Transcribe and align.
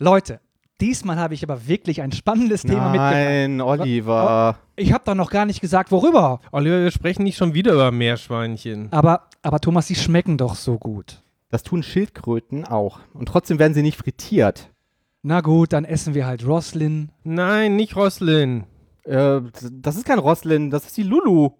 Leute, 0.00 0.40
diesmal 0.80 1.16
habe 1.18 1.34
ich 1.34 1.42
aber 1.42 1.66
wirklich 1.66 2.02
ein 2.02 2.12
spannendes 2.12 2.62
Thema 2.62 2.90
mitgebracht. 2.90 3.14
Nein, 3.14 3.60
Oliver. 3.60 4.56
Ich 4.76 4.92
habe 4.92 5.02
doch 5.04 5.16
noch 5.16 5.30
gar 5.30 5.44
nicht 5.44 5.60
gesagt, 5.60 5.90
worüber. 5.90 6.38
Oliver, 6.52 6.80
wir 6.80 6.92
sprechen 6.92 7.24
nicht 7.24 7.36
schon 7.36 7.52
wieder 7.52 7.72
über 7.72 7.90
Meerschweinchen. 7.90 8.92
Aber, 8.92 9.28
aber 9.42 9.58
Thomas, 9.58 9.88
die 9.88 9.96
schmecken 9.96 10.38
doch 10.38 10.54
so 10.54 10.78
gut. 10.78 11.22
Das 11.50 11.64
tun 11.64 11.82
Schildkröten 11.82 12.64
auch. 12.64 13.00
Und 13.12 13.26
trotzdem 13.26 13.58
werden 13.58 13.74
sie 13.74 13.82
nicht 13.82 13.98
frittiert. 13.98 14.70
Na 15.22 15.40
gut, 15.40 15.72
dann 15.72 15.84
essen 15.84 16.14
wir 16.14 16.26
halt 16.26 16.46
Roslin. 16.46 17.10
Nein, 17.24 17.74
nicht 17.74 17.96
Roslin. 17.96 18.64
Äh, 19.02 19.40
das 19.72 19.96
ist 19.96 20.06
kein 20.06 20.20
Roslin, 20.20 20.70
das 20.70 20.86
ist 20.86 20.96
die 20.96 21.02
Lulu. 21.02 21.50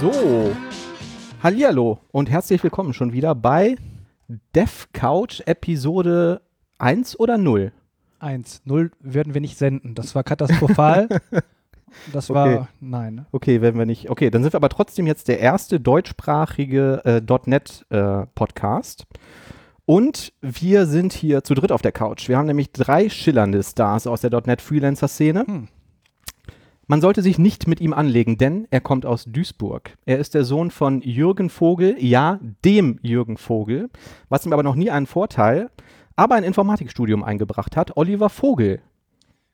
So, 0.00 0.56
Hallihallo 1.42 1.98
und 2.10 2.30
herzlich 2.30 2.62
willkommen 2.62 2.94
schon 2.94 3.12
wieder 3.12 3.34
bei 3.34 3.76
Dev 4.54 4.86
Couch 4.94 5.42
Episode 5.44 6.40
1 6.78 7.20
oder 7.20 7.36
0? 7.36 7.70
Eins. 8.18 8.62
Null 8.64 8.92
werden 9.00 9.34
wir 9.34 9.42
nicht 9.42 9.58
senden. 9.58 9.94
Das 9.94 10.14
war 10.14 10.24
katastrophal. 10.24 11.08
Das 12.12 12.30
war, 12.30 12.46
Okay. 12.46 12.66
nein. 12.78 13.26
Okay, 13.32 13.60
werden 13.62 13.76
wir 13.76 13.84
nicht. 13.84 14.10
Okay, 14.10 14.30
dann 14.30 14.44
sind 14.44 14.52
wir 14.52 14.58
aber 14.58 14.68
trotzdem 14.68 15.08
jetzt 15.08 15.26
der 15.26 15.40
erste 15.40 15.80
deutschsprachige 15.80 17.02
äh, 17.04 17.38
.NET 17.46 17.84
äh, 17.90 18.26
Podcast. 18.36 19.08
Und 19.86 20.32
wir 20.40 20.86
sind 20.86 21.12
hier 21.12 21.42
zu 21.42 21.54
dritt 21.54 21.72
auf 21.72 21.82
der 21.82 21.90
Couch. 21.90 22.28
Wir 22.28 22.38
haben 22.38 22.46
nämlich 22.46 22.70
drei 22.70 23.08
schillernde 23.08 23.60
Stars 23.64 24.06
aus 24.06 24.20
der 24.20 24.30
.NET 24.46 24.62
Freelancer 24.62 25.08
Szene. 25.08 25.44
Hm. 25.44 25.66
Man 26.90 27.00
sollte 27.00 27.22
sich 27.22 27.38
nicht 27.38 27.68
mit 27.68 27.80
ihm 27.80 27.92
anlegen, 27.92 28.36
denn 28.36 28.66
er 28.72 28.80
kommt 28.80 29.06
aus 29.06 29.24
Duisburg. 29.24 29.96
Er 30.06 30.18
ist 30.18 30.34
der 30.34 30.42
Sohn 30.42 30.72
von 30.72 31.02
Jürgen 31.02 31.48
Vogel, 31.48 31.94
ja, 32.00 32.40
dem 32.64 32.98
Jürgen 33.00 33.36
Vogel, 33.36 33.90
was 34.28 34.44
ihm 34.44 34.52
aber 34.52 34.64
noch 34.64 34.74
nie 34.74 34.90
einen 34.90 35.06
Vorteil, 35.06 35.70
aber 36.16 36.34
ein 36.34 36.42
Informatikstudium 36.42 37.22
eingebracht 37.22 37.76
hat, 37.76 37.96
Oliver 37.96 38.28
Vogel. 38.28 38.82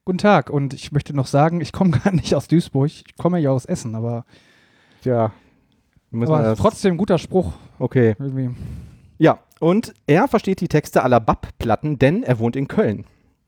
Guten 0.06 0.16
Tag. 0.16 0.48
Und 0.48 0.72
ich 0.72 0.92
möchte 0.92 1.14
noch 1.14 1.26
sagen, 1.26 1.60
ich 1.60 1.72
komme 1.72 1.98
gar 2.04 2.14
nicht 2.14 2.34
aus 2.34 2.48
Duisburg. 2.48 2.86
Ich 2.86 3.16
komme 3.18 3.38
ja 3.38 3.50
aus 3.50 3.66
Essen, 3.66 3.94
aber, 3.94 4.24
wir 5.02 5.30
aber 6.10 6.56
trotzdem 6.56 6.96
guter 6.96 7.18
Spruch. 7.18 7.52
Okay. 7.78 8.16
Irgendwie. 8.18 8.48
Ja, 9.18 9.40
und 9.60 9.92
er 10.06 10.26
versteht 10.26 10.62
die 10.62 10.68
Texte 10.68 11.02
aller 11.02 11.20
BAP-Platten, 11.20 11.98
denn 11.98 12.22
er 12.22 12.38
wohnt 12.38 12.56
in 12.56 12.66
Köln. 12.66 13.04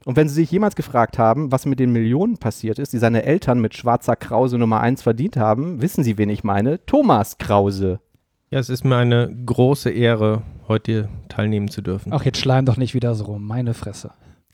Und 0.09 0.17
wenn 0.17 0.27
Sie 0.27 0.37
sich 0.37 0.51
jemals 0.51 0.75
gefragt 0.75 1.19
haben, 1.19 1.53
was 1.53 1.67
mit 1.67 1.78
den 1.78 1.92
Millionen 1.92 2.39
passiert 2.39 2.78
ist, 2.78 2.95
die 2.95 2.98
seine 2.98 3.25
Eltern 3.25 3.61
mit 3.61 3.77
schwarzer 3.77 4.17
Krause 4.17 4.56
Nummer 4.56 4.81
1 4.81 5.03
verdient 5.03 5.37
haben, 5.37 5.83
wissen 5.83 6.03
Sie, 6.03 6.17
wen 6.17 6.31
ich 6.31 6.42
meine? 6.42 6.83
Thomas 6.87 7.37
Krause. 7.37 8.00
Ja, 8.48 8.59
es 8.59 8.70
ist 8.70 8.87
mir 8.87 8.97
eine 8.97 9.31
große 9.45 9.91
Ehre, 9.91 10.45
heute 10.67 10.91
hier 10.91 11.09
teilnehmen 11.28 11.69
zu 11.69 11.83
dürfen. 11.83 12.11
Ach, 12.15 12.25
jetzt 12.25 12.39
schleim 12.39 12.65
doch 12.65 12.78
nicht 12.78 12.95
wieder 12.95 13.15
so 13.15 13.25
rum. 13.25 13.47
Meine 13.47 13.75
Fresse. 13.75 14.12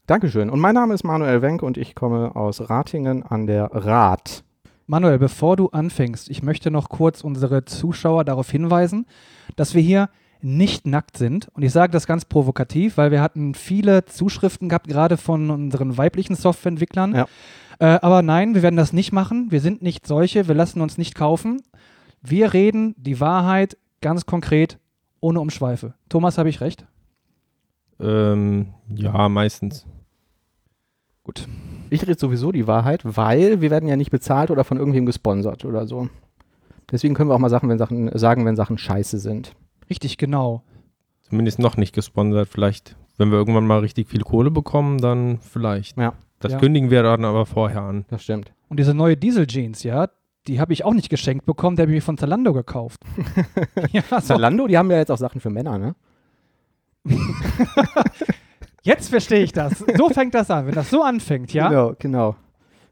Dankeschön. 0.08 0.50
Und 0.50 0.58
mein 0.58 0.74
Name 0.74 0.92
ist 0.92 1.04
Manuel 1.04 1.40
Wenk 1.40 1.62
und 1.62 1.78
ich 1.78 1.94
komme 1.94 2.34
aus 2.34 2.68
Ratingen 2.68 3.22
an 3.22 3.46
der 3.46 3.66
Rath. 3.72 4.42
Manuel, 4.88 5.20
bevor 5.20 5.54
du 5.54 5.68
anfängst, 5.68 6.30
ich 6.30 6.42
möchte 6.42 6.72
noch 6.72 6.88
kurz 6.88 7.22
unsere 7.22 7.64
Zuschauer 7.64 8.24
darauf 8.24 8.50
hinweisen, 8.50 9.06
dass 9.54 9.76
wir 9.76 9.82
hier 9.82 10.08
nicht 10.44 10.86
nackt 10.86 11.16
sind. 11.16 11.48
Und 11.54 11.62
ich 11.62 11.72
sage 11.72 11.90
das 11.90 12.06
ganz 12.06 12.24
provokativ, 12.24 12.96
weil 12.96 13.10
wir 13.10 13.22
hatten 13.22 13.54
viele 13.54 14.04
Zuschriften 14.04 14.68
gehabt, 14.68 14.86
gerade 14.86 15.16
von 15.16 15.50
unseren 15.50 15.96
weiblichen 15.96 16.36
Softwareentwicklern. 16.36 17.14
Ja. 17.14 17.26
Äh, 17.78 17.98
aber 18.02 18.22
nein, 18.22 18.54
wir 18.54 18.62
werden 18.62 18.76
das 18.76 18.92
nicht 18.92 19.12
machen. 19.12 19.50
Wir 19.50 19.60
sind 19.60 19.82
nicht 19.82 20.06
solche. 20.06 20.46
Wir 20.46 20.54
lassen 20.54 20.80
uns 20.80 20.98
nicht 20.98 21.14
kaufen. 21.14 21.62
Wir 22.22 22.52
reden 22.52 22.94
die 22.98 23.20
Wahrheit 23.20 23.76
ganz 24.00 24.26
konkret, 24.26 24.78
ohne 25.20 25.40
Umschweife. 25.40 25.94
Thomas, 26.08 26.38
habe 26.38 26.50
ich 26.50 26.60
recht? 26.60 26.86
Ähm, 27.98 28.74
ja, 28.88 29.28
meistens. 29.28 29.86
Gut. 31.24 31.48
Ich 31.90 32.02
rede 32.02 32.18
sowieso 32.18 32.52
die 32.52 32.66
Wahrheit, 32.66 33.00
weil 33.04 33.60
wir 33.60 33.70
werden 33.70 33.88
ja 33.88 33.96
nicht 33.96 34.10
bezahlt 34.10 34.50
oder 34.50 34.64
von 34.64 34.78
irgendwem 34.78 35.06
gesponsert 35.06 35.64
oder 35.64 35.86
so. 35.86 36.08
Deswegen 36.90 37.14
können 37.14 37.30
wir 37.30 37.34
auch 37.34 37.40
mal 37.40 37.50
Sachen, 37.50 37.68
wenn 37.68 37.78
Sachen, 37.78 38.10
sagen, 38.18 38.44
wenn 38.44 38.56
Sachen 38.56 38.76
scheiße 38.76 39.18
sind. 39.18 39.54
Richtig, 39.90 40.18
genau. 40.18 40.62
Zumindest 41.22 41.58
noch 41.58 41.76
nicht 41.76 41.94
gesponsert. 41.94 42.48
Vielleicht, 42.48 42.96
wenn 43.16 43.30
wir 43.30 43.38
irgendwann 43.38 43.66
mal 43.66 43.78
richtig 43.80 44.08
viel 44.08 44.22
Kohle 44.22 44.50
bekommen, 44.50 44.98
dann 44.98 45.38
vielleicht. 45.40 45.96
Ja. 45.96 46.14
Das 46.40 46.52
Ja. 46.52 46.58
kündigen 46.58 46.90
wir 46.90 47.02
dann 47.02 47.24
aber 47.24 47.46
vorher 47.46 47.82
an. 47.82 48.04
Das 48.10 48.22
stimmt. 48.22 48.52
Und 48.68 48.78
diese 48.78 48.92
neue 48.94 49.16
Diesel-Jeans, 49.16 49.82
ja, 49.82 50.08
die 50.46 50.60
habe 50.60 50.72
ich 50.74 50.84
auch 50.84 50.92
nicht 50.92 51.08
geschenkt 51.08 51.46
bekommen, 51.46 51.76
die 51.76 51.82
habe 51.82 51.92
ich 51.92 51.96
mir 51.96 52.02
von 52.02 52.18
Zalando 52.18 52.52
gekauft. 52.52 53.00
ja, 53.92 54.02
so. 54.10 54.20
Zalando, 54.20 54.66
die 54.66 54.76
haben 54.76 54.90
ja 54.90 54.98
jetzt 54.98 55.10
auch 55.10 55.16
Sachen 55.18 55.40
für 55.40 55.50
Männer, 55.50 55.78
ne? 55.78 55.94
Jetzt 58.82 59.08
verstehe 59.08 59.42
ich 59.42 59.52
das. 59.52 59.78
So 59.96 60.10
fängt 60.10 60.34
das 60.34 60.50
an. 60.50 60.66
Wenn 60.66 60.74
das 60.74 60.90
so 60.90 61.02
anfängt, 61.02 61.54
ja? 61.54 61.68
Genau, 61.68 61.94
genau. 61.98 62.36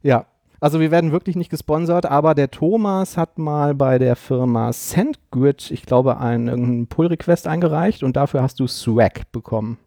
Ja. 0.03 0.27
Also 0.63 0.79
wir 0.79 0.93
werden 0.93 1.11
wirklich 1.11 1.35
nicht 1.35 1.51
gesponsert, 1.51 2.07
aber 2.07 2.37
der 2.37 2.49
Thomas 2.49 3.17
hat 3.17 3.37
mal 3.37 3.75
bei 3.75 3.99
der 3.99 4.15
Firma 4.15 4.73
SendGrid, 4.73 5.73
ich 5.73 5.85
glaube, 5.87 6.19
einen 6.19 6.87
Pull-Request 6.87 7.49
eingereicht 7.49 8.05
und 8.05 8.15
dafür 8.15 8.43
hast 8.43 8.61
du 8.61 8.69
Swag 8.69 9.33
bekommen. 9.33 9.79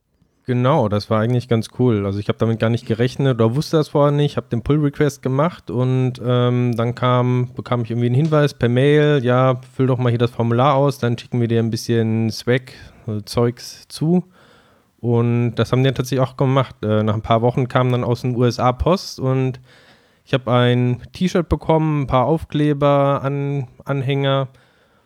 Genau, 0.45 0.89
das 0.89 1.09
war 1.09 1.21
eigentlich 1.21 1.47
ganz 1.47 1.69
cool. 1.79 2.05
Also 2.05 2.19
ich 2.19 2.27
habe 2.27 2.39
damit 2.39 2.59
gar 2.59 2.69
nicht 2.69 2.85
gerechnet 2.85 3.35
oder 3.35 3.55
wusste 3.55 3.77
das 3.77 3.87
vorher 3.87 4.11
nicht, 4.11 4.35
habe 4.35 4.47
den 4.49 4.63
Pull-Request 4.63 5.21
gemacht 5.21 5.71
und 5.71 6.15
ähm, 6.21 6.75
dann 6.75 6.93
kam, 6.93 7.53
bekam 7.55 7.83
ich 7.83 7.91
irgendwie 7.91 8.07
einen 8.07 8.15
Hinweis 8.15 8.53
per 8.53 8.67
Mail, 8.67 9.23
ja, 9.23 9.61
füll 9.77 9.87
doch 9.87 9.97
mal 9.97 10.09
hier 10.09 10.19
das 10.19 10.31
Formular 10.31 10.75
aus, 10.75 10.97
dann 10.97 11.17
schicken 11.17 11.39
wir 11.39 11.47
dir 11.47 11.59
ein 11.59 11.71
bisschen 11.71 12.29
Swag, 12.31 12.73
also 13.07 13.21
Zeugs 13.21 13.87
zu. 13.87 14.25
Und 14.99 15.55
das 15.55 15.71
haben 15.71 15.83
die 15.83 15.87
dann 15.87 15.95
tatsächlich 15.95 16.27
auch 16.27 16.35
gemacht. 16.35 16.75
Äh, 16.83 17.01
nach 17.03 17.13
ein 17.13 17.21
paar 17.21 17.41
Wochen 17.41 17.69
kam 17.69 17.93
dann 17.93 18.03
aus 18.03 18.23
den 18.23 18.35
USA 18.35 18.73
Post 18.73 19.21
und 19.21 19.61
ich 20.25 20.33
habe 20.33 20.51
ein 20.51 21.03
T-Shirt 21.13 21.47
bekommen, 21.47 22.01
ein 22.01 22.07
paar 22.07 22.25
Aufkleber, 22.25 23.21
an, 23.23 23.67
Anhänger. 23.85 24.47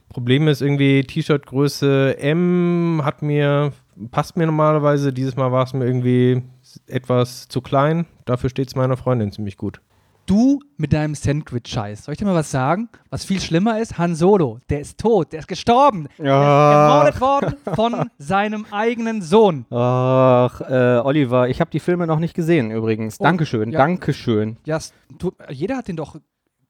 Problem 0.07 0.47
ist 0.47 0.61
irgendwie, 0.61 1.03
T-Shirt 1.03 1.45
Größe 1.45 2.17
M 2.17 3.01
hat 3.03 3.21
mir, 3.21 3.73
passt 4.11 4.37
mir 4.37 4.45
normalerweise. 4.45 5.11
Dieses 5.11 5.35
Mal 5.35 5.51
war 5.51 5.65
es 5.65 5.73
mir 5.73 5.85
irgendwie 5.85 6.41
etwas 6.87 7.49
zu 7.49 7.61
klein. 7.61 8.05
Dafür 8.23 8.49
steht 8.49 8.69
es 8.69 8.75
meiner 8.75 8.95
Freundin 8.95 9.33
ziemlich 9.33 9.57
gut. 9.57 9.81
Du 10.29 10.59
mit 10.77 10.93
deinem 10.93 11.15
Sandwich-Scheiß. 11.15 12.05
Soll 12.05 12.11
ich 12.11 12.19
dir 12.19 12.25
mal 12.25 12.35
was 12.35 12.51
sagen? 12.51 12.87
Was 13.09 13.25
viel 13.25 13.41
schlimmer 13.41 13.79
ist? 13.79 13.97
Han 13.97 14.13
Solo, 14.13 14.59
der 14.69 14.79
ist 14.79 14.99
tot, 14.99 15.33
der 15.33 15.39
ist 15.39 15.47
gestorben. 15.47 16.07
Der 16.19 16.25
ist 16.25 16.31
ermordet 16.31 17.19
worden 17.19 17.55
von 17.73 18.11
seinem 18.19 18.67
eigenen 18.69 19.23
Sohn. 19.23 19.65
Ach, 19.71 20.61
äh, 20.61 21.01
Oliver, 21.03 21.49
ich 21.49 21.59
habe 21.61 21.71
die 21.71 21.79
Filme 21.79 22.05
noch 22.05 22.19
nicht 22.19 22.35
gesehen 22.35 22.69
übrigens. 22.69 23.19
Oh, 23.19 23.23
Dankeschön, 23.23 23.71
ja. 23.71 23.79
Dankeschön. 23.79 24.57
Ja, 24.65 24.77
es 24.77 24.93
tut, 25.17 25.33
jeder 25.49 25.77
hat 25.77 25.87
den 25.87 25.95
doch, 25.95 26.15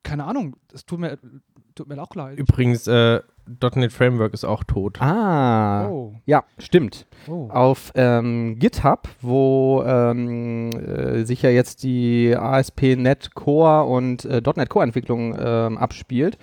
keine 0.04 0.24
Ahnung, 0.24 0.56
es 0.74 0.86
tut 0.86 1.02
mir, 1.02 1.20
tut 1.76 1.90
mir 1.90 2.02
auch 2.02 2.16
leid. 2.16 2.40
Übrigens, 2.40 2.88
äh, 2.88 3.20
.NET 3.76 3.92
Framework 3.92 4.34
ist 4.34 4.46
auch 4.46 4.64
tot. 4.64 5.02
Ah, 5.02 5.88
Oh, 5.90 6.14
ja, 6.26 6.44
stimmt. 6.58 7.06
oh. 7.28 7.50
Auf 7.50 7.92
ähm, 7.96 8.58
GitHub, 8.60 9.08
wo 9.22 9.84
ähm, 9.86 10.70
äh, 10.72 11.24
sich 11.26 11.42
ja 11.42 11.50
jetzt 11.50 11.84
die 11.84 12.36
ASP.NET 12.36 13.34
Core 13.36 13.84
und 13.86 14.26
äh, 14.26 14.42
.NET 14.56 14.70
Core 14.70 14.84
Entwicklung 14.86 15.36
ähm, 15.40 15.78
abspielt, 15.78 16.38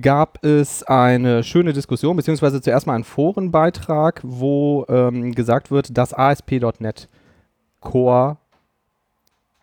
gab 0.00 0.44
es 0.44 0.82
eine 0.82 1.44
schöne 1.44 1.72
Diskussion, 1.72 2.16
beziehungsweise 2.16 2.60
zuerst 2.60 2.86
mal 2.86 2.94
einen 2.94 3.04
Forenbeitrag, 3.04 4.20
wo 4.24 4.84
ähm, 4.88 5.32
gesagt 5.34 5.70
wird, 5.70 5.96
dass 5.96 6.12
ASP.NET 6.12 7.08
Core 7.80 8.38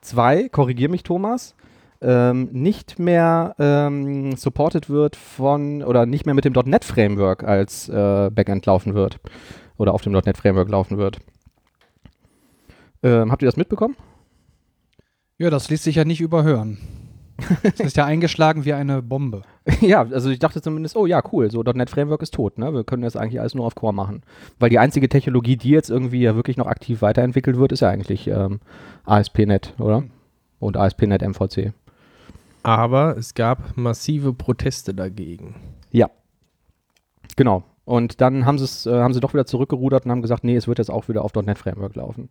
2, 0.02 0.50
korrigier 0.50 0.90
mich 0.90 1.04
Thomas, 1.04 1.56
ähm, 2.02 2.50
nicht 2.52 3.00
mehr 3.00 3.56
ähm, 3.60 4.36
supported 4.36 4.90
wird 4.90 5.16
von 5.16 5.84
oder 5.84 6.06
nicht 6.06 6.26
mehr 6.26 6.36
mit 6.36 6.46
dem 6.46 6.54
.NET 6.54 6.84
Framework 6.84 7.44
als 7.44 7.90
äh, 7.90 8.30
Backend 8.32 8.66
laufen 8.66 8.94
wird 8.94 9.20
oder 9.78 9.94
auf 9.94 10.02
dem 10.02 10.14
.NET 10.14 10.38
Framework 10.38 10.70
laufen 10.70 10.98
wird. 10.98 11.20
Ähm, 13.04 13.32
habt 13.32 13.42
ihr 13.42 13.48
das 13.48 13.58
mitbekommen? 13.58 13.96
Ja, 15.38 15.50
das 15.50 15.70
ließ 15.70 15.84
sich 15.84 15.96
ja 15.96 16.06
nicht 16.06 16.22
überhören. 16.22 16.78
Es 17.64 17.80
ist 17.80 17.98
ja 17.98 18.06
eingeschlagen 18.06 18.66
wie 18.66 18.74
eine 18.74 19.02
Bombe. 19.02 19.42
ja, 19.82 20.02
also 20.02 20.30
ich 20.30 20.38
dachte 20.38 20.62
zumindest, 20.62 20.96
oh 20.96 21.08
ja, 21.08 21.22
cool, 21.32 21.50
so 21.50 21.64
.NET 21.64 21.90
Framework 21.90 22.22
ist 22.22 22.36
tot, 22.36 22.60
ne? 22.60 22.72
Wir 22.72 22.84
können 22.84 23.02
jetzt 23.02 23.18
eigentlich 23.18 23.40
alles 23.40 23.56
nur 23.56 23.66
auf 23.66 23.74
Core 23.74 23.94
machen. 23.94 24.22
Weil 24.60 24.70
die 24.70 24.78
einzige 24.78 25.10
Technologie, 25.10 25.58
die 25.58 25.70
jetzt 25.70 25.90
irgendwie 25.90 26.22
ja 26.22 26.36
wirklich 26.36 26.58
noch 26.58 26.68
aktiv 26.68 27.02
weiterentwickelt 27.02 27.58
wird, 27.58 27.72
ist 27.72 27.80
ja 27.80 27.90
eigentlich 27.90 28.28
ähm, 28.28 28.60
ASP.NET, 29.06 29.74
oder? 29.80 30.04
Und 30.60 30.78
ASP.NET 30.78 31.24
MVC. 31.24 31.74
Aber 32.64 33.18
es 33.18 33.34
gab 33.34 33.76
massive 33.78 34.34
Proteste 34.34 34.94
dagegen. 34.94 35.56
Ja. 35.92 36.10
Genau. 37.36 37.64
Und 37.86 38.22
dann 38.22 38.46
haben, 38.46 38.58
äh, 38.58 38.90
haben 38.90 39.14
sie 39.14 39.20
doch 39.20 39.34
wieder 39.34 39.46
zurückgerudert 39.46 40.06
und 40.06 40.12
haben 40.12 40.22
gesagt, 40.22 40.44
nee, 40.44 40.56
es 40.56 40.68
wird 40.68 40.78
jetzt 40.78 40.92
auch 40.92 41.08
wieder 41.08 41.24
auf 41.24 41.34
.NET 41.34 41.58
Framework 41.58 41.96
laufen. 41.96 42.30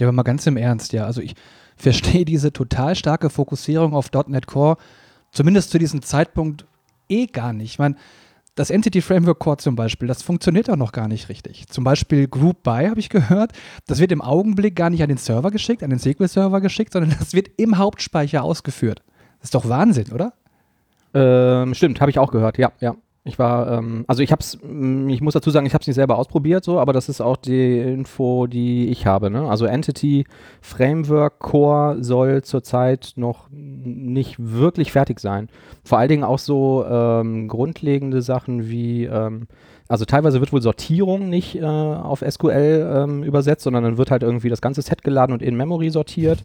Ja, 0.00 0.06
aber 0.06 0.12
mal 0.12 0.22
ganz 0.22 0.46
im 0.46 0.56
Ernst, 0.56 0.92
ja. 0.92 1.04
Also 1.04 1.20
ich 1.20 1.34
verstehe 1.76 2.24
diese 2.26 2.52
total 2.52 2.94
starke 2.96 3.30
Fokussierung 3.30 3.94
auf 3.94 4.10
.NET 4.26 4.46
Core, 4.46 4.76
zumindest 5.30 5.70
zu 5.70 5.78
diesem 5.78 6.02
Zeitpunkt 6.02 6.66
eh 7.08 7.26
gar 7.26 7.52
nicht. 7.52 7.72
Ich 7.72 7.78
meine, 7.78 7.96
das 8.54 8.70
Entity 8.70 9.02
Framework 9.02 9.38
Core 9.38 9.58
zum 9.58 9.76
Beispiel, 9.76 10.08
das 10.08 10.22
funktioniert 10.22 10.70
auch 10.70 10.76
noch 10.76 10.92
gar 10.92 11.08
nicht 11.08 11.28
richtig. 11.28 11.68
Zum 11.68 11.84
Beispiel 11.84 12.26
Group 12.26 12.62
By 12.62 12.86
habe 12.88 12.98
ich 12.98 13.10
gehört, 13.10 13.52
das 13.86 13.98
wird 14.00 14.12
im 14.12 14.22
Augenblick 14.22 14.74
gar 14.74 14.88
nicht 14.88 15.02
an 15.02 15.10
den 15.10 15.18
Server 15.18 15.50
geschickt, 15.50 15.82
an 15.82 15.90
den 15.90 15.98
SQL-Server 15.98 16.62
geschickt, 16.62 16.94
sondern 16.94 17.14
das 17.18 17.34
wird 17.34 17.50
im 17.58 17.76
Hauptspeicher 17.76 18.42
ausgeführt. 18.42 19.02
Ist 19.46 19.54
doch 19.54 19.68
Wahnsinn, 19.68 20.06
oder? 20.12 20.32
Ähm, 21.14 21.72
stimmt, 21.72 22.00
habe 22.00 22.10
ich 22.10 22.18
auch 22.18 22.32
gehört, 22.32 22.58
ja, 22.58 22.72
ja. 22.80 22.96
Ich 23.22 23.38
war, 23.38 23.78
ähm, 23.78 24.04
also 24.08 24.24
ich 24.24 24.32
hab's, 24.32 24.58
mm, 24.60 25.08
ich 25.08 25.20
muss 25.20 25.34
dazu 25.34 25.50
sagen, 25.50 25.66
ich 25.66 25.72
habe 25.72 25.82
es 25.82 25.86
nicht 25.86 25.94
selber 25.94 26.18
ausprobiert, 26.18 26.64
so, 26.64 26.80
aber 26.80 26.92
das 26.92 27.08
ist 27.08 27.20
auch 27.20 27.36
die 27.36 27.78
Info, 27.78 28.48
die 28.48 28.88
ich 28.88 29.06
habe. 29.06 29.30
Ne? 29.30 29.48
Also 29.48 29.66
Entity 29.66 30.26
Framework 30.60 31.38
Core 31.38 32.02
soll 32.02 32.42
zurzeit 32.42 33.12
noch 33.14 33.46
nicht 33.52 34.34
wirklich 34.40 34.90
fertig 34.90 35.20
sein. 35.20 35.48
Vor 35.84 35.98
allen 35.98 36.08
Dingen 36.08 36.24
auch 36.24 36.40
so 36.40 36.84
ähm, 36.88 37.46
grundlegende 37.46 38.22
Sachen 38.22 38.68
wie, 38.68 39.04
ähm, 39.04 39.46
also 39.86 40.04
teilweise 40.04 40.40
wird 40.40 40.52
wohl 40.52 40.62
Sortierung 40.62 41.28
nicht 41.28 41.54
äh, 41.54 41.64
auf 41.64 42.24
SQL 42.28 42.92
ähm, 42.96 43.22
übersetzt, 43.22 43.62
sondern 43.62 43.84
dann 43.84 43.96
wird 43.96 44.10
halt 44.10 44.24
irgendwie 44.24 44.48
das 44.50 44.60
ganze 44.60 44.82
Set 44.82 45.04
geladen 45.04 45.32
und 45.32 45.42
in 45.42 45.56
Memory 45.56 45.90
sortiert. 45.90 46.42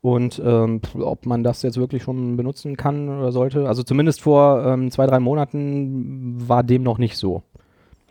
Und 0.00 0.40
ähm, 0.44 0.80
ob 1.00 1.26
man 1.26 1.42
das 1.42 1.62
jetzt 1.62 1.76
wirklich 1.76 2.04
schon 2.04 2.36
benutzen 2.36 2.76
kann 2.76 3.08
oder 3.08 3.32
sollte, 3.32 3.68
also 3.68 3.82
zumindest 3.82 4.20
vor 4.20 4.64
ähm, 4.64 4.90
zwei, 4.90 5.06
drei 5.06 5.18
Monaten 5.20 6.36
war 6.48 6.62
dem 6.62 6.82
noch 6.84 6.98
nicht 6.98 7.16
so. 7.16 7.42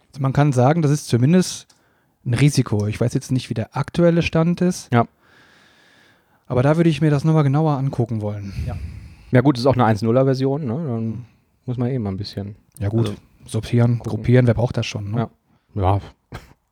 Also 0.09 0.21
man 0.21 0.33
kann 0.33 0.51
sagen, 0.51 0.81
das 0.81 0.91
ist 0.91 1.07
zumindest 1.07 1.67
ein 2.25 2.33
Risiko. 2.33 2.87
Ich 2.87 2.99
weiß 2.99 3.13
jetzt 3.13 3.31
nicht, 3.31 3.49
wie 3.49 3.53
der 3.53 3.77
aktuelle 3.77 4.21
Stand 4.21 4.59
ist. 4.61 4.91
Ja. 4.93 5.07
Aber 6.45 6.61
da 6.63 6.77
würde 6.77 6.89
ich 6.89 7.01
mir 7.01 7.09
das 7.11 7.23
nochmal 7.23 7.43
genauer 7.43 7.77
angucken 7.77 8.21
wollen. 8.21 8.53
Ja. 8.65 8.75
Ja 9.31 9.41
gut, 9.41 9.57
es 9.57 9.61
ist 9.61 9.67
auch 9.67 9.73
eine 9.77 9.85
1.0er-Version, 9.85 10.65
ne? 10.65 10.73
Dann 10.87 11.25
muss 11.65 11.77
man 11.77 11.89
eben 11.91 12.03
mal 12.03 12.11
ein 12.11 12.17
bisschen. 12.17 12.55
Ja 12.79 12.87
gut, 12.87 13.07
Also, 13.07 13.13
sortieren, 13.45 13.99
gucken. 13.99 14.09
gruppieren, 14.11 14.47
wer 14.47 14.53
braucht 14.53 14.77
das 14.77 14.85
schon? 14.85 15.11
Ne? 15.11 15.17
Ja. 15.75 15.81
Ja, 15.81 15.99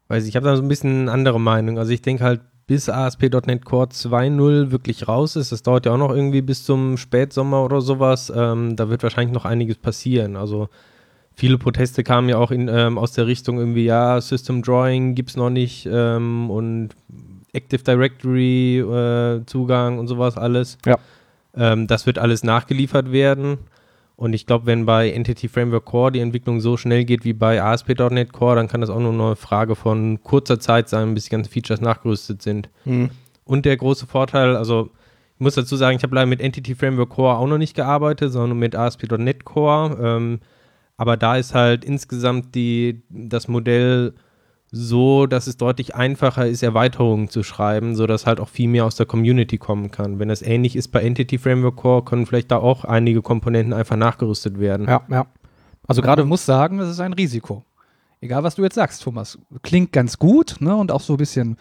Weiß 0.07 0.23
ich, 0.23 0.29
ich 0.29 0.35
habe 0.35 0.45
da 0.45 0.55
so 0.55 0.61
ein 0.61 0.67
bisschen 0.67 1.01
eine 1.03 1.11
andere 1.11 1.39
Meinung. 1.39 1.77
Also 1.77 1.91
ich 1.91 2.01
denke 2.01 2.23
halt, 2.23 2.41
bis 2.67 2.89
ASP.NET 2.89 3.63
Core 3.63 3.87
2.0 3.87 4.71
wirklich 4.71 5.07
raus 5.07 5.35
ist, 5.35 5.51
das 5.51 5.61
dauert 5.61 5.85
ja 5.85 5.93
auch 5.93 5.97
noch 5.97 6.11
irgendwie 6.11 6.41
bis 6.41 6.63
zum 6.63 6.97
Spätsommer 6.97 7.63
oder 7.63 7.81
sowas, 7.81 8.31
ähm, 8.35 8.75
da 8.75 8.89
wird 8.89 9.03
wahrscheinlich 9.03 9.33
noch 9.33 9.45
einiges 9.45 9.77
passieren. 9.77 10.35
Also 10.35 10.69
viele 11.35 11.57
Proteste 11.57 12.03
kamen 12.03 12.29
ja 12.29 12.37
auch 12.37 12.51
in, 12.51 12.67
ähm, 12.67 12.97
aus 12.97 13.11
der 13.13 13.27
Richtung 13.27 13.59
irgendwie, 13.59 13.85
ja, 13.85 14.19
System 14.19 14.63
Drawing 14.63 15.13
gibt 15.13 15.29
es 15.29 15.37
noch 15.37 15.51
nicht 15.51 15.87
ähm, 15.91 16.49
und 16.49 16.89
Active 17.53 17.83
Directory 17.83 18.79
äh, 18.79 19.45
Zugang 19.45 19.99
und 19.99 20.07
sowas 20.07 20.37
alles. 20.37 20.77
Ja. 20.85 20.97
Ähm, 21.55 21.87
das 21.87 22.05
wird 22.05 22.17
alles 22.17 22.43
nachgeliefert 22.43 23.11
werden. 23.11 23.59
Und 24.15 24.33
ich 24.33 24.45
glaube, 24.45 24.65
wenn 24.65 24.85
bei 24.85 25.11
Entity 25.11 25.47
Framework 25.49 25.85
Core 25.85 26.11
die 26.11 26.19
Entwicklung 26.19 26.61
so 26.61 26.77
schnell 26.77 27.03
geht 27.03 27.25
wie 27.25 27.33
bei 27.33 27.61
ASP.NET 27.61 28.31
Core, 28.31 28.55
dann 28.55 28.67
kann 28.67 28.81
das 28.81 28.89
auch 28.89 28.99
nur 28.99 29.11
eine 29.11 29.35
Frage 29.35 29.75
von 29.75 30.21
kurzer 30.23 30.59
Zeit 30.59 30.87
sein, 30.87 31.13
bis 31.13 31.25
die 31.25 31.31
ganzen 31.31 31.51
Features 31.51 31.81
nachgerüstet 31.81 32.41
sind. 32.41 32.69
hm. 32.83 33.09
Und 33.43 33.65
der 33.65 33.77
große 33.77 34.07
Vorteil, 34.07 34.55
also 34.55 34.89
ich 35.35 35.41
muss 35.41 35.55
dazu 35.55 35.75
sagen, 35.75 35.97
ich 35.97 36.03
habe 36.03 36.15
leider 36.15 36.25
mit 36.25 36.41
Entity 36.41 36.75
Framework 36.75 37.09
Core 37.09 37.37
auch 37.37 37.47
noch 37.47 37.57
nicht 37.57 37.75
gearbeitet, 37.75 38.31
sondern 38.31 38.57
mit 38.57 38.75
ASP.NET 38.75 39.45
Core. 39.45 39.97
Ähm, 40.01 40.39
aber 40.97 41.17
da 41.17 41.35
ist 41.35 41.53
halt 41.53 41.83
insgesamt 41.83 42.55
die, 42.55 43.03
das 43.09 43.47
Modell 43.47 44.13
so, 44.71 45.25
dass 45.25 45.47
es 45.47 45.57
deutlich 45.57 45.95
einfacher 45.95 46.47
ist, 46.47 46.63
Erweiterungen 46.63 47.29
zu 47.29 47.43
schreiben, 47.43 47.95
sodass 47.95 48.25
halt 48.25 48.39
auch 48.39 48.49
viel 48.49 48.67
mehr 48.67 48.85
aus 48.85 48.95
der 48.95 49.05
Community 49.05 49.57
kommen 49.57 49.91
kann. 49.91 50.19
Wenn 50.19 50.27
das 50.27 50.41
ähnlich 50.41 50.75
ist 50.75 50.89
bei 50.89 51.01
Entity 51.01 51.37
Framework 51.37 51.77
Core, 51.77 52.03
können 52.03 52.25
vielleicht 52.25 52.51
da 52.51 52.57
auch 52.57 52.83
einige 52.83 53.21
Komponenten 53.21 53.73
einfach 53.73 53.95
nachgerüstet 53.95 54.59
werden. 54.59 54.87
ja, 54.87 55.01
ja. 55.09 55.25
Also 55.87 56.01
Gerade 56.01 56.25
muss 56.25 56.45
sagen, 56.45 56.79
es 56.79 56.89
ist 56.89 56.99
ein 56.99 57.13
Risiko. 57.13 57.63
Egal, 58.21 58.43
was 58.43 58.55
du 58.55 58.63
jetzt 58.63 58.73
sagst, 58.73 59.03
Thomas. 59.03 59.37
Klingt 59.61 59.91
ganz 59.91 60.17
gut 60.17 60.55
ne, 60.59 60.75
und 60.75 60.91
auch 60.91 61.01
so 61.01 61.13
ein 61.13 61.17
bisschen 61.17 61.57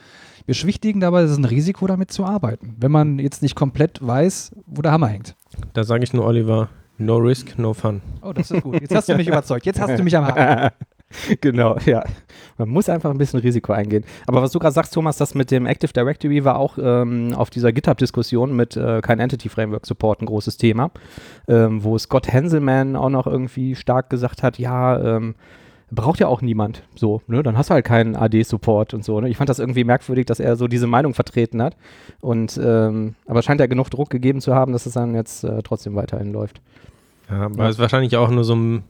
beschwichtigend, 0.46 1.04
aber 1.04 1.20
es 1.20 1.30
ist 1.30 1.36
ein 1.36 1.44
Risiko, 1.44 1.86
damit 1.86 2.10
zu 2.10 2.24
arbeiten. 2.24 2.74
Wenn 2.78 2.90
man 2.90 3.18
jetzt 3.18 3.42
nicht 3.42 3.54
komplett 3.54 3.98
weiß, 4.06 4.52
wo 4.66 4.80
der 4.80 4.92
Hammer 4.92 5.08
hängt. 5.08 5.36
Da 5.74 5.84
sage 5.84 6.04
ich 6.04 6.14
nur 6.14 6.24
Oliver, 6.24 6.68
no 6.96 7.16
risk, 7.16 7.58
no 7.58 7.74
fun. 7.74 8.00
Oh, 8.22 8.32
das 8.32 8.50
ist 8.50 8.62
gut. 8.62 8.80
Jetzt 8.80 8.94
hast 8.94 9.08
du 9.10 9.14
mich 9.16 9.28
überzeugt. 9.28 9.66
Jetzt 9.66 9.80
hast 9.80 9.98
du 9.98 10.02
mich 10.02 10.16
am 10.16 10.26
Haken. 10.26 10.70
genau, 11.40 11.76
ja. 11.86 12.04
Man 12.58 12.68
muss 12.68 12.88
einfach 12.88 13.10
ein 13.10 13.18
bisschen 13.18 13.40
Risiko 13.40 13.72
eingehen. 13.72 14.04
Aber 14.26 14.42
was 14.42 14.52
du 14.52 14.58
gerade 14.58 14.74
sagst, 14.74 14.94
Thomas, 14.94 15.16
das 15.16 15.34
mit 15.34 15.50
dem 15.50 15.66
Active 15.66 15.92
Directory 15.92 16.44
war 16.44 16.58
auch 16.58 16.78
ähm, 16.80 17.34
auf 17.34 17.50
dieser 17.50 17.72
GitHub-Diskussion 17.72 18.54
mit 18.54 18.76
äh, 18.76 19.00
kein 19.00 19.20
Entity 19.20 19.48
Framework 19.48 19.86
Support 19.86 20.22
ein 20.22 20.26
großes 20.26 20.56
Thema, 20.56 20.90
ähm, 21.48 21.84
wo 21.84 21.98
Scott 21.98 22.32
Hanselman 22.32 22.96
auch 22.96 23.10
noch 23.10 23.26
irgendwie 23.26 23.74
stark 23.74 24.10
gesagt 24.10 24.42
hat, 24.42 24.58
ja, 24.58 25.16
ähm, 25.16 25.34
braucht 25.90 26.20
ja 26.20 26.28
auch 26.28 26.42
niemand 26.42 26.82
so, 26.94 27.22
ne? 27.26 27.42
Dann 27.42 27.56
hast 27.56 27.70
du 27.70 27.74
halt 27.74 27.84
keinen 27.84 28.16
AD-Support 28.16 28.94
und 28.94 29.04
so. 29.04 29.20
Ne? 29.20 29.28
Ich 29.28 29.36
fand 29.36 29.48
das 29.48 29.58
irgendwie 29.58 29.84
merkwürdig, 29.84 30.26
dass 30.26 30.40
er 30.40 30.56
so 30.56 30.66
diese 30.66 30.86
Meinung 30.86 31.14
vertreten 31.14 31.62
hat. 31.62 31.76
Und 32.20 32.58
ähm, 32.62 33.14
aber 33.26 33.42
scheint 33.42 33.60
er 33.60 33.68
genug 33.68 33.90
Druck 33.90 34.10
gegeben 34.10 34.40
zu 34.40 34.54
haben, 34.54 34.72
dass 34.72 34.86
es 34.86 34.94
dann 34.94 35.14
jetzt 35.14 35.44
äh, 35.44 35.62
trotzdem 35.62 35.94
weiterhin 35.94 36.32
läuft. 36.32 36.60
Ja, 37.30 37.42
aber 37.42 37.68
es 37.68 37.76
ist 37.76 37.80
wahrscheinlich 37.80 38.16
auch 38.16 38.30
nur 38.30 38.44
so 38.44 38.54
ein, 38.54 38.82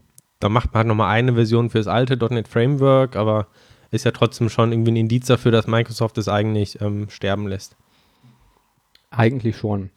da 0.44 0.50
macht 0.50 0.75
man 0.75 0.81
halt 0.81 0.88
nochmal 0.88 1.11
eine 1.11 1.32
Version 1.32 1.70
für 1.70 1.79
das 1.79 1.87
alte 1.87 2.19
.NET 2.19 2.49
Framework, 2.49 3.17
aber 3.17 3.46
ist 3.91 4.05
ja 4.05 4.11
trotzdem 4.11 4.50
schon 4.50 4.73
irgendwie 4.73 4.93
ein 4.93 4.96
Indiz 4.96 5.25
dafür, 5.26 5.50
dass 5.50 5.67
Microsoft 5.67 6.19
es 6.19 6.29
eigentlich 6.29 6.82
ähm, 6.82 7.08
sterben 7.08 7.46
lässt. 7.46 7.76
Eigentlich 9.11 9.56
schon. 9.56 9.88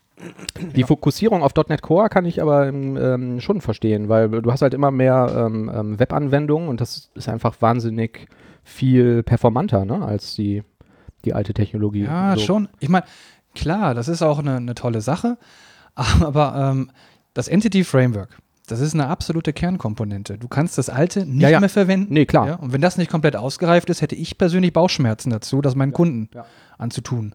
Die 0.73 0.83
Fokussierung 0.83 1.44
auf 1.44 1.51
.NET 1.67 1.81
Core 1.81 2.07
kann 2.07 2.23
ich 2.23 2.41
aber 2.41 2.67
ähm, 2.69 3.41
schon 3.41 3.59
verstehen, 3.59 4.07
weil 4.07 4.29
du 4.29 4.49
hast 4.49 4.61
halt 4.61 4.73
immer 4.73 4.89
mehr 4.89 5.33
ähm, 5.35 5.69
ähm, 5.73 5.99
Webanwendungen 5.99 6.69
und 6.69 6.79
das 6.79 7.11
ist 7.13 7.27
einfach 7.27 7.61
wahnsinnig 7.61 8.29
viel 8.63 9.23
performanter 9.23 9.83
ne, 9.83 10.01
als 10.05 10.33
die, 10.35 10.63
die 11.25 11.33
alte 11.33 11.53
Technologie. 11.53 12.03
Ja, 12.03 12.38
So. 12.38 12.45
schon. 12.45 12.69
Ich 12.79 12.88
meine, 12.88 13.05
klar, 13.53 13.94
das 13.94 14.07
ist 14.07 14.21
auch 14.21 14.39
eine, 14.39 14.55
eine 14.55 14.75
tolle 14.75 15.01
Sache, 15.01 15.38
aber 15.95 16.55
ähm, 16.71 16.89
das 17.33 17.49
Entity 17.49 17.83
Framework, 17.83 18.38
das 18.68 18.80
ist 18.81 18.94
eine 18.94 19.08
absolute 19.08 19.54
Kernkomponente. 19.54 20.38
Du 20.38 20.48
kannst 20.48 20.78
das 20.78 20.90
alte 20.90 21.25
nicht 21.25 21.42
Ja, 21.42 21.50
ja. 21.50 21.60
mehr 21.60 21.69
verwenden. 21.69 22.14
Nee, 22.14 22.25
klar. 22.25 22.48
Ja? 22.48 22.56
Und 22.56 22.74
wenn 22.74 22.81
das 22.81 22.98
nicht 22.98 23.10
komplett 23.10 23.36
ausgereift 23.36 23.90
ist, 23.90 24.02
hätte 24.02 24.16
ich 24.16 24.38
persönlich 24.38 24.74
Bauchschmerzen 24.74 25.30
dazu, 25.30 25.62
das 25.62 25.75
meinen 25.75 25.94
Kunden 25.94 26.30
Ja. 26.34 26.46
anzutun. 26.78 27.34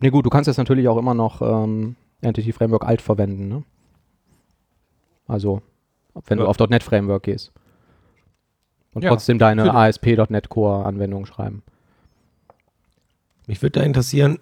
Nee, 0.00 0.10
gut, 0.10 0.24
du 0.24 0.30
kannst 0.30 0.46
jetzt 0.48 0.56
natürlich 0.58 0.88
auch 0.88 0.96
immer 0.96 1.14
noch 1.14 1.42
ähm, 1.42 1.96
Entity 2.20 2.52
Framework 2.52 2.84
alt 2.86 3.02
verwenden. 3.02 3.48
Ne? 3.48 3.62
Also, 5.26 5.62
wenn 6.26 6.38
Ja. 6.38 6.44
du 6.44 6.50
auf 6.50 6.58
.NET 6.58 6.82
Framework 6.82 7.22
gehst. 7.24 7.52
Und 8.92 9.02
Ja, 9.02 9.10
trotzdem 9.10 9.38
deine 9.38 9.72
ASP.NET 9.74 10.48
Core 10.48 10.84
Anwendung 10.84 11.24
schreiben. 11.26 11.62
Mich 13.46 13.62
würde 13.62 13.80
da 13.80 13.86
interessieren, 13.86 14.38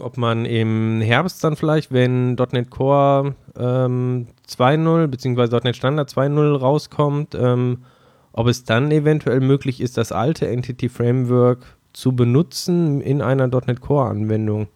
ob 0.00 0.16
man 0.16 0.44
im 0.44 1.00
Herbst 1.00 1.42
dann 1.44 1.56
vielleicht, 1.56 1.92
wenn 1.92 2.34
.NET 2.34 2.70
Core 2.70 3.34
ähm, 3.58 4.26
2.0 4.48 5.06
bzw. 5.08 5.60
.NET 5.64 5.76
Standard 5.76 6.08
2.0 6.10 6.56
rauskommt, 6.58 7.34
ähm, 7.34 7.84
ob 8.32 8.46
es 8.46 8.64
dann 8.64 8.90
eventuell 8.90 9.40
möglich 9.40 9.80
ist, 9.80 9.96
das 9.98 10.12
alte 10.12 10.48
Entity 10.48 10.88
Framework 10.88 11.76
zu 11.92 12.12
benutzen 12.16 13.00
in 13.00 13.20
einer 13.20 13.46
.NET 13.48 13.80
Core 13.80 14.08
Anwendung. 14.08 14.68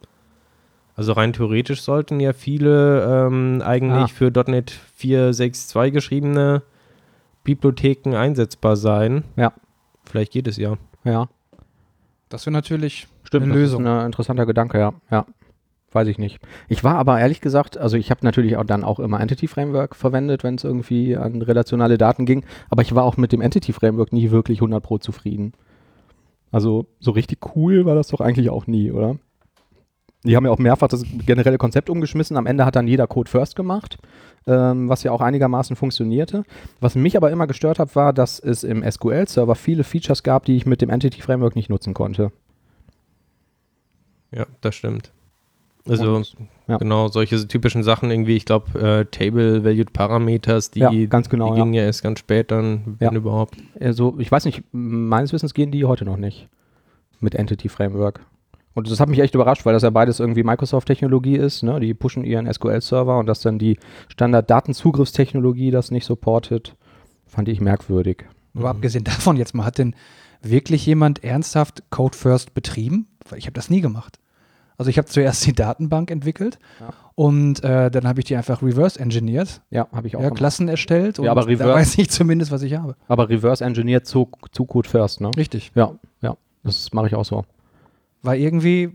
Also 0.96 1.12
rein 1.12 1.32
theoretisch 1.32 1.82
sollten 1.82 2.20
ja 2.20 2.32
viele 2.32 3.26
ähm, 3.26 3.62
eigentlich 3.64 4.12
Ah. 4.12 4.14
für 4.14 4.30
.NET 4.46 4.72
4.6.2 5.00 5.90
geschriebene 5.90 6.62
Bibliotheken 7.44 8.14
einsetzbar 8.14 8.76
sein. 8.76 9.24
Ja. 9.36 9.52
Vielleicht 10.04 10.32
geht 10.32 10.48
es 10.48 10.56
ja. 10.56 10.76
Ja. 11.04 11.28
Das 12.28 12.44
wäre 12.46 12.52
natürlich 12.52 13.06
Stimmt, 13.26 13.44
eine 13.44 13.52
das 13.52 13.60
Lösung. 13.62 13.84
ist 13.84 13.90
ein 13.90 14.06
interessanter 14.06 14.46
Gedanke, 14.46 14.78
ja. 14.78 14.92
ja. 15.10 15.26
Weiß 15.92 16.08
ich 16.08 16.18
nicht. 16.18 16.40
Ich 16.68 16.84
war 16.84 16.96
aber 16.96 17.18
ehrlich 17.18 17.40
gesagt, 17.40 17.78
also 17.78 17.96
ich 17.96 18.10
habe 18.10 18.20
natürlich 18.24 18.56
auch 18.56 18.64
dann 18.64 18.84
auch 18.84 19.00
immer 19.00 19.20
Entity 19.20 19.46
Framework 19.48 19.96
verwendet, 19.96 20.44
wenn 20.44 20.56
es 20.56 20.64
irgendwie 20.64 21.16
an 21.16 21.40
relationale 21.42 21.96
Daten 21.96 22.26
ging, 22.26 22.44
aber 22.70 22.82
ich 22.82 22.94
war 22.94 23.04
auch 23.04 23.16
mit 23.16 23.32
dem 23.32 23.40
Entity 23.40 23.72
Framework 23.72 24.12
nie 24.12 24.30
wirklich 24.30 24.58
100 24.58 24.82
Pro 24.82 24.98
zufrieden. 24.98 25.52
Also 26.52 26.86
so 27.00 27.12
richtig 27.12 27.38
cool 27.56 27.84
war 27.84 27.94
das 27.94 28.08
doch 28.08 28.20
eigentlich 28.20 28.50
auch 28.50 28.66
nie, 28.66 28.90
oder? 28.92 29.16
Die 30.24 30.36
haben 30.36 30.44
ja 30.44 30.50
auch 30.50 30.58
mehrfach 30.58 30.88
das 30.88 31.04
generelle 31.24 31.58
Konzept 31.58 31.88
umgeschmissen. 31.88 32.36
Am 32.36 32.46
Ende 32.46 32.64
hat 32.64 32.74
dann 32.76 32.88
jeder 32.88 33.06
Code 33.06 33.30
first 33.30 33.54
gemacht, 33.54 33.96
ähm, 34.46 34.88
was 34.88 35.02
ja 35.02 35.12
auch 35.12 35.20
einigermaßen 35.20 35.76
funktionierte. 35.76 36.44
Was 36.80 36.94
mich 36.94 37.16
aber 37.16 37.30
immer 37.30 37.46
gestört 37.46 37.78
hat, 37.78 37.94
war, 37.94 38.12
dass 38.12 38.40
es 38.40 38.64
im 38.64 38.82
SQL-Server 38.82 39.54
viele 39.54 39.84
Features 39.84 40.22
gab, 40.24 40.44
die 40.44 40.56
ich 40.56 40.66
mit 40.66 40.82
dem 40.82 40.90
Entity 40.90 41.22
Framework 41.22 41.54
nicht 41.56 41.70
nutzen 41.70 41.94
konnte. 41.94 42.32
Ja, 44.32 44.46
das 44.60 44.74
stimmt. 44.74 45.12
Also 45.88 46.16
Und- 46.16 46.36
ja. 46.66 46.78
genau, 46.78 47.06
solche 47.08 47.46
typischen 47.46 47.84
Sachen 47.84 48.10
irgendwie, 48.10 48.34
ich 48.36 48.44
glaube, 48.44 48.76
äh, 48.78 49.04
Table 49.04 49.64
Valued 49.64 49.92
Parameters, 49.92 50.70
die, 50.72 50.80
Ja, 50.80 50.90
ganz 51.06 51.28
genau, 51.28 51.52
die 51.52 51.58
ja. 51.58 51.64
gingen 51.64 51.74
ja 51.74 51.82
erst 51.84 52.02
ganz 52.02 52.18
spät 52.18 52.50
dann, 52.50 52.96
wenn 52.98 53.12
Ja. 53.12 53.16
überhaupt. 53.16 53.56
Also, 53.78 54.16
ich 54.18 54.30
weiß 54.32 54.44
nicht, 54.46 54.64
meines 54.72 55.32
Wissens 55.32 55.54
gehen 55.54 55.70
die 55.70 55.84
heute 55.84 56.04
noch 56.04 56.16
nicht 56.16 56.48
mit 57.20 57.34
Entity 57.36 57.68
Framework. 57.68 58.20
Und 58.74 58.90
das 58.90 59.00
hat 59.00 59.08
mich 59.08 59.20
echt 59.20 59.34
überrascht, 59.34 59.64
weil 59.64 59.72
das 59.72 59.84
ja 59.84 59.90
beides 59.90 60.20
irgendwie 60.20 60.42
Microsoft-Technologie 60.42 61.36
ist. 61.36 61.62
Ne? 61.62 61.80
Die 61.80 61.94
pushen 61.94 62.24
ihren 62.24 62.52
SQL-Server 62.52 63.18
und 63.18 63.26
dass 63.26 63.40
dann 63.40 63.58
die 63.58 63.78
Standard-Datenzugriffstechnologie 64.08 65.70
das 65.70 65.90
nicht 65.90 66.04
supportet, 66.04 66.76
fand 67.26 67.48
ich 67.48 67.60
merkwürdig. 67.60 68.24
Aber 68.54 68.70
abgesehen 68.70 69.04
davon 69.04 69.36
jetzt 69.36 69.54
mal, 69.54 69.64
hat 69.64 69.78
denn 69.78 69.94
wirklich 70.42 70.84
jemand 70.86 71.24
ernsthaft 71.24 71.84
Code 71.90 72.16
First 72.16 72.54
betrieben? 72.54 73.06
Weil 73.30 73.38
ich 73.38 73.46
habe 73.46 73.54
das 73.54 73.70
nie 73.70 73.80
gemacht. 73.80 74.18
Also 74.78 74.90
ich 74.90 74.98
habe 74.98 75.08
zuerst 75.08 75.46
die 75.46 75.54
Datenbank 75.54 76.10
entwickelt 76.10 76.58
Ja. 76.80 76.92
und 77.14 77.64
äh, 77.64 77.90
dann 77.90 78.06
habe 78.06 78.20
ich 78.20 78.26
die 78.26 78.36
einfach 78.36 78.60
reverse 78.62 79.00
engineert, 79.00 79.62
Ja, 79.70 79.88
habe 79.90 80.06
ich 80.06 80.16
auch 80.16 80.20
ja, 80.20 80.26
gemacht. 80.28 80.38
Klassen 80.38 80.68
erstellt 80.68 81.18
und 81.18 81.26
aber 81.28 81.42
da 81.42 81.46
reverse- 81.48 81.74
weiß 81.74 81.98
ich 81.98 82.10
zumindest, 82.10 82.50
was 82.52 82.60
ich 82.62 82.74
habe. 82.76 82.94
Aber 83.08 83.28
reverse 83.30 83.64
engineert 83.64 84.06
zu, 84.06 84.28
zu 84.52 84.66
Code 84.66 84.86
First, 84.88 85.22
ne? 85.22 85.30
Richtig. 85.36 85.72
Ja, 85.74 85.92
ja. 86.20 86.36
Das 86.62 86.92
mache 86.92 87.06
ich 87.06 87.14
auch 87.14 87.24
so. 87.24 87.44
Weil 88.22 88.38
irgendwie, 88.40 88.92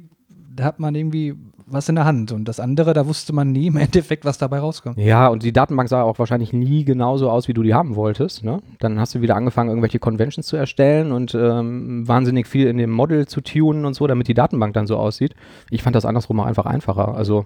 da 0.56 0.66
hat 0.66 0.80
man 0.80 0.94
irgendwie 0.94 1.36
was 1.74 1.90
in 1.90 1.96
der 1.96 2.06
Hand 2.06 2.32
und 2.32 2.46
das 2.46 2.60
andere, 2.60 2.94
da 2.94 3.08
wusste 3.08 3.34
man 3.34 3.52
nie 3.52 3.68
im 3.68 3.78
Endeffekt, 3.78 4.26
was 4.26 4.38
dabei 4.38 4.60
rauskommt. 4.60 4.98
Ja, 4.98 5.28
und 5.28 5.44
die 5.44 5.52
Datenbank 5.52 5.90
sah 5.90 6.04
auch 6.04 6.20
wahrscheinlich 6.20 6.54
nie 6.54 6.84
genauso 6.86 7.30
aus, 7.30 7.48
wie 7.48 7.54
du 7.54 7.64
die 7.64 7.74
haben 7.74 7.96
wolltest. 7.96 8.44
Ne? 8.44 8.62
Dann 8.80 9.00
hast 9.00 9.16
du 9.16 9.22
wieder 9.22 9.36
angefangen, 9.36 9.70
irgendwelche 9.70 10.00
Conventions 10.00 10.48
zu 10.48 10.58
erstellen 10.58 11.12
und 11.12 11.36
ähm, 11.36 12.08
wahnsinnig 12.08 12.48
viel 12.48 12.68
in 12.68 12.78
dem 12.78 12.92
Model 12.92 13.28
zu 13.28 13.42
tunen 13.42 13.86
und 13.86 13.94
so, 13.94 14.08
damit 14.08 14.28
die 14.28 14.34
Datenbank 14.34 14.74
dann 14.74 14.88
so 14.88 14.98
aussieht. 14.98 15.36
Ich 15.70 15.84
fand 15.84 15.96
das 15.96 16.06
andersrum 16.06 16.40
auch 16.40 16.46
einfach 16.46 16.66
einfacher. 16.66 17.16
Also 17.16 17.46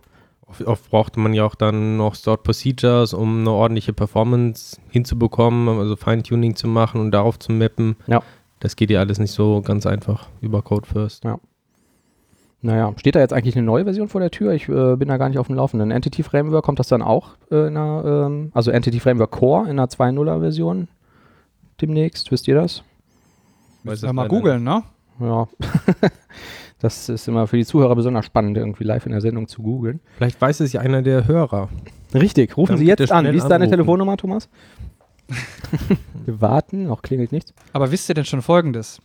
Oft, 0.65 0.91
brauchte 0.91 1.20
man 1.20 1.34
ja 1.34 1.44
auch 1.44 1.55
dann 1.55 1.98
noch 1.98 2.13
Stored 2.13 2.44
Procedures, 2.44 3.13
um 3.13 3.39
eine 3.39 3.50
ordentliche 3.50 3.94
Performance 3.94 4.77
hinzubekommen, 4.89 5.79
also 5.79 5.96
Feintuning 5.96 6.55
zu 6.55 6.67
machen 6.67 7.01
und 7.01 7.12
darauf 7.12 7.39
zu 7.39 7.51
mappen. 7.51 7.96
Ja. 8.05 8.22
Das 8.60 8.75
geht 8.75 8.91
ja 8.91 9.00
alles 9.00 9.17
nicht 9.17 9.32
so 9.32 9.62
ganz 9.62 9.86
einfach 9.86 10.27
über 10.41 10.62
Code 10.62 10.88
First. 10.88 11.24
Naja, 12.65 12.93
steht 12.98 13.13
da 13.13 13.19
jetzt 13.19 13.31
eigentlich 13.31 13.55
eine 13.55 13.63
neue 13.63 13.84
Version 13.84 14.07
vor 14.07 14.19
der 14.19 14.31
Tür? 14.31 14.53
Ich 14.53 14.67
äh, 14.67 14.95
bin 14.95 15.07
da 15.07 15.17
gar 15.17 15.29
nicht 15.29 15.38
auf 15.38 15.45
dem 15.45 15.55
Laufenden. 15.55 15.91
Entity 15.91 16.24
Framework, 16.24 16.65
kommt 16.65 16.79
das 16.79 16.88
dann 16.88 17.03
auch 17.03 17.38
äh, 17.51 17.67
in 17.67 17.77
einer, 17.77 18.25
ähm, 18.25 18.51
also 18.55 18.72
Entity 18.72 19.00
Framework 19.00 19.29
Core 19.29 19.65
in 19.65 19.77
einer 19.77 19.86
2.0er 19.86 20.39
Version 20.39 20.88
demnächst? 21.79 22.31
Wisst 22.31 22.48
ihr 22.48 22.55
das? 22.55 22.81
Weiß 23.84 24.01
das 24.01 24.12
mal 24.12 24.27
googeln, 24.27 24.63
ne? 24.63 24.81
Ja. 25.19 25.48
das 26.79 27.07
ist 27.07 27.27
immer 27.27 27.45
für 27.45 27.57
die 27.57 27.67
Zuhörer 27.67 27.95
besonders 27.95 28.25
spannend, 28.25 28.57
irgendwie 28.57 28.84
live 28.84 29.05
in 29.05 29.12
der 29.12 29.22
Sendung 29.22 29.48
zu 29.48 29.62
googeln. 29.62 30.00
Vielleicht 30.17 30.41
weiß 30.41 30.62
es 30.62 30.74
ja 30.74 30.81
einer 30.81 31.03
der 31.03 31.27
Hörer. 31.27 31.69
Richtig, 32.15 32.57
rufen 32.57 32.72
Dann 32.72 32.77
Sie 32.79 32.88
jetzt 32.88 33.12
an. 33.12 33.31
Wie 33.31 33.38
ist 33.38 33.43
deine 33.43 33.65
anrufen. 33.65 33.72
Telefonnummer, 33.74 34.17
Thomas? 34.17 34.50
Wir 36.25 36.41
warten, 36.41 36.88
noch 36.88 37.03
klingelt 37.03 37.31
nichts. 37.31 37.53
Aber 37.74 37.91
wisst 37.91 38.10
ihr 38.10 38.15
denn 38.15 38.25
schon 38.25 38.41
Folgendes? 38.41 39.03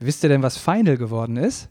Wisst 0.00 0.22
ihr 0.22 0.28
denn, 0.28 0.42
was 0.42 0.58
Final 0.58 0.98
geworden 0.98 1.38
ist? 1.38 1.70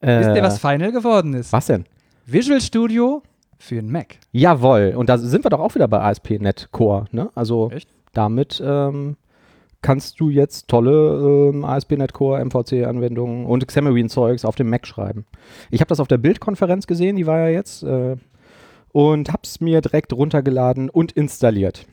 Äh, 0.00 0.20
Wisst 0.20 0.36
ihr, 0.36 0.42
was 0.42 0.58
Final 0.58 0.92
geworden 0.92 1.34
ist? 1.34 1.52
was 1.52 1.66
denn? 1.66 1.84
Visual 2.26 2.60
Studio 2.60 3.22
für 3.58 3.78
einen 3.78 3.90
Mac. 3.90 4.18
Jawohl, 4.32 4.94
und 4.96 5.08
da 5.08 5.18
sind 5.18 5.44
wir 5.44 5.50
doch 5.50 5.60
auch 5.60 5.74
wieder 5.74 5.88
bei 5.88 6.00
ASP.NET 6.00 6.68
Core, 6.72 7.06
ne? 7.10 7.30
Also 7.34 7.70
Echt? 7.70 7.88
damit 8.14 8.62
ähm, 8.64 9.16
kannst 9.82 10.20
du 10.20 10.30
jetzt 10.30 10.68
tolle 10.68 11.50
ähm, 11.52 11.64
ASP.NET 11.64 12.12
Core 12.12 12.42
MVC-Anwendungen 12.44 13.44
und 13.46 13.66
Xamarin-Zeugs 13.66 14.44
auf 14.44 14.54
dem 14.54 14.70
Mac 14.70 14.86
schreiben. 14.86 15.26
Ich 15.70 15.80
habe 15.80 15.88
das 15.88 16.00
auf 16.00 16.08
der 16.08 16.18
Bildkonferenz 16.18 16.86
gesehen, 16.86 17.16
die 17.16 17.26
war 17.26 17.38
ja 17.38 17.48
jetzt, 17.48 17.82
äh, 17.82 18.16
und 18.92 19.32
hab's 19.32 19.60
mir 19.60 19.80
direkt 19.80 20.12
runtergeladen 20.12 20.88
und 20.90 21.12
installiert. 21.12 21.86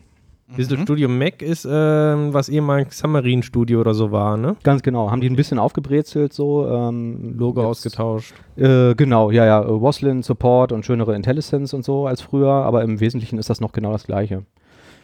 Visual 0.55 0.81
Studio 0.81 1.09
Mac 1.09 1.41
ist, 1.41 1.67
ähm, 1.69 2.33
was 2.33 2.47
ehemals 2.47 2.89
Xamarin 2.89 3.43
Studio 3.43 3.81
oder 3.81 3.93
so 3.93 4.11
war, 4.11 4.37
ne? 4.37 4.55
Ganz 4.63 4.81
genau, 4.81 5.11
haben 5.11 5.19
die 5.21 5.29
ein 5.29 5.35
bisschen 5.35 5.59
aufgebrezelt 5.59 6.31
so. 6.31 6.67
Ähm, 6.67 7.33
Logo 7.37 7.59
jetzt- 7.61 7.67
ausgetauscht. 7.69 8.33
Äh, 8.55 8.95
genau, 8.95 9.29
ja, 9.31 9.45
ja, 9.45 9.61
äh, 9.63 9.81
Waslin 9.81 10.23
Support 10.23 10.71
und 10.71 10.85
schönere 10.85 11.15
IntelliSense 11.15 11.75
und 11.75 11.83
so 11.83 12.07
als 12.07 12.21
früher, 12.21 12.49
aber 12.51 12.83
im 12.83 12.99
Wesentlichen 13.01 13.37
ist 13.39 13.49
das 13.49 13.59
noch 13.59 13.73
genau 13.73 13.91
das 13.91 14.05
gleiche. 14.05 14.45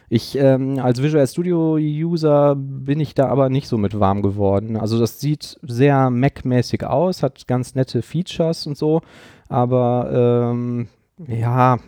Ich 0.08 0.36
ähm, 0.38 0.78
als 0.78 1.02
Visual 1.02 1.26
Studio 1.26 1.74
User 1.76 2.54
bin 2.56 3.00
ich 3.00 3.14
da 3.14 3.28
aber 3.28 3.48
nicht 3.48 3.68
so 3.68 3.78
mit 3.78 3.98
warm 3.98 4.22
geworden. 4.22 4.76
Also 4.76 4.98
das 4.98 5.18
sieht 5.20 5.58
sehr 5.62 6.10
Mac-mäßig 6.10 6.84
aus, 6.84 7.22
hat 7.22 7.46
ganz 7.46 7.74
nette 7.74 8.02
Features 8.02 8.66
und 8.66 8.76
so, 8.76 9.00
aber 9.48 10.50
ähm, 10.52 10.88
ja, 11.26 11.78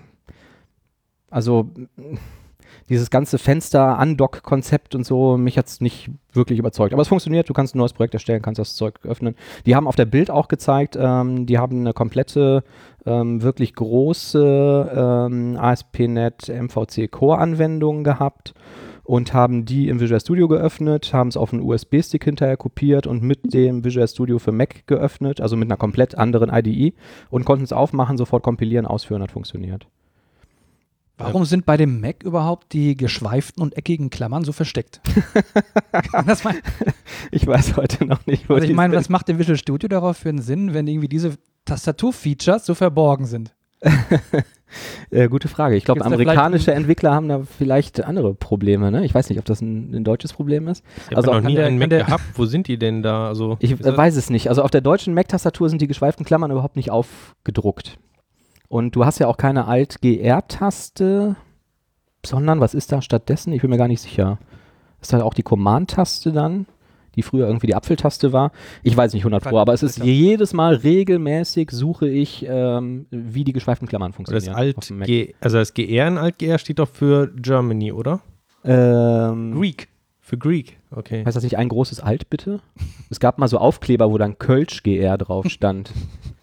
also 1.30 1.70
dieses 2.88 3.10
ganze 3.10 3.38
Fenster-Undock-Konzept 3.38 4.94
und 4.94 5.04
so, 5.04 5.36
mich 5.36 5.58
hat 5.58 5.66
es 5.66 5.80
nicht 5.80 6.10
wirklich 6.32 6.58
überzeugt. 6.58 6.92
Aber 6.92 7.02
es 7.02 7.08
funktioniert, 7.08 7.48
du 7.48 7.52
kannst 7.52 7.74
ein 7.74 7.78
neues 7.78 7.92
Projekt 7.92 8.14
erstellen, 8.14 8.42
kannst 8.42 8.58
das 8.58 8.74
Zeug 8.74 9.00
öffnen. 9.04 9.34
Die 9.64 9.74
haben 9.74 9.88
auf 9.88 9.96
der 9.96 10.04
Bild 10.04 10.30
auch 10.30 10.48
gezeigt, 10.48 10.96
ähm, 11.00 11.46
die 11.46 11.58
haben 11.58 11.80
eine 11.80 11.92
komplette, 11.92 12.62
ähm, 13.04 13.42
wirklich 13.42 13.74
große 13.74 14.92
ähm, 14.94 15.56
ASP.NET 15.58 16.48
MVC 16.48 17.10
Core-Anwendung 17.10 18.04
gehabt 18.04 18.54
und 19.06 19.32
haben 19.32 19.64
die 19.64 19.88
im 19.88 20.00
Visual 20.00 20.20
Studio 20.20 20.48
geöffnet, 20.48 21.12
haben 21.12 21.28
es 21.28 21.36
auf 21.36 21.52
einen 21.52 21.62
USB-Stick 21.62 22.24
hinterher 22.24 22.56
kopiert 22.56 23.06
und 23.06 23.22
mit 23.22 23.54
dem 23.54 23.84
Visual 23.84 24.08
Studio 24.08 24.38
für 24.38 24.52
Mac 24.52 24.86
geöffnet, 24.86 25.40
also 25.40 25.56
mit 25.56 25.68
einer 25.68 25.76
komplett 25.76 26.16
anderen 26.16 26.50
IDE 26.52 26.94
und 27.30 27.44
konnten 27.44 27.64
es 27.64 27.72
aufmachen, 27.72 28.16
sofort 28.16 28.42
kompilieren, 28.42 28.86
ausführen, 28.86 29.22
hat 29.22 29.30
funktioniert. 29.30 29.86
Warum 31.18 31.44
sind 31.46 31.64
bei 31.64 31.76
dem 31.76 32.00
Mac 32.00 32.22
überhaupt 32.24 32.72
die 32.74 32.96
geschweiften 32.96 33.62
und 33.62 33.76
eckigen 33.76 34.10
Klammern 34.10 34.44
so 34.44 34.52
versteckt? 34.52 35.00
das 36.26 36.44
mein, 36.44 36.56
Ich 37.30 37.46
weiß 37.46 37.76
heute 37.76 38.04
noch 38.04 38.26
nicht, 38.26 38.48
wo 38.48 38.54
also 38.54 38.66
ich 38.66 38.74
meine, 38.74 38.94
was 38.96 39.08
macht 39.08 39.28
der 39.28 39.38
Visual 39.38 39.56
Studio 39.56 39.88
darauf 39.88 40.18
für 40.18 40.28
einen 40.28 40.42
Sinn, 40.42 40.74
wenn 40.74 40.86
irgendwie 40.86 41.08
diese 41.08 41.34
Tastaturfeatures 41.64 42.66
so 42.66 42.74
verborgen 42.74 43.26
sind? 43.26 43.54
Äh, 45.10 45.28
gute 45.28 45.46
Frage. 45.46 45.76
Ich 45.76 45.84
glaube, 45.84 46.04
amerikanische 46.04 46.74
Entwickler 46.74 47.14
haben 47.14 47.28
da 47.28 47.42
vielleicht 47.44 48.02
andere 48.04 48.34
Probleme. 48.34 48.90
Ne? 48.90 49.04
Ich 49.04 49.14
weiß 49.14 49.28
nicht, 49.30 49.38
ob 49.38 49.44
das 49.44 49.60
ein, 49.60 49.94
ein 49.94 50.02
deutsches 50.04 50.32
Problem 50.32 50.66
ist. 50.66 50.84
Ich 51.08 51.16
Also 51.16 51.32
habe 51.32 51.42
noch 51.42 51.48
nie 51.48 51.54
der- 51.54 51.66
einen 51.66 51.78
Mac 51.78 51.90
gehabt. 51.90 52.24
Wo 52.34 52.46
sind 52.46 52.66
die 52.66 52.76
denn 52.76 53.02
da? 53.02 53.28
Also, 53.28 53.56
Ich 53.60 53.72
äh, 53.72 53.96
weiß 53.96 54.16
es 54.16 54.28
nicht. 54.28 54.48
Also 54.48 54.62
auf 54.62 54.72
der 54.72 54.80
deutschen 54.80 55.14
Mac-Tastatur 55.14 55.70
sind 55.70 55.80
die 55.80 55.86
geschweiften 55.86 56.26
Klammern 56.26 56.50
überhaupt 56.50 56.74
nicht 56.74 56.90
aufgedruckt. 56.90 57.96
Und 58.68 58.96
du 58.96 59.04
hast 59.04 59.18
ja 59.18 59.28
auch 59.28 59.36
keine 59.36 59.66
Alt-GR-Taste, 59.66 61.36
sondern 62.24 62.60
was 62.60 62.74
ist 62.74 62.92
da 62.92 63.00
stattdessen? 63.02 63.52
Ich 63.52 63.62
bin 63.62 63.70
mir 63.70 63.78
gar 63.78 63.88
nicht 63.88 64.00
sicher. 64.00 64.38
Ist 65.00 65.12
da 65.12 65.22
auch 65.22 65.34
die 65.34 65.42
Command-Taste 65.42 66.32
dann, 66.32 66.66
die 67.14 67.22
früher 67.22 67.46
irgendwie 67.46 67.68
die 67.68 67.74
Apfeltaste 67.74 68.32
war? 68.32 68.50
Ich 68.82 68.96
weiß 68.96 69.12
nicht 69.12 69.22
100 69.22 69.44
Pro, 69.44 69.58
aber 69.58 69.72
es 69.72 69.82
ist 69.82 69.98
jedes 70.02 70.52
Mal 70.52 70.74
regelmäßig 70.74 71.70
suche 71.70 72.08
ich, 72.08 72.44
ähm, 72.48 73.06
wie 73.10 73.44
die 73.44 73.52
geschweiften 73.52 73.86
Klammern 73.86 74.10
das 74.10 74.16
funktionieren. 74.16 74.54
Alt 74.54 74.88
dem 74.88 74.98
Mac. 74.98 75.06
G, 75.06 75.34
also 75.40 75.58
das 75.58 75.74
GR 75.74 76.08
in 76.08 76.18
Alt 76.18 76.38
GR 76.38 76.58
steht 76.58 76.78
doch 76.78 76.88
für 76.88 77.28
Germany, 77.36 77.92
oder? 77.92 78.20
Ähm, 78.64 79.54
Greek. 79.54 79.88
Für 80.20 80.38
Greek. 80.38 80.78
Okay. 80.90 81.24
Heißt 81.24 81.36
das 81.36 81.44
nicht 81.44 81.56
ein 81.56 81.68
großes 81.68 82.00
Alt, 82.00 82.28
bitte? 82.30 82.60
Es 83.10 83.20
gab 83.20 83.38
mal 83.38 83.46
so 83.46 83.58
Aufkleber, 83.58 84.10
wo 84.10 84.18
dann 84.18 84.38
Kölsch 84.38 84.82
GR 84.82 85.16
drauf 85.18 85.46
stand. 85.48 85.92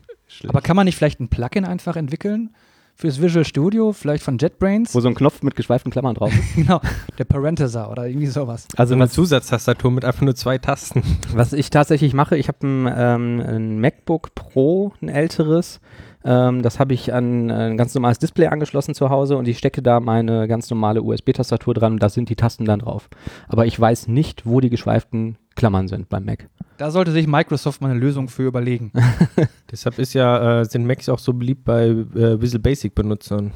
Aber 0.47 0.61
kann 0.61 0.75
man 0.75 0.85
nicht 0.85 0.95
vielleicht 0.95 1.19
ein 1.19 1.29
Plugin 1.29 1.65
einfach 1.65 1.95
entwickeln 1.95 2.51
fürs 2.95 3.21
Visual 3.21 3.45
Studio, 3.45 3.91
vielleicht 3.91 4.23
von 4.23 4.37
JetBrains? 4.37 4.93
wo 4.93 4.99
so 4.99 5.07
ein 5.07 5.15
Knopf 5.15 5.41
mit 5.41 5.55
geschweiften 5.55 5.91
Klammern 5.91 6.15
drauf 6.15 6.33
ist. 6.33 6.55
genau, 6.55 6.79
der 7.17 7.25
Parentizer 7.25 7.89
oder 7.89 8.07
irgendwie 8.07 8.27
sowas. 8.27 8.67
So 8.71 8.77
Also 8.77 8.93
eine 8.93 9.09
Zusatztastatur 9.09 9.91
mit 9.91 10.05
einfach 10.05 10.21
nur 10.21 10.35
zwei 10.35 10.57
Tasten. 10.57 11.03
was 11.33 11.53
ich 11.53 11.69
tatsächlich 11.69 12.13
mache, 12.13 12.37
ich 12.37 12.47
habe 12.47 12.65
ein, 12.65 12.93
ähm, 12.95 13.41
ein 13.45 13.79
MacBook 13.79 14.35
Pro, 14.35 14.93
ein 15.01 15.09
älteres. 15.09 15.79
Ähm, 16.23 16.61
das 16.61 16.79
habe 16.79 16.93
ich 16.93 17.13
an 17.13 17.51
ein 17.51 17.77
ganz 17.77 17.93
normales 17.95 18.19
Display 18.19 18.47
angeschlossen 18.47 18.93
zu 18.93 19.09
Hause 19.09 19.37
und 19.37 19.47
ich 19.47 19.57
stecke 19.57 19.81
da 19.81 19.99
meine 19.99 20.47
ganz 20.47 20.69
normale 20.69 21.01
USB-Tastatur 21.01 21.73
dran 21.73 21.93
und 21.93 22.03
da 22.03 22.09
sind 22.09 22.29
die 22.29 22.35
Tasten 22.35 22.65
dann 22.65 22.79
drauf. 22.79 23.09
Aber 23.47 23.65
ich 23.65 23.77
weiß 23.77 24.07
nicht, 24.07 24.45
wo 24.45 24.61
die 24.61 24.69
geschweiften 24.69 25.37
Klammern 25.55 25.87
sind 25.87 26.09
beim 26.09 26.25
Mac. 26.25 26.49
Da 26.77 26.91
sollte 26.91 27.11
sich 27.11 27.27
Microsoft 27.27 27.81
mal 27.81 27.91
eine 27.91 27.99
Lösung 27.99 28.27
für 28.27 28.43
überlegen. 28.47 28.91
Deshalb 29.71 29.99
ist 29.99 30.13
ja, 30.13 30.61
äh, 30.61 30.65
sind 30.65 30.85
Macs 30.85 31.07
auch 31.09 31.19
so 31.19 31.33
beliebt 31.33 31.63
bei 31.65 31.87
äh, 31.87 32.41
Visual 32.41 32.61
Basic 32.61 32.95
Benutzern. 32.95 33.51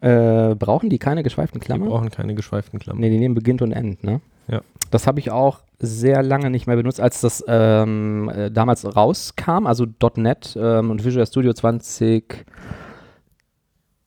Äh, 0.00 0.54
brauchen 0.54 0.90
die 0.90 0.98
keine 0.98 1.22
geschweiften 1.22 1.60
Die 1.60 1.66
Klammern? 1.66 1.88
brauchen 1.88 2.10
keine 2.10 2.34
geschweiften 2.34 2.78
Klammern. 2.78 3.00
Nee, 3.00 3.10
die 3.10 3.18
nehmen 3.18 3.34
Beginn 3.34 3.58
und 3.60 3.72
End, 3.72 4.04
ne? 4.04 4.20
Ja. 4.46 4.60
Das 4.90 5.06
habe 5.06 5.18
ich 5.18 5.30
auch 5.30 5.60
sehr 5.80 6.22
lange 6.22 6.50
nicht 6.50 6.66
mehr 6.66 6.76
benutzt, 6.76 7.00
als 7.00 7.20
das 7.20 7.44
ähm, 7.46 8.30
äh, 8.30 8.50
damals 8.50 8.84
rauskam, 8.96 9.66
also 9.66 9.86
.NET 10.16 10.56
ähm, 10.60 10.90
und 10.90 11.04
Visual 11.04 11.26
Studio 11.26 11.52
20. 11.52 12.46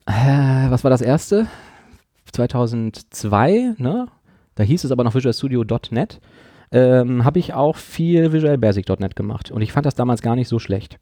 Äh, 0.06 0.12
was 0.70 0.84
war 0.84 0.92
das 0.92 1.02
erste? 1.02 1.48
2002, 2.32 3.76
ne? 3.78 4.08
Da 4.56 4.64
hieß 4.64 4.84
es 4.84 4.92
aber 4.92 5.04
noch 5.04 5.16
Visual 5.16 5.34
Studio 5.34 5.64
.NET. 5.92 6.20
Ähm, 6.72 7.26
habe 7.26 7.40
ich 7.40 7.54
auch 7.54 7.76
viel 7.76 8.32
Visual 8.32 8.58
Basic 8.58 8.88
.NET 9.00 9.16
gemacht 9.16 9.52
und 9.52 9.62
ich 9.62 9.74
fand 9.74 9.86
das 9.86 9.96
damals 9.96 10.22
gar 10.22 10.36
nicht 10.36 10.48
so 10.48 10.58
schlecht. 10.58 11.00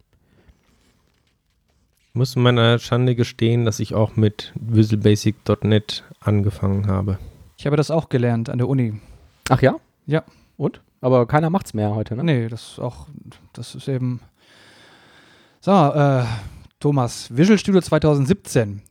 muss 2.13 2.35
meiner 2.35 2.79
Schande 2.79 3.15
gestehen, 3.15 3.65
dass 3.65 3.79
ich 3.79 3.93
auch 3.93 4.15
mit 4.15 4.51
VisualBasic.net 4.55 6.03
angefangen 6.19 6.87
habe. 6.87 7.19
Ich 7.57 7.65
habe 7.65 7.77
das 7.77 7.91
auch 7.91 8.09
gelernt 8.09 8.49
an 8.49 8.57
der 8.57 8.67
Uni. 8.67 8.99
Ach 9.49 9.61
ja? 9.61 9.75
Ja. 10.05 10.23
Und? 10.57 10.81
Aber 11.01 11.27
keiner 11.27 11.49
macht's 11.49 11.73
mehr 11.73 11.93
heute, 11.93 12.15
ne? 12.15 12.23
Nee, 12.23 12.47
das 12.47 12.71
ist 12.71 12.79
auch, 12.79 13.07
das 13.53 13.75
ist 13.75 13.87
eben. 13.87 14.21
So, 15.61 15.71
äh, 15.71 16.23
Thomas, 16.79 17.35
Visual 17.35 17.59
Studio 17.59 17.81
2017. 17.81 18.81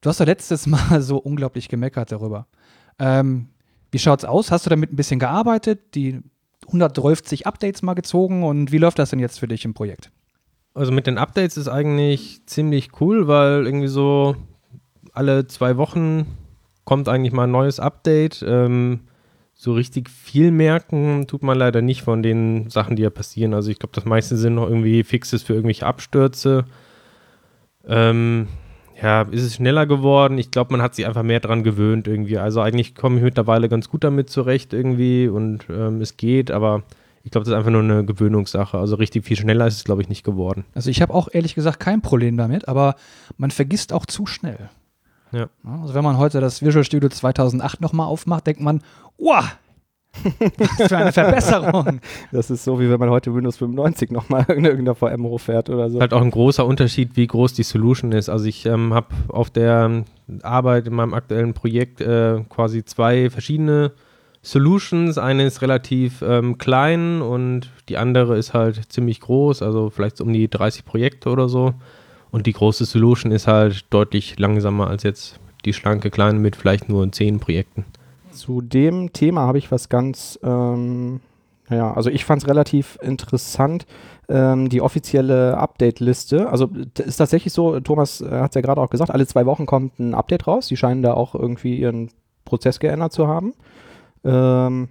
Du 0.00 0.10
hast 0.10 0.20
doch 0.20 0.26
letztes 0.26 0.66
Mal 0.66 1.00
so 1.00 1.18
unglaublich 1.18 1.68
gemeckert 1.68 2.12
darüber. 2.12 2.46
Ähm, 2.98 3.48
wie 3.94 3.98
schaut's 4.00 4.24
aus? 4.24 4.50
Hast 4.50 4.66
du 4.66 4.70
damit 4.70 4.92
ein 4.92 4.96
bisschen 4.96 5.20
gearbeitet, 5.20 5.94
die 5.94 6.20
130 6.66 7.46
Updates 7.46 7.82
mal 7.82 7.94
gezogen 7.94 8.42
und 8.42 8.72
wie 8.72 8.78
läuft 8.78 8.98
das 8.98 9.10
denn 9.10 9.20
jetzt 9.20 9.38
für 9.38 9.48
dich 9.48 9.64
im 9.64 9.72
Projekt? 9.72 10.10
Also 10.74 10.90
mit 10.90 11.06
den 11.06 11.16
Updates 11.16 11.56
ist 11.56 11.68
eigentlich 11.68 12.44
ziemlich 12.46 13.00
cool, 13.00 13.28
weil 13.28 13.64
irgendwie 13.66 13.86
so 13.86 14.34
alle 15.12 15.46
zwei 15.46 15.76
Wochen 15.76 16.26
kommt 16.84 17.08
eigentlich 17.08 17.32
mal 17.32 17.44
ein 17.44 17.52
neues 17.52 17.78
Update. 17.78 18.44
Ähm, 18.46 19.02
so 19.54 19.72
richtig 19.72 20.10
viel 20.10 20.50
merken 20.50 21.28
tut 21.28 21.44
man 21.44 21.56
leider 21.56 21.80
nicht 21.80 22.02
von 22.02 22.24
den 22.24 22.68
Sachen, 22.70 22.96
die 22.96 23.02
ja 23.02 23.10
passieren. 23.10 23.54
Also 23.54 23.70
ich 23.70 23.78
glaube, 23.78 23.94
das 23.94 24.04
meiste 24.04 24.36
sind 24.36 24.56
noch 24.56 24.68
irgendwie 24.68 25.04
Fixes 25.04 25.44
für 25.44 25.54
irgendwelche 25.54 25.86
Abstürze. 25.86 26.64
Ähm, 27.86 28.48
ja, 29.02 29.22
ist 29.22 29.42
es 29.42 29.54
schneller 29.56 29.86
geworden? 29.86 30.38
Ich 30.38 30.50
glaube, 30.50 30.72
man 30.72 30.82
hat 30.82 30.94
sich 30.94 31.06
einfach 31.06 31.22
mehr 31.22 31.40
dran 31.40 31.64
gewöhnt 31.64 32.06
irgendwie. 32.06 32.38
Also 32.38 32.60
eigentlich 32.60 32.94
komme 32.94 33.16
ich 33.16 33.22
mittlerweile 33.22 33.68
ganz 33.68 33.88
gut 33.88 34.04
damit 34.04 34.30
zurecht 34.30 34.72
irgendwie 34.72 35.28
und 35.28 35.66
ähm, 35.68 36.00
es 36.00 36.16
geht, 36.16 36.50
aber 36.50 36.82
ich 37.24 37.30
glaube, 37.30 37.44
das 37.44 37.52
ist 37.52 37.58
einfach 37.58 37.70
nur 37.70 37.82
eine 37.82 38.04
Gewöhnungssache. 38.04 38.78
Also 38.78 38.96
richtig 38.96 39.24
viel 39.24 39.36
schneller 39.36 39.66
ist 39.66 39.76
es, 39.76 39.84
glaube 39.84 40.02
ich, 40.02 40.08
nicht 40.08 40.24
geworden. 40.24 40.64
Also 40.74 40.90
ich 40.90 41.00
habe 41.00 41.14
auch 41.14 41.28
ehrlich 41.32 41.54
gesagt 41.54 41.80
kein 41.80 42.02
Problem 42.02 42.36
damit, 42.36 42.68
aber 42.68 42.96
man 43.38 43.50
vergisst 43.50 43.92
auch 43.92 44.06
zu 44.06 44.26
schnell. 44.26 44.68
Ja. 45.32 45.48
Also 45.64 45.94
wenn 45.94 46.04
man 46.04 46.18
heute 46.18 46.40
das 46.40 46.62
Visual 46.62 46.84
Studio 46.84 47.08
2008 47.08 47.80
nochmal 47.80 48.06
aufmacht, 48.06 48.46
denkt 48.46 48.60
man, 48.60 48.82
wow, 49.18 49.56
was 50.58 50.88
für 50.88 50.96
eine 50.96 51.12
Verbesserung. 51.12 52.00
Das 52.32 52.50
ist 52.50 52.64
so, 52.64 52.80
wie 52.80 52.88
wenn 52.90 53.00
man 53.00 53.10
heute 53.10 53.34
Windows 53.34 53.56
95 53.56 54.10
nochmal 54.10 54.44
in 54.48 54.64
irgendeiner 54.64 54.94
VM 54.94 55.24
hochfährt 55.24 55.70
oder 55.70 55.90
so. 55.90 56.00
Halt 56.00 56.14
auch 56.14 56.22
ein 56.22 56.30
großer 56.30 56.64
Unterschied, 56.64 57.16
wie 57.16 57.26
groß 57.26 57.54
die 57.54 57.62
Solution 57.62 58.12
ist. 58.12 58.28
Also 58.28 58.46
ich 58.46 58.66
ähm, 58.66 58.94
habe 58.94 59.08
auf 59.28 59.50
der 59.50 60.04
Arbeit 60.42 60.86
in 60.86 60.94
meinem 60.94 61.14
aktuellen 61.14 61.54
Projekt 61.54 62.00
äh, 62.00 62.40
quasi 62.48 62.84
zwei 62.84 63.30
verschiedene 63.30 63.92
Solutions. 64.42 65.18
Eine 65.18 65.44
ist 65.44 65.62
relativ 65.62 66.22
ähm, 66.22 66.58
klein 66.58 67.22
und 67.22 67.70
die 67.88 67.96
andere 67.96 68.36
ist 68.36 68.54
halt 68.54 68.92
ziemlich 68.92 69.20
groß, 69.20 69.62
also 69.62 69.90
vielleicht 69.90 70.20
um 70.20 70.32
die 70.32 70.48
30 70.48 70.84
Projekte 70.84 71.30
oder 71.30 71.48
so. 71.48 71.74
Und 72.30 72.46
die 72.46 72.52
große 72.52 72.84
Solution 72.84 73.32
ist 73.32 73.46
halt 73.46 73.86
deutlich 73.90 74.38
langsamer 74.38 74.88
als 74.88 75.02
jetzt 75.02 75.38
die 75.64 75.72
schlanke 75.72 76.10
kleine 76.10 76.38
mit 76.38 76.56
vielleicht 76.56 76.88
nur 76.88 77.10
10 77.10 77.40
Projekten. 77.40 77.84
Zu 78.34 78.60
dem 78.60 79.12
Thema 79.12 79.42
habe 79.42 79.58
ich 79.58 79.70
was 79.70 79.88
ganz, 79.88 80.38
ähm, 80.42 81.20
naja, 81.68 81.92
also 81.94 82.10
ich 82.10 82.24
fand 82.24 82.42
es 82.42 82.48
relativ 82.48 82.98
interessant, 83.00 83.86
ähm, 84.28 84.68
die 84.68 84.80
offizielle 84.80 85.56
Update-Liste. 85.56 86.48
Also 86.50 86.68
ist 86.98 87.16
tatsächlich 87.16 87.52
so, 87.52 87.80
Thomas 87.80 88.20
äh, 88.20 88.30
hat 88.30 88.50
es 88.50 88.54
ja 88.54 88.60
gerade 88.60 88.80
auch 88.80 88.90
gesagt, 88.90 89.10
alle 89.10 89.26
zwei 89.26 89.46
Wochen 89.46 89.66
kommt 89.66 89.98
ein 89.98 90.14
Update 90.14 90.46
raus. 90.46 90.66
Die 90.66 90.76
scheinen 90.76 91.02
da 91.02 91.14
auch 91.14 91.34
irgendwie 91.34 91.76
ihren 91.76 92.10
Prozess 92.44 92.80
geändert 92.80 93.12
zu 93.12 93.28
haben. 93.28 93.54
Ähm, 94.24 94.88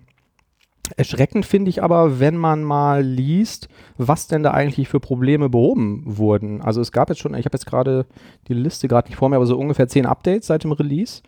Erschreckend 0.97 1.45
finde 1.45 1.69
ich 1.69 1.81
aber, 1.81 2.19
wenn 2.19 2.35
man 2.35 2.63
mal 2.63 3.01
liest, 3.03 3.69
was 3.97 4.27
denn 4.27 4.43
da 4.43 4.51
eigentlich 4.51 4.89
für 4.89 4.99
Probleme 4.99 5.49
behoben 5.49 6.03
wurden. 6.05 6.61
Also 6.61 6.81
es 6.81 6.91
gab 6.91 7.07
jetzt 7.07 7.19
schon, 7.19 7.33
ich 7.35 7.45
habe 7.45 7.55
jetzt 7.55 7.65
gerade 7.65 8.05
die 8.49 8.53
Liste 8.53 8.89
gerade 8.89 9.07
nicht 9.07 9.17
vor 9.17 9.29
mir, 9.29 9.37
aber 9.37 9.45
so 9.45 9.57
ungefähr 9.57 9.87
zehn 9.87 10.05
Updates 10.05 10.47
seit 10.47 10.65
dem 10.65 10.73
Release. 10.73 11.21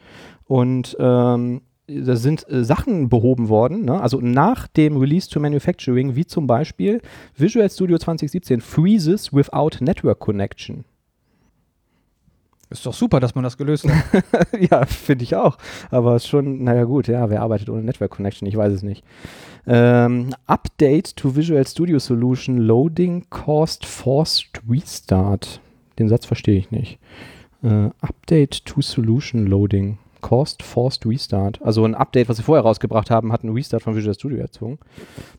Und 0.46 0.98
ähm, 1.00 1.62
da 1.88 2.16
sind 2.16 2.50
äh, 2.50 2.64
Sachen 2.64 3.10
behoben 3.10 3.50
worden, 3.50 3.86
ne? 3.86 4.00
also 4.02 4.20
nach 4.20 4.68
dem 4.68 4.98
Release 4.98 5.30
to 5.30 5.40
Manufacturing, 5.40 6.16
wie 6.16 6.26
zum 6.26 6.48
Beispiel 6.48 7.02
Visual 7.38 7.70
Studio 7.70 7.98
2017 7.98 8.62
freezes 8.62 9.34
without 9.34 9.84
network 9.84 10.20
connection. 10.20 10.86
Ist 12.72 12.86
doch 12.86 12.94
super, 12.94 13.20
dass 13.20 13.36
man 13.36 13.44
das 13.44 13.58
gelöst 13.58 13.88
hat. 13.88 14.24
ja, 14.72 14.86
finde 14.86 15.24
ich 15.24 15.36
auch. 15.36 15.58
Aber 15.92 16.20
schon, 16.20 16.64
naja 16.64 16.86
gut, 16.86 17.08
ja, 17.08 17.30
wer 17.30 17.42
arbeitet 17.42 17.70
ohne 17.70 17.84
Network 17.84 18.12
Connection? 18.12 18.48
Ich 18.48 18.58
weiß 18.58 18.74
es 18.74 18.82
nicht. 18.82 19.04
Ähm, 19.68 20.34
Update 20.48 21.16
to 21.16 21.36
Visual 21.36 21.66
Studio 21.68 22.00
Solution 22.00 22.58
Loading 22.58 23.26
Cost 23.30 23.86
Forced 23.86 24.62
Restart. 24.68 25.62
Den 26.00 26.10
Satz 26.10 26.26
verstehe 26.26 26.58
ich 26.58 26.72
nicht. 26.72 26.98
Äh, 27.64 27.90
Update 28.02 28.66
to 28.66 28.82
Solution 28.82 29.46
Loading. 29.46 30.00
Cost 30.26 30.64
Forced 30.64 31.06
Restart. 31.06 31.62
Also 31.62 31.86
ein 31.86 31.94
Update, 31.94 32.30
was 32.30 32.38
sie 32.38 32.44
vorher 32.44 32.64
rausgebracht 32.64 33.12
haben, 33.12 33.32
hat 33.32 33.44
einen 33.44 33.54
Restart 33.54 33.84
von 33.84 33.96
Visual 33.96 34.16
Studio 34.16 34.40
erzwungen. 34.40 34.80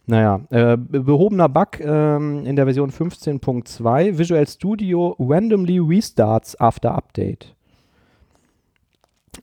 Naja, 0.07 0.42
äh, 0.51 0.77
behobener 0.77 1.49
Bug 1.49 1.81
ähm, 1.81 2.46
in 2.46 2.55
der 2.55 2.66
Version 2.66 2.92
15.2. 2.92 4.16
Visual 4.16 4.46
Studio 4.46 5.16
randomly 5.18 5.81
restarts 5.81 6.55
after 6.61 6.94
Update. 6.94 7.53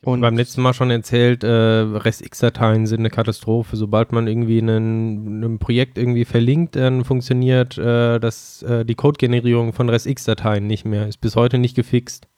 Und 0.02 0.22
beim 0.22 0.38
letzten 0.38 0.62
Mal 0.62 0.74
schon 0.74 0.90
erzählt, 0.92 1.44
äh, 1.44 1.50
REST-X-Dateien 1.50 2.88
sind 2.88 3.00
eine 3.00 3.10
Katastrophe. 3.10 3.76
Sobald 3.76 4.14
man 4.14 4.28
irgendwie 4.28 4.60
ein 4.60 5.58
Projekt 5.60 5.98
irgendwie 5.98 6.24
verlinkt, 6.24 6.78
dann 6.78 7.04
funktioniert 7.04 7.78
äh, 7.78 8.18
das, 8.18 8.64
äh, 8.64 8.86
die 8.86 8.96
Code-Generierung 8.96 9.74
von 9.74 9.90
REST-X-Dateien 9.90 10.66
nicht 10.66 10.86
mehr. 10.86 11.06
Ist 11.06 11.20
bis 11.20 11.36
heute 11.36 11.58
nicht 11.58 11.76
gefixt. 11.76 12.30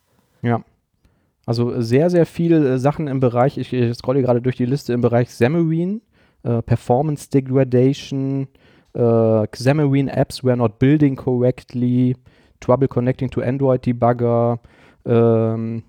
Ja. 0.41 0.63
Also 1.45 1.79
sehr, 1.81 2.09
sehr 2.09 2.25
viele 2.25 2.73
äh, 2.73 2.77
Sachen 2.79 3.07
im 3.07 3.19
Bereich, 3.19 3.57
ich, 3.57 3.71
ich 3.71 3.95
scrolle 3.95 4.21
gerade 4.21 4.41
durch 4.41 4.55
die 4.55 4.65
Liste 4.65 4.93
im 4.93 5.01
Bereich 5.01 5.27
Xamarin, 5.27 6.01
äh, 6.43 6.61
Performance 6.61 7.29
Degradation, 7.29 8.47
äh, 8.93 9.47
Xamarin 9.47 10.07
Apps 10.07 10.43
were 10.43 10.57
not 10.57 10.79
building 10.79 11.15
correctly, 11.15 12.15
Trouble 12.59 12.87
connecting 12.87 13.29
to 13.29 13.41
Android 13.41 13.85
Debugger, 13.85 14.59
ähm, 15.05 15.83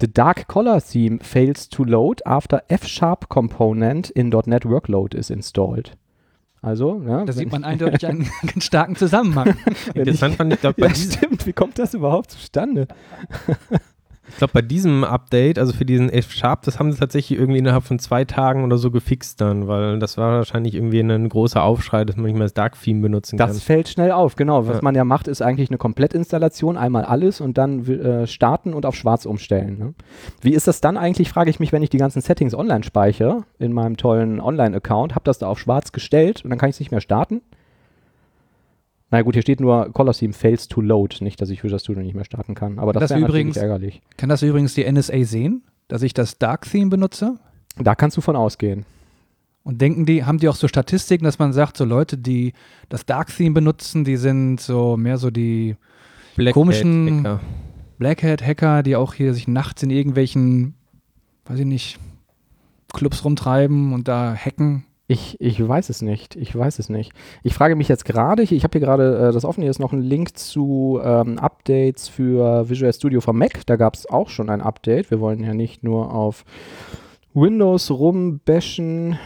The 0.00 0.12
Dark 0.12 0.48
Color 0.48 0.82
Theme 0.82 1.20
fails 1.20 1.68
to 1.70 1.84
load 1.84 2.20
after 2.26 2.62
F-Sharp 2.68 3.28
Component 3.28 4.10
in 4.10 4.28
.NET 4.28 4.64
Workload 4.64 5.14
is 5.14 5.30
installed. 5.30 5.96
Also, 6.60 7.00
ja, 7.06 7.24
da 7.24 7.32
sieht 7.32 7.52
man 7.52 7.62
eindeutig 7.62 8.06
einen 8.08 8.28
ganz 8.42 8.64
starken 8.64 8.96
Zusammenhang. 8.96 9.56
Interessant 9.94 10.36
fand 10.36 10.52
ich, 10.52 10.60
glaube 10.60 10.80
ja, 10.80 10.94
stimmt. 10.94 11.46
Wie 11.46 11.52
kommt 11.52 11.78
das 11.78 11.94
überhaupt 11.94 12.32
zustande? 12.32 12.88
Ich 14.28 14.36
glaube, 14.38 14.52
bei 14.54 14.62
diesem 14.62 15.04
Update, 15.04 15.58
also 15.58 15.72
für 15.72 15.84
diesen 15.84 16.08
F-Sharp, 16.08 16.62
das 16.62 16.78
haben 16.78 16.90
sie 16.90 16.98
tatsächlich 16.98 17.38
irgendwie 17.38 17.58
innerhalb 17.58 17.84
von 17.84 17.98
zwei 17.98 18.24
Tagen 18.24 18.64
oder 18.64 18.78
so 18.78 18.90
gefixt 18.90 19.40
dann, 19.40 19.68
weil 19.68 19.98
das 19.98 20.16
war 20.16 20.38
wahrscheinlich 20.38 20.74
irgendwie 20.74 21.00
ein 21.00 21.28
großer 21.28 21.62
Aufschrei, 21.62 22.04
dass 22.04 22.16
man 22.16 22.26
nicht 22.26 22.34
mehr 22.34 22.44
das 22.44 22.54
Dark-Theme 22.54 23.02
benutzen 23.02 23.36
das 23.36 23.46
kann. 23.46 23.56
Das 23.56 23.64
fällt 23.64 23.88
schnell 23.88 24.12
auf, 24.12 24.36
genau. 24.36 24.66
Was 24.66 24.76
ja. 24.76 24.82
man 24.82 24.94
ja 24.94 25.04
macht, 25.04 25.28
ist 25.28 25.42
eigentlich 25.42 25.70
eine 25.70 25.78
Komplettinstallation, 25.78 26.76
einmal 26.76 27.04
alles 27.04 27.40
und 27.40 27.58
dann 27.58 27.86
äh, 27.86 28.26
starten 28.26 28.74
und 28.74 28.86
auf 28.86 28.94
schwarz 28.94 29.26
umstellen. 29.26 29.78
Ne? 29.78 29.94
Wie 30.40 30.54
ist 30.54 30.66
das 30.66 30.80
dann 30.80 30.96
eigentlich, 30.96 31.28
frage 31.28 31.50
ich 31.50 31.60
mich, 31.60 31.72
wenn 31.72 31.82
ich 31.82 31.90
die 31.90 31.98
ganzen 31.98 32.22
Settings 32.22 32.54
online 32.54 32.84
speichere 32.84 33.44
in 33.58 33.72
meinem 33.72 33.96
tollen 33.96 34.40
Online-Account, 34.40 35.14
habe 35.14 35.24
das 35.24 35.38
da 35.38 35.48
auf 35.48 35.58
schwarz 35.58 35.92
gestellt 35.92 36.42
und 36.44 36.50
dann 36.50 36.58
kann 36.58 36.70
ich 36.70 36.76
es 36.76 36.80
nicht 36.80 36.90
mehr 36.90 37.00
starten? 37.00 37.42
Na 39.14 39.22
gut, 39.22 39.34
hier 39.34 39.42
steht 39.42 39.60
nur 39.60 39.92
Colosseum 39.92 40.32
fails 40.32 40.66
to 40.66 40.80
load, 40.80 41.22
nicht, 41.22 41.40
dass 41.40 41.48
ich 41.48 41.62
Visual 41.62 41.78
Studio 41.78 42.02
nicht 42.02 42.16
mehr 42.16 42.24
starten 42.24 42.56
kann. 42.56 42.80
Aber 42.80 42.92
das, 42.92 43.02
das 43.02 43.10
wäre 43.10 43.20
übrigens 43.20 43.56
ärgerlich. 43.56 44.02
Kann 44.16 44.28
das 44.28 44.42
übrigens 44.42 44.74
die 44.74 44.90
NSA 44.90 45.22
sehen, 45.22 45.62
dass 45.86 46.02
ich 46.02 46.14
das 46.14 46.38
Dark 46.38 46.68
Theme 46.68 46.90
benutze? 46.90 47.38
Da 47.76 47.94
kannst 47.94 48.16
du 48.16 48.20
von 48.20 48.34
ausgehen. 48.34 48.84
Und 49.62 49.80
denken 49.80 50.04
die, 50.04 50.24
haben 50.24 50.38
die 50.38 50.48
auch 50.48 50.56
so 50.56 50.66
Statistiken, 50.66 51.24
dass 51.24 51.38
man 51.38 51.52
sagt, 51.52 51.76
so 51.76 51.84
Leute, 51.84 52.18
die 52.18 52.54
das 52.88 53.06
Dark 53.06 53.28
Theme 53.28 53.54
benutzen, 53.54 54.02
die 54.02 54.16
sind 54.16 54.60
so 54.60 54.96
mehr 54.96 55.16
so 55.16 55.30
die 55.30 55.76
Black 56.34 56.54
komischen 56.54 57.20
Hacker. 57.20 57.40
Black 57.98 58.24
Hat 58.24 58.44
Hacker, 58.44 58.82
die 58.82 58.96
auch 58.96 59.14
hier 59.14 59.32
sich 59.32 59.46
nachts 59.46 59.84
in 59.84 59.90
irgendwelchen, 59.90 60.74
weiß 61.44 61.60
ich 61.60 61.66
nicht, 61.66 62.00
Clubs 62.92 63.24
rumtreiben 63.24 63.92
und 63.92 64.08
da 64.08 64.34
hacken. 64.34 64.86
Ich, 65.06 65.38
ich 65.38 65.66
weiß 65.66 65.90
es 65.90 66.00
nicht. 66.00 66.34
Ich 66.34 66.56
weiß 66.56 66.78
es 66.78 66.88
nicht. 66.88 67.12
Ich 67.42 67.52
frage 67.52 67.76
mich 67.76 67.88
jetzt 67.88 68.06
gerade, 68.06 68.42
ich, 68.42 68.52
ich 68.52 68.64
habe 68.64 68.78
hier 68.78 68.86
gerade 68.86 69.28
äh, 69.28 69.32
das 69.32 69.44
offen, 69.44 69.60
hier 69.60 69.70
ist 69.70 69.78
noch 69.78 69.92
ein 69.92 70.00
Link 70.00 70.38
zu 70.38 70.98
ähm, 71.02 71.38
Updates 71.38 72.08
für 72.08 72.70
Visual 72.70 72.92
Studio 72.92 73.20
für 73.20 73.34
Mac. 73.34 73.66
Da 73.66 73.76
gab 73.76 73.94
es 73.94 74.06
auch 74.06 74.30
schon 74.30 74.48
ein 74.48 74.62
Update. 74.62 75.10
Wir 75.10 75.20
wollen 75.20 75.44
ja 75.44 75.52
nicht 75.52 75.84
nur 75.84 76.14
auf 76.14 76.44
Windows 77.34 77.90
rumbashen. 77.90 79.18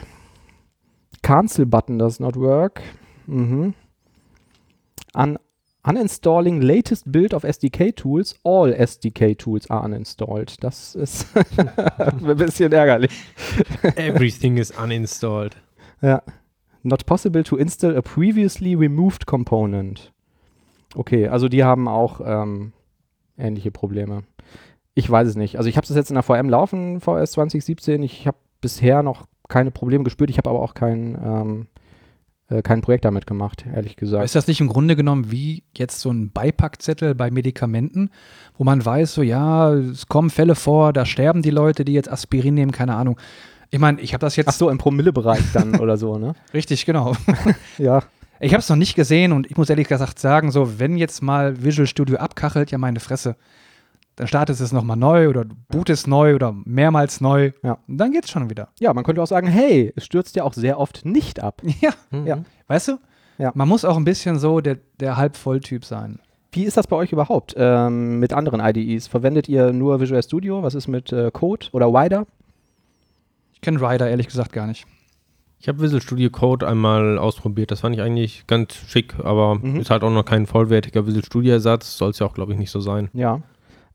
Cancel 1.23 1.67
Button 1.67 1.99
does 1.99 2.19
not 2.19 2.35
work. 2.35 2.83
Mhm. 3.27 3.75
An 5.12 5.38
Uninstalling 5.85 6.61
latest 6.61 7.11
build 7.12 7.33
of 7.33 7.45
SDK 7.45 7.95
tools. 7.95 8.35
All 8.43 8.73
SDK 8.73 9.38
tools 9.38 9.71
are 9.71 9.85
uninstalled. 9.85 10.62
Das 10.62 10.97
ist 10.97 11.29
ein 11.97 12.37
bisschen 12.37 12.73
ärgerlich. 12.73 13.12
Everything 13.97 14.57
is 14.59 14.73
uninstalled. 14.73 15.57
Ja. 16.00 16.22
Not 16.82 17.06
possible 17.06 17.42
to 17.44 17.56
install 17.56 17.96
a 17.96 18.02
previously 18.02 18.74
removed 18.74 19.26
component. 19.26 20.12
Okay, 20.94 21.28
also 21.28 21.48
die 21.48 21.64
haben 21.64 21.88
auch 21.88 22.20
ähm, 22.24 22.72
ähnliche 23.37 23.70
Probleme. 23.70 24.22
Ich 24.94 25.08
weiß 25.08 25.28
es 25.28 25.37
nicht. 25.37 25.56
Also 25.56 25.68
ich 25.68 25.76
habe 25.76 25.87
das 25.87 25.96
jetzt 25.96 26.11
in 26.11 26.14
der 26.14 26.22
VM 26.22 26.48
laufen, 26.48 27.00
VS 27.00 27.32
2017. 27.32 28.02
Ich 28.02 28.26
habe 28.26 28.38
bisher 28.61 29.02
noch 29.02 29.26
keine 29.48 29.70
Probleme 29.70 30.04
gespürt. 30.04 30.30
Ich 30.30 30.38
habe 30.38 30.50
aber 30.50 30.61
auch 30.61 30.74
kein, 30.74 31.18
ähm, 31.22 31.66
äh, 32.48 32.62
kein 32.62 32.80
Projekt 32.80 33.04
damit 33.04 33.26
gemacht, 33.26 33.64
ehrlich 33.72 33.96
gesagt. 33.96 34.24
Ist 34.24 34.34
das 34.34 34.46
nicht 34.46 34.61
im 34.61 34.68
Grunde 34.68 34.96
genommen 34.96 35.30
wie 35.30 35.64
jetzt 35.76 36.00
so 36.00 36.11
ein 36.11 36.30
Beipackzettel 36.32 37.14
bei 37.14 37.30
Medikamenten, 37.30 38.11
wo 38.56 38.64
man 38.64 38.84
weiß, 38.84 39.14
so 39.14 39.22
ja, 39.22 39.72
es 39.72 40.06
kommen 40.08 40.30
Fälle 40.30 40.54
vor, 40.54 40.92
da 40.92 41.04
sterben 41.06 41.42
die 41.42 41.50
Leute, 41.50 41.84
die 41.84 41.92
jetzt 41.92 42.11
Aspirin 42.11 42.54
nehmen, 42.54 42.72
keine 42.72 42.94
Ahnung. 42.94 43.18
Ich 43.70 43.78
meine, 43.78 44.00
ich 44.00 44.14
habe 44.14 44.20
das 44.20 44.37
jetzt 44.37 44.48
Ach 44.48 44.52
so, 44.54 44.70
im 44.70 44.78
Promillebereich 44.78 45.42
dann 45.52 45.78
oder 45.81 45.96
so, 45.96 46.16
ne? 46.18 46.35
richtig, 46.54 46.87
genau. 46.87 47.14
Ja. 47.78 48.02
Ich 48.40 48.52
habe 48.52 48.61
es 48.61 48.68
noch 48.68 48.76
nicht 48.76 48.94
gesehen 48.94 49.33
und 49.33 49.50
ich 49.50 49.57
muss 49.57 49.68
ehrlich 49.68 49.88
gesagt 49.88 50.18
sagen, 50.20 50.52
so 50.52 50.78
wenn 50.78 50.96
jetzt 50.96 51.22
mal 51.22 51.62
Visual 51.64 51.88
Studio 51.88 52.18
abkachelt, 52.18 52.70
ja 52.70 52.78
meine 52.78 53.00
Fresse, 53.00 53.35
dann 54.14 54.28
startest 54.28 54.61
es 54.61 54.70
nochmal 54.72 54.96
neu 54.96 55.28
oder 55.28 55.44
du 55.44 55.57
bootest 55.68 56.07
neu 56.07 56.35
oder 56.37 56.54
mehrmals 56.64 57.20
neu. 57.20 57.50
Ja. 57.64 57.78
Und 57.88 57.98
dann 57.98 58.12
geht's 58.12 58.31
schon 58.31 58.48
wieder. 58.48 58.68
Ja, 58.78 58.94
man 58.94 59.02
könnte 59.04 59.22
auch 59.22 59.26
sagen, 59.26 59.48
hey, 59.48 59.92
es 59.96 60.04
stürzt 60.04 60.37
ja 60.37 60.44
auch 60.44 60.52
sehr 60.52 60.78
oft 60.78 61.04
nicht 61.04 61.42
ab. 61.42 61.62
Ja, 61.81 61.90
Ja. 62.24 62.38
weißt 62.68 62.88
du? 62.88 62.98
Ja. 63.38 63.50
Man 63.54 63.68
muss 63.68 63.85
auch 63.85 63.96
ein 63.96 64.04
bisschen 64.04 64.38
so 64.38 64.61
der, 64.61 64.78
der 65.00 65.16
Halbvolltyp 65.16 65.85
sein. 65.85 66.20
Wie 66.52 66.64
ist 66.64 66.76
das 66.76 66.87
bei 66.87 66.96
euch 66.96 67.12
überhaupt 67.12 67.54
ähm, 67.59 68.18
mit 68.20 68.33
anderen 68.33 68.61
IDEs? 68.61 69.07
Verwendet 69.07 69.48
ihr 69.48 69.72
nur 69.72 70.00
Visual 70.00 70.22
Studio? 70.22 70.62
Was 70.62 70.74
ist 70.74 70.88
mit 70.88 71.12
äh, 71.12 71.31
Code 71.33 71.66
oder 71.72 71.92
Wider? 71.92 72.26
Ich 73.59 73.62
kenne 73.62 73.81
Ryder 73.81 74.09
ehrlich 74.09 74.29
gesagt 74.29 74.53
gar 74.53 74.68
nicht. 74.68 74.87
Ich 75.59 75.66
habe 75.66 75.81
Visual 75.81 76.01
Studio 76.01 76.31
Code 76.31 76.68
einmal 76.68 77.18
ausprobiert. 77.18 77.73
Das 77.73 77.81
fand 77.81 77.97
ich 77.97 78.01
eigentlich 78.01 78.47
ganz 78.47 78.75
schick, 78.77 79.16
aber 79.25 79.57
Mhm. 79.57 79.81
ist 79.81 79.90
halt 79.90 80.05
auch 80.05 80.12
noch 80.12 80.25
kein 80.25 80.47
vollwertiger 80.47 81.05
Visual 81.09 81.25
Studio 81.25 81.55
Ersatz. 81.55 81.99
Soll 81.99 82.11
es 82.11 82.21
ja 82.21 82.27
auch, 82.27 82.35
glaube 82.35 82.53
ich, 82.53 82.59
nicht 82.61 82.71
so 82.71 82.79
sein. 82.79 83.09
Ja. 83.12 83.40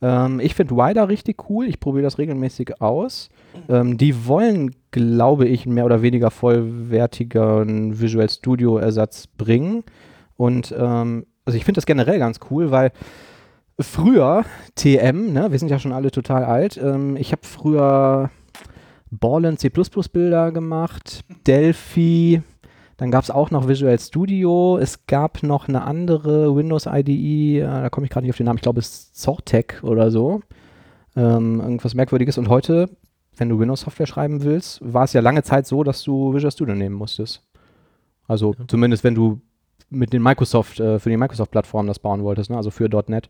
Ähm, 0.01 0.41
ich 0.41 0.53
finde 0.55 0.75
Wider 0.75 1.07
richtig 1.07 1.49
cool. 1.49 1.65
Ich 1.65 1.79
probiere 1.79 2.03
das 2.03 2.17
regelmäßig 2.17 2.81
aus. 2.81 3.29
Ähm, 3.69 3.97
die 3.97 4.27
wollen, 4.27 4.75
glaube 4.91 5.47
ich, 5.47 5.65
einen 5.65 5.75
mehr 5.75 5.85
oder 5.85 6.01
weniger 6.01 6.29
vollwertigen 6.29 8.01
Visual 8.01 8.29
Studio 8.29 8.77
Ersatz 8.79 9.27
bringen. 9.27 9.85
Und 10.35 10.75
ähm, 10.77 11.25
also 11.45 11.55
ich 11.55 11.63
finde 11.63 11.77
das 11.77 11.85
generell 11.85 12.19
ganz 12.19 12.41
cool, 12.51 12.71
weil 12.71 12.91
früher 13.79 14.43
TM, 14.75 15.31
ne, 15.31 15.51
wir 15.51 15.59
sind 15.59 15.69
ja 15.71 15.79
schon 15.79 15.93
alle 15.93 16.11
total 16.11 16.43
alt, 16.43 16.77
ähm, 16.77 17.15
ich 17.17 17.31
habe 17.31 17.41
früher 17.43 18.29
Ballin 19.19 19.57
C++ 19.57 19.69
Bilder 19.69 20.51
gemacht, 20.51 21.23
Delphi, 21.47 22.41
dann 22.97 23.11
gab 23.11 23.23
es 23.23 23.31
auch 23.31 23.51
noch 23.51 23.67
Visual 23.67 23.97
Studio, 23.99 24.77
es 24.77 25.05
gab 25.07 25.43
noch 25.43 25.67
eine 25.67 25.83
andere 25.83 26.55
Windows 26.55 26.85
IDE, 26.85 27.59
äh, 27.59 27.63
da 27.63 27.89
komme 27.89 28.05
ich 28.05 28.11
gerade 28.11 28.25
nicht 28.25 28.33
auf 28.33 28.37
den 28.37 28.45
Namen, 28.45 28.57
ich 28.57 28.63
glaube 28.63 28.79
es 28.79 28.87
ist 28.87 29.15
Zortec 29.21 29.81
oder 29.83 30.11
so, 30.11 30.41
ähm, 31.15 31.59
irgendwas 31.59 31.95
Merkwürdiges 31.95 32.37
und 32.37 32.49
heute, 32.49 32.89
wenn 33.37 33.49
du 33.49 33.59
Windows-Software 33.59 34.07
schreiben 34.07 34.43
willst, 34.43 34.79
war 34.81 35.05
es 35.05 35.13
ja 35.13 35.21
lange 35.21 35.43
Zeit 35.43 35.67
so, 35.67 35.83
dass 35.83 36.03
du 36.03 36.33
Visual 36.33 36.51
Studio 36.51 36.75
nehmen 36.75 36.95
musstest. 36.95 37.43
Also 38.27 38.55
zumindest 38.67 39.03
wenn 39.03 39.15
du 39.15 39.41
mit 39.89 40.13
den 40.13 40.23
Microsoft, 40.23 40.79
äh, 40.79 40.99
für 40.99 41.09
die 41.09 41.17
Microsoft-Plattform 41.17 41.87
das 41.87 41.99
bauen 41.99 42.23
wolltest, 42.23 42.49
ne? 42.49 42.57
also 42.57 42.71
für 42.71 42.89
.NET. 43.07 43.29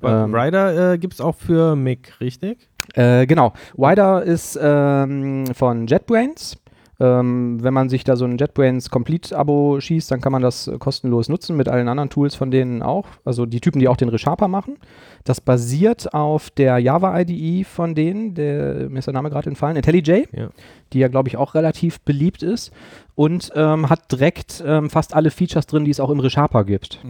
Aber 0.00 0.24
Ähm, 0.24 0.34
Rider 0.34 0.92
äh, 0.92 0.98
gibt 0.98 1.14
es 1.14 1.20
auch 1.20 1.34
für 1.34 1.76
Mac, 1.76 2.20
richtig? 2.20 2.68
Äh, 2.94 3.26
genau. 3.26 3.52
Wider 3.76 4.22
ist 4.22 4.58
ähm, 4.60 5.46
von 5.54 5.86
JetBrains. 5.86 6.56
Ähm, 7.02 7.62
wenn 7.62 7.72
man 7.72 7.88
sich 7.88 8.04
da 8.04 8.14
so 8.14 8.26
ein 8.26 8.36
JetBrains 8.36 8.90
Complete-Abo 8.90 9.80
schießt, 9.80 10.10
dann 10.10 10.20
kann 10.20 10.32
man 10.32 10.42
das 10.42 10.66
äh, 10.68 10.76
kostenlos 10.76 11.30
nutzen, 11.30 11.56
mit 11.56 11.66
allen 11.66 11.88
anderen 11.88 12.10
Tools 12.10 12.34
von 12.34 12.50
denen 12.50 12.82
auch. 12.82 13.06
Also 13.24 13.46
die 13.46 13.60
Typen, 13.60 13.78
die 13.78 13.88
auch 13.88 13.96
den 13.96 14.10
Resharper 14.10 14.48
machen. 14.48 14.76
Das 15.24 15.40
basiert 15.40 16.12
auf 16.12 16.50
der 16.50 16.76
Java 16.78 17.18
IDE 17.18 17.64
von 17.64 17.94
denen, 17.94 18.34
der, 18.34 18.90
mir 18.90 18.98
ist 18.98 19.06
der 19.06 19.14
Name 19.14 19.30
gerade 19.30 19.48
entfallen, 19.48 19.76
IntelliJ, 19.76 20.26
Ja. 20.32 20.50
die 20.92 20.98
ja, 20.98 21.08
glaube 21.08 21.30
ich, 21.30 21.38
auch 21.38 21.54
relativ 21.54 22.00
beliebt 22.00 22.42
ist. 22.42 22.70
Und 23.14 23.50
ähm, 23.54 23.88
hat 23.88 24.12
direkt 24.12 24.62
ähm, 24.66 24.90
fast 24.90 25.14
alle 25.14 25.30
Features 25.30 25.66
drin, 25.66 25.86
die 25.86 25.90
es 25.92 26.00
auch 26.00 26.10
im 26.10 26.20
Resharper 26.20 26.64
gibt. 26.64 27.00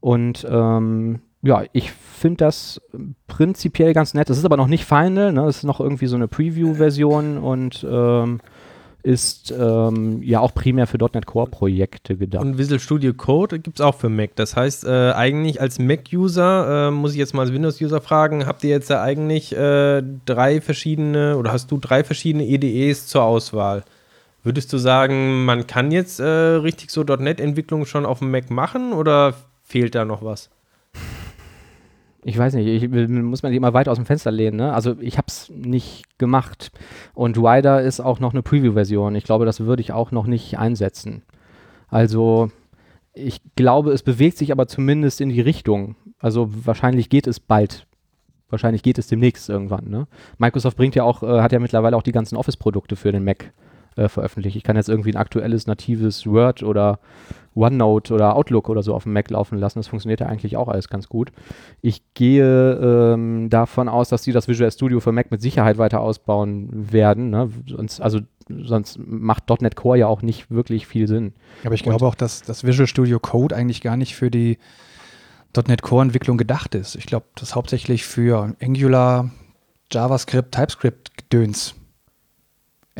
Und 0.00 0.46
ähm, 0.50 1.20
ja, 1.42 1.64
ich 1.72 1.90
finde 1.90 2.44
das 2.44 2.80
prinzipiell 3.26 3.94
ganz 3.94 4.14
nett. 4.14 4.28
Es 4.28 4.38
ist 4.38 4.44
aber 4.44 4.56
noch 4.56 4.66
nicht 4.66 4.84
final, 4.84 5.32
ne? 5.32 5.46
Es 5.46 5.58
ist 5.58 5.64
noch 5.64 5.80
irgendwie 5.80 6.06
so 6.06 6.16
eine 6.16 6.28
Preview-Version 6.28 7.38
und 7.38 7.86
ähm, 7.88 8.40
ist 9.02 9.50
ähm, 9.58 10.22
ja 10.22 10.40
auch 10.40 10.52
primär 10.52 10.86
für 10.86 10.98
.NET 10.98 11.24
Core-Projekte 11.24 12.16
gedacht. 12.16 12.44
Und 12.44 12.58
Visual 12.58 12.78
Studio 12.78 13.14
Code 13.14 13.58
gibt 13.58 13.80
es 13.80 13.84
auch 13.84 13.94
für 13.94 14.10
Mac. 14.10 14.36
Das 14.36 14.56
heißt, 14.56 14.84
äh, 14.84 15.12
eigentlich 15.12 15.60
als 15.60 15.78
Mac-User, 15.78 16.88
äh, 16.88 16.90
muss 16.90 17.12
ich 17.12 17.18
jetzt 17.18 17.32
mal 17.32 17.42
als 17.42 17.52
Windows-User 17.52 18.02
fragen, 18.02 18.46
habt 18.46 18.62
ihr 18.62 18.70
jetzt 18.70 18.90
da 18.90 19.02
eigentlich 19.02 19.56
äh, 19.56 20.02
drei 20.26 20.60
verschiedene 20.60 21.38
oder 21.38 21.52
hast 21.52 21.70
du 21.70 21.78
drei 21.78 22.04
verschiedene 22.04 22.44
EDEs 22.44 23.06
zur 23.06 23.22
Auswahl? 23.22 23.84
Würdest 24.42 24.72
du 24.72 24.78
sagen, 24.78 25.44
man 25.44 25.66
kann 25.66 25.90
jetzt 25.90 26.20
äh, 26.20 26.24
richtig 26.24 26.90
so 26.90 27.02
.NET-Entwicklung 27.02 27.86
schon 27.86 28.04
auf 28.04 28.18
dem 28.18 28.30
Mac 28.30 28.50
machen 28.50 28.92
oder 28.92 29.34
fehlt 29.64 29.94
da 29.94 30.04
noch 30.04 30.22
was? 30.22 30.50
Ich 32.24 32.36
weiß 32.36 32.54
nicht, 32.54 32.66
ich, 32.66 32.88
muss 32.90 33.42
man 33.42 33.50
sich 33.50 33.56
immer 33.56 33.72
weiter 33.72 33.90
aus 33.90 33.98
dem 33.98 34.06
Fenster 34.06 34.30
lehnen. 34.30 34.58
Ne? 34.58 34.72
Also 34.72 34.96
ich 35.00 35.16
habe 35.16 35.26
es 35.28 35.48
nicht 35.48 36.18
gemacht. 36.18 36.70
Und 37.14 37.38
Wider 37.38 37.80
ist 37.82 38.00
auch 38.00 38.20
noch 38.20 38.32
eine 38.32 38.42
Preview-Version. 38.42 39.14
Ich 39.14 39.24
glaube, 39.24 39.46
das 39.46 39.60
würde 39.60 39.80
ich 39.80 39.92
auch 39.92 40.10
noch 40.10 40.26
nicht 40.26 40.58
einsetzen. 40.58 41.22
Also 41.88 42.50
ich 43.14 43.40
glaube, 43.56 43.92
es 43.92 44.02
bewegt 44.02 44.36
sich 44.36 44.52
aber 44.52 44.66
zumindest 44.66 45.20
in 45.20 45.30
die 45.30 45.40
Richtung. 45.40 45.96
Also 46.18 46.50
wahrscheinlich 46.66 47.08
geht 47.08 47.26
es 47.26 47.40
bald. 47.40 47.86
Wahrscheinlich 48.50 48.82
geht 48.82 48.98
es 48.98 49.06
demnächst 49.06 49.48
irgendwann. 49.48 49.88
Ne? 49.88 50.06
Microsoft 50.38 50.76
bringt 50.76 50.94
ja 50.94 51.04
auch, 51.04 51.22
äh, 51.22 51.40
hat 51.40 51.52
ja 51.52 51.58
mittlerweile 51.58 51.96
auch 51.96 52.02
die 52.02 52.12
ganzen 52.12 52.36
Office-Produkte 52.36 52.96
für 52.96 53.12
den 53.12 53.24
Mac 53.24 53.52
äh, 53.96 54.08
veröffentlicht. 54.08 54.56
Ich 54.56 54.62
kann 54.62 54.76
jetzt 54.76 54.88
irgendwie 54.88 55.12
ein 55.12 55.16
aktuelles 55.16 55.66
natives 55.66 56.26
Word 56.26 56.62
oder 56.62 57.00
OneNote 57.54 58.14
oder 58.14 58.36
Outlook 58.36 58.68
oder 58.68 58.82
so 58.82 58.94
auf 58.94 59.04
dem 59.04 59.12
Mac 59.12 59.30
laufen 59.30 59.58
lassen. 59.58 59.78
Das 59.78 59.88
funktioniert 59.88 60.20
ja 60.20 60.26
eigentlich 60.26 60.56
auch 60.56 60.68
alles 60.68 60.88
ganz 60.88 61.08
gut. 61.08 61.32
Ich 61.80 62.02
gehe 62.14 62.74
ähm, 62.74 63.50
davon 63.50 63.88
aus, 63.88 64.08
dass 64.08 64.22
sie 64.22 64.32
das 64.32 64.48
Visual 64.48 64.70
Studio 64.70 65.00
für 65.00 65.12
Mac 65.12 65.30
mit 65.30 65.42
Sicherheit 65.42 65.78
weiter 65.78 66.00
ausbauen 66.00 66.92
werden. 66.92 67.30
Ne? 67.30 67.50
Sonst, 67.66 68.00
also, 68.00 68.20
sonst 68.48 68.98
macht 69.04 69.48
.NET 69.60 69.76
Core 69.76 69.98
ja 69.98 70.06
auch 70.06 70.22
nicht 70.22 70.50
wirklich 70.50 70.86
viel 70.86 71.08
Sinn. 71.08 71.32
Aber 71.64 71.74
ich 71.74 71.82
glaube 71.82 72.06
auch, 72.06 72.14
dass 72.14 72.42
das 72.42 72.64
Visual 72.64 72.86
Studio 72.86 73.18
Code 73.18 73.56
eigentlich 73.56 73.80
gar 73.80 73.96
nicht 73.96 74.14
für 74.14 74.30
die 74.30 74.58
.NET 75.66 75.82
Core 75.82 76.02
Entwicklung 76.02 76.38
gedacht 76.38 76.76
ist. 76.76 76.94
Ich 76.94 77.06
glaube, 77.06 77.26
das 77.34 77.56
hauptsächlich 77.56 78.04
für 78.04 78.54
Angular, 78.62 79.30
JavaScript, 79.90 80.54
TypeScript 80.54 81.16
Gedöns 81.16 81.74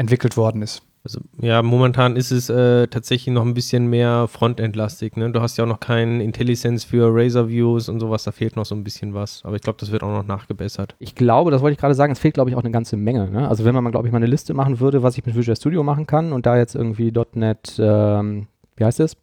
entwickelt 0.00 0.36
worden 0.36 0.62
ist. 0.62 0.82
Also, 1.02 1.20
ja, 1.40 1.62
momentan 1.62 2.16
ist 2.16 2.30
es 2.30 2.50
äh, 2.50 2.86
tatsächlich 2.88 3.32
noch 3.32 3.44
ein 3.44 3.54
bisschen 3.54 3.86
mehr 3.86 4.28
Frontend-lastig. 4.28 5.16
Ne? 5.16 5.30
Du 5.30 5.40
hast 5.40 5.56
ja 5.56 5.64
auch 5.64 5.68
noch 5.68 5.80
keinen 5.80 6.20
IntelliSense 6.20 6.86
für 6.86 7.08
Razor 7.10 7.48
Views 7.48 7.88
und 7.88 8.00
sowas, 8.00 8.24
da 8.24 8.32
fehlt 8.32 8.56
noch 8.56 8.66
so 8.66 8.74
ein 8.74 8.84
bisschen 8.84 9.14
was. 9.14 9.42
Aber 9.44 9.56
ich 9.56 9.62
glaube, 9.62 9.78
das 9.78 9.92
wird 9.92 10.02
auch 10.02 10.12
noch 10.12 10.26
nachgebessert. 10.26 10.96
Ich 10.98 11.14
glaube, 11.14 11.50
das 11.50 11.62
wollte 11.62 11.72
ich 11.72 11.78
gerade 11.78 11.94
sagen, 11.94 12.12
es 12.12 12.18
fehlt, 12.18 12.34
glaube 12.34 12.50
ich, 12.50 12.56
auch 12.56 12.62
eine 12.62 12.70
ganze 12.70 12.98
Menge. 12.98 13.30
Ne? 13.30 13.48
Also 13.48 13.64
wenn 13.64 13.74
man 13.74 13.82
mal, 13.82 13.90
glaube 13.90 14.08
ich, 14.08 14.12
mal 14.12 14.18
eine 14.18 14.26
Liste 14.26 14.52
machen 14.52 14.78
würde, 14.78 15.02
was 15.02 15.16
ich 15.16 15.24
mit 15.24 15.34
Visual 15.34 15.56
Studio 15.56 15.82
machen 15.82 16.06
kann 16.06 16.32
und 16.34 16.44
da 16.44 16.58
jetzt 16.58 16.74
irgendwie 16.74 17.12
.NET, 17.34 17.78
ähm, 17.78 18.46
wie 18.76 18.84
heißt 18.84 19.00
es? 19.00 19.16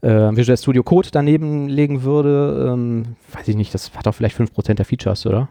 Äh, 0.00 0.36
Visual 0.36 0.56
Studio 0.56 0.82
Code 0.82 1.10
daneben 1.12 1.68
legen 1.68 2.02
würde, 2.02 2.72
ähm, 2.72 3.16
weiß 3.32 3.46
ich 3.46 3.56
nicht, 3.56 3.72
das 3.72 3.94
hat 3.94 4.06
doch 4.06 4.14
vielleicht 4.14 4.36
5% 4.36 4.74
der 4.74 4.84
Features, 4.84 5.26
oder? 5.26 5.48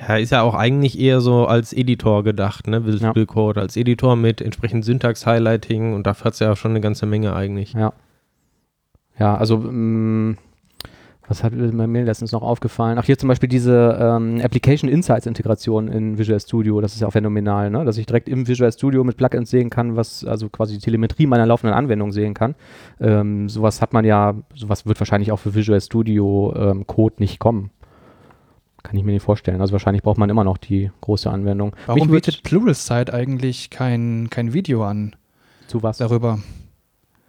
Ja, 0.00 0.16
ist 0.16 0.30
ja 0.30 0.42
auch 0.42 0.54
eigentlich 0.54 0.98
eher 0.98 1.20
so 1.20 1.46
als 1.46 1.72
Editor 1.72 2.24
gedacht, 2.24 2.66
ne? 2.66 2.84
Visual 2.84 3.12
Ja. 3.16 3.24
Code 3.24 3.60
als 3.60 3.76
Editor 3.76 4.16
mit 4.16 4.40
entsprechend 4.40 4.84
Syntax-Highlighting 4.84 5.94
und 5.94 6.06
dafür 6.06 6.26
hat 6.26 6.34
es 6.34 6.40
ja 6.40 6.54
schon 6.56 6.72
eine 6.72 6.80
ganze 6.80 7.06
Menge 7.06 7.34
eigentlich. 7.34 7.72
Ja. 7.74 7.92
Ja, 9.18 9.36
also, 9.36 9.56
ähm, 9.56 10.36
was 11.28 11.42
hat 11.42 11.54
mir 11.54 11.86
mir 11.86 12.04
letztens 12.04 12.32
noch 12.32 12.42
aufgefallen? 12.42 12.98
Ach, 12.98 13.04
hier 13.04 13.16
zum 13.16 13.28
Beispiel 13.28 13.48
diese 13.48 13.96
ähm, 13.98 14.40
Application 14.42 14.90
Insights 14.90 15.26
Integration 15.26 15.88
in 15.88 16.18
Visual 16.18 16.38
Studio, 16.38 16.80
das 16.80 16.94
ist 16.94 17.00
ja 17.00 17.08
auch 17.08 17.12
phänomenal, 17.12 17.70
ne? 17.70 17.84
dass 17.84 17.96
ich 17.96 18.06
direkt 18.06 18.28
im 18.28 18.46
Visual 18.46 18.70
Studio 18.72 19.04
mit 19.04 19.16
Plugins 19.16 19.50
sehen 19.50 19.70
kann, 19.70 19.96
was, 19.96 20.24
also 20.24 20.48
quasi 20.50 20.74
die 20.74 20.80
Telemetrie 20.80 21.26
meiner 21.26 21.46
laufenden 21.46 21.74
Anwendung 21.74 22.12
sehen 22.12 22.34
kann. 22.34 22.54
Ähm, 23.00 23.48
sowas 23.48 23.80
hat 23.80 23.92
man 23.92 24.04
ja, 24.04 24.34
sowas 24.54 24.84
wird 24.84 25.00
wahrscheinlich 25.00 25.32
auch 25.32 25.38
für 25.38 25.54
Visual 25.54 25.80
Studio 25.80 26.52
ähm, 26.56 26.86
Code 26.86 27.16
nicht 27.18 27.38
kommen. 27.38 27.70
Kann 28.84 28.96
ich 28.96 29.02
mir 29.04 29.12
nicht 29.12 29.22
vorstellen. 29.24 29.60
Also 29.60 29.72
wahrscheinlich 29.72 30.02
braucht 30.02 30.18
man 30.18 30.30
immer 30.30 30.44
noch 30.44 30.58
die 30.58 30.90
große 31.00 31.28
Anwendung. 31.28 31.74
Warum 31.86 32.08
bietet 32.10 32.42
Pluralsight 32.44 33.12
eigentlich 33.12 33.70
kein, 33.70 34.28
kein 34.30 34.52
Video 34.52 34.84
an 34.84 35.16
zu 35.66 35.82
was? 35.82 35.98
darüber? 35.98 36.38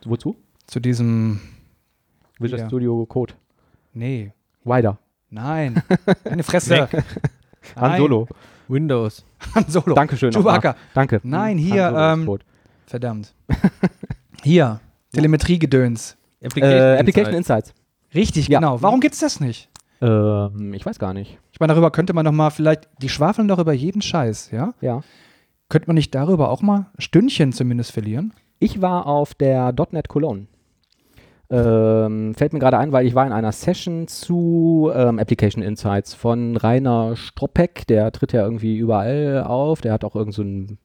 Wozu? 0.04 0.36
Zu 0.68 0.80
diesem. 0.80 1.40
Visual 2.40 2.60
Ja. 2.62 2.68
Studio 2.68 3.06
Code. 3.08 3.34
Nee. 3.94 4.34
Wider. 4.66 5.00
Nein. 5.30 5.82
Eine 6.26 6.44
Fresse. 6.44 6.90
Han. 7.78 7.98
Solo. 7.98 8.28
Windows. 8.68 9.24
Han 9.56 9.66
Solo. 9.70 9.96
Dankeschön. 9.96 10.32
Chewbacca. 10.34 10.76
Danke. 10.94 11.22
Nein, 11.24 11.58
hier, 11.58 11.94
ähm. 11.96 12.38
Verdammt. 12.86 13.34
Hier. 14.44 14.80
Telemetriegedöns. 15.14 16.18
Äh, 16.42 16.98
Application 17.00 17.34
Insights. 17.34 17.74
Richtig, 18.14 18.48
Ja. 18.50 18.60
genau. 18.60 18.82
Warum 18.82 19.00
gibt's 19.00 19.20
das 19.20 19.40
nicht? 19.40 19.70
Ähm, 20.06 20.74
ich 20.74 20.86
weiß 20.86 21.00
gar 21.00 21.14
nicht. 21.14 21.40
Ich 21.52 21.60
meine, 21.60 21.74
darüber 21.74 21.90
könnte 21.92 22.14
man 22.14 22.26
doch 22.26 22.32
mal 22.32 22.52
vielleicht, 22.52 22.88
die 23.02 23.10
schwafeln 23.10 23.48
doch 23.48 23.60
über 23.60 23.74
jeden 23.74 24.02
Scheiß, 24.02 24.52
ja? 24.52 24.74
Ja. 24.82 25.02
Könnte 25.68 25.88
man 25.88 25.96
nicht 25.96 26.14
darüber 26.14 26.50
auch 26.50 26.62
mal 26.62 26.88
Stündchen 27.00 27.52
zumindest 27.52 27.92
verlieren? 27.92 28.34
Ich 28.60 28.82
war 28.82 29.08
auf 29.08 29.34
der 29.34 29.74
.NET 29.92 30.08
Cologne. 30.08 30.48
Ähm, 31.50 32.34
fällt 32.36 32.54
mir 32.54 32.60
gerade 32.60 32.78
ein, 32.78 32.92
weil 32.92 33.06
ich 33.06 33.16
war 33.16 33.26
in 33.26 33.34
einer 33.34 33.52
Session 33.52 34.08
zu 34.08 34.92
ähm, 34.94 35.20
Application 35.20 35.64
Insights 35.64 36.14
von 36.14 36.58
Rainer 36.58 37.16
Stroppeck, 37.16 37.86
der 37.88 38.12
tritt 38.12 38.34
ja 38.34 38.44
irgendwie 38.44 38.78
überall 38.78 39.44
auf, 39.44 39.82
der 39.82 39.94
hat 39.94 40.04
auch 40.04 40.16
irgend 40.16 40.34
so 40.34 40.42
ein, 40.42 40.80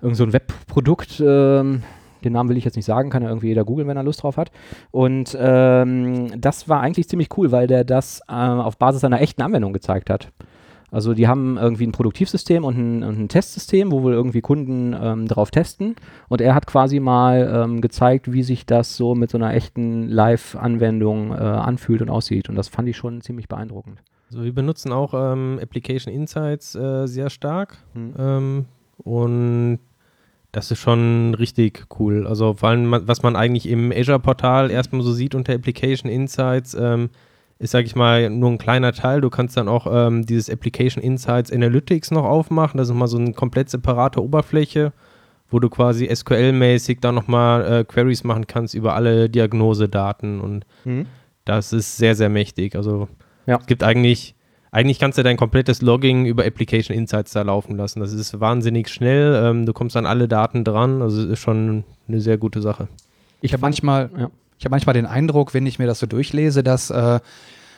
irgend 0.00 0.16
so 0.16 0.24
ein 0.24 0.32
Webprodukt, 0.32 1.22
ähm, 1.24 1.82
den 2.24 2.32
Namen 2.32 2.48
will 2.48 2.56
ich 2.56 2.64
jetzt 2.64 2.76
nicht 2.76 2.84
sagen, 2.84 3.10
kann 3.10 3.22
ja 3.22 3.28
irgendwie 3.28 3.48
jeder 3.48 3.64
googeln, 3.64 3.88
wenn 3.88 3.96
er 3.96 4.02
Lust 4.02 4.22
drauf 4.22 4.36
hat. 4.36 4.50
Und 4.90 5.36
ähm, 5.40 6.40
das 6.40 6.68
war 6.68 6.80
eigentlich 6.80 7.08
ziemlich 7.08 7.28
cool, 7.36 7.52
weil 7.52 7.66
der 7.66 7.84
das 7.84 8.20
äh, 8.28 8.32
auf 8.32 8.78
Basis 8.78 9.04
einer 9.04 9.20
echten 9.20 9.42
Anwendung 9.42 9.72
gezeigt 9.72 10.10
hat. 10.10 10.30
Also 10.90 11.12
die 11.12 11.28
haben 11.28 11.58
irgendwie 11.58 11.86
ein 11.86 11.92
Produktivsystem 11.92 12.64
und 12.64 12.78
ein, 12.78 13.02
und 13.02 13.20
ein 13.20 13.28
Testsystem, 13.28 13.92
wo 13.92 14.02
wohl 14.02 14.14
irgendwie 14.14 14.40
Kunden 14.40 14.96
ähm, 14.98 15.28
drauf 15.28 15.50
testen. 15.50 15.96
Und 16.28 16.40
er 16.40 16.54
hat 16.54 16.66
quasi 16.66 16.98
mal 16.98 17.64
ähm, 17.64 17.80
gezeigt, 17.80 18.32
wie 18.32 18.42
sich 18.42 18.64
das 18.64 18.96
so 18.96 19.14
mit 19.14 19.30
so 19.30 19.36
einer 19.36 19.52
echten 19.52 20.08
Live-Anwendung 20.08 21.32
äh, 21.32 21.34
anfühlt 21.34 22.00
und 22.00 22.08
aussieht. 22.08 22.48
Und 22.48 22.56
das 22.56 22.68
fand 22.68 22.88
ich 22.88 22.96
schon 22.96 23.20
ziemlich 23.20 23.48
beeindruckend. 23.48 24.02
Also 24.30 24.44
wir 24.44 24.54
benutzen 24.54 24.92
auch 24.92 25.14
ähm, 25.14 25.58
Application 25.62 26.12
Insights 26.12 26.74
äh, 26.74 27.06
sehr 27.06 27.30
stark 27.30 27.78
Hm. 27.94 28.14
ähm, 28.18 28.64
und 29.04 29.78
das 30.52 30.70
ist 30.70 30.78
schon 30.80 31.34
richtig 31.34 31.86
cool. 31.98 32.26
Also 32.26 32.54
vor 32.54 32.70
allem, 32.70 32.90
was 33.06 33.22
man 33.22 33.36
eigentlich 33.36 33.68
im 33.68 33.92
Azure-Portal 33.92 34.70
erstmal 34.70 35.02
so 35.02 35.12
sieht 35.12 35.34
unter 35.34 35.52
Application 35.54 36.10
Insights, 36.10 36.74
ähm, 36.74 37.10
ist, 37.58 37.72
sag 37.72 37.84
ich 37.84 37.96
mal, 37.96 38.30
nur 38.30 38.50
ein 38.50 38.58
kleiner 38.58 38.92
Teil. 38.92 39.20
Du 39.20 39.30
kannst 39.30 39.56
dann 39.56 39.68
auch 39.68 39.86
ähm, 39.90 40.24
dieses 40.24 40.48
Application 40.48 41.02
Insights 41.02 41.52
Analytics 41.52 42.12
noch 42.12 42.24
aufmachen. 42.24 42.78
Das 42.78 42.88
ist 42.88 42.94
mal 42.94 43.08
so 43.08 43.18
eine 43.18 43.32
komplett 43.32 43.68
separate 43.68 44.22
Oberfläche, 44.22 44.92
wo 45.50 45.58
du 45.58 45.68
quasi 45.68 46.06
SQL-mäßig 46.06 46.98
dann 47.00 47.14
nochmal 47.16 47.80
äh, 47.80 47.84
Queries 47.84 48.22
machen 48.24 48.46
kannst 48.46 48.74
über 48.74 48.94
alle 48.94 49.28
Diagnosedaten 49.28 50.40
und 50.40 50.64
das 51.44 51.72
ist 51.72 51.96
sehr, 51.96 52.14
sehr 52.14 52.28
mächtig. 52.28 52.76
Also 52.76 53.08
Ja. 53.46 53.56
es 53.60 53.66
gibt 53.66 53.82
eigentlich, 53.82 54.34
eigentlich 54.70 54.98
kannst 54.98 55.18
du 55.18 55.22
dein 55.22 55.36
komplettes 55.36 55.82
Logging 55.82 56.26
über 56.26 56.44
Application 56.44 56.96
Insights 56.96 57.32
da 57.32 57.42
laufen 57.42 57.76
lassen. 57.76 58.00
Das 58.00 58.12
ist 58.12 58.38
wahnsinnig 58.40 58.88
schnell. 58.88 59.42
Ähm, 59.44 59.66
du 59.66 59.72
kommst 59.72 59.96
an 59.96 60.06
alle 60.06 60.28
Daten 60.28 60.64
dran. 60.64 61.02
Also 61.02 61.22
es 61.22 61.26
ist 61.28 61.38
schon 61.40 61.84
eine 62.06 62.20
sehr 62.20 62.38
gute 62.38 62.60
Sache. 62.60 62.88
Ich 63.40 63.52
habe 63.52 63.60
manchmal, 63.62 64.10
ja. 64.16 64.30
ich 64.58 64.64
habe 64.64 64.72
manchmal 64.72 64.94
den 64.94 65.06
Eindruck, 65.06 65.54
wenn 65.54 65.66
ich 65.66 65.78
mir 65.78 65.86
das 65.86 66.00
so 66.00 66.06
durchlese, 66.06 66.62
dass 66.62 66.90
äh, 66.90 67.20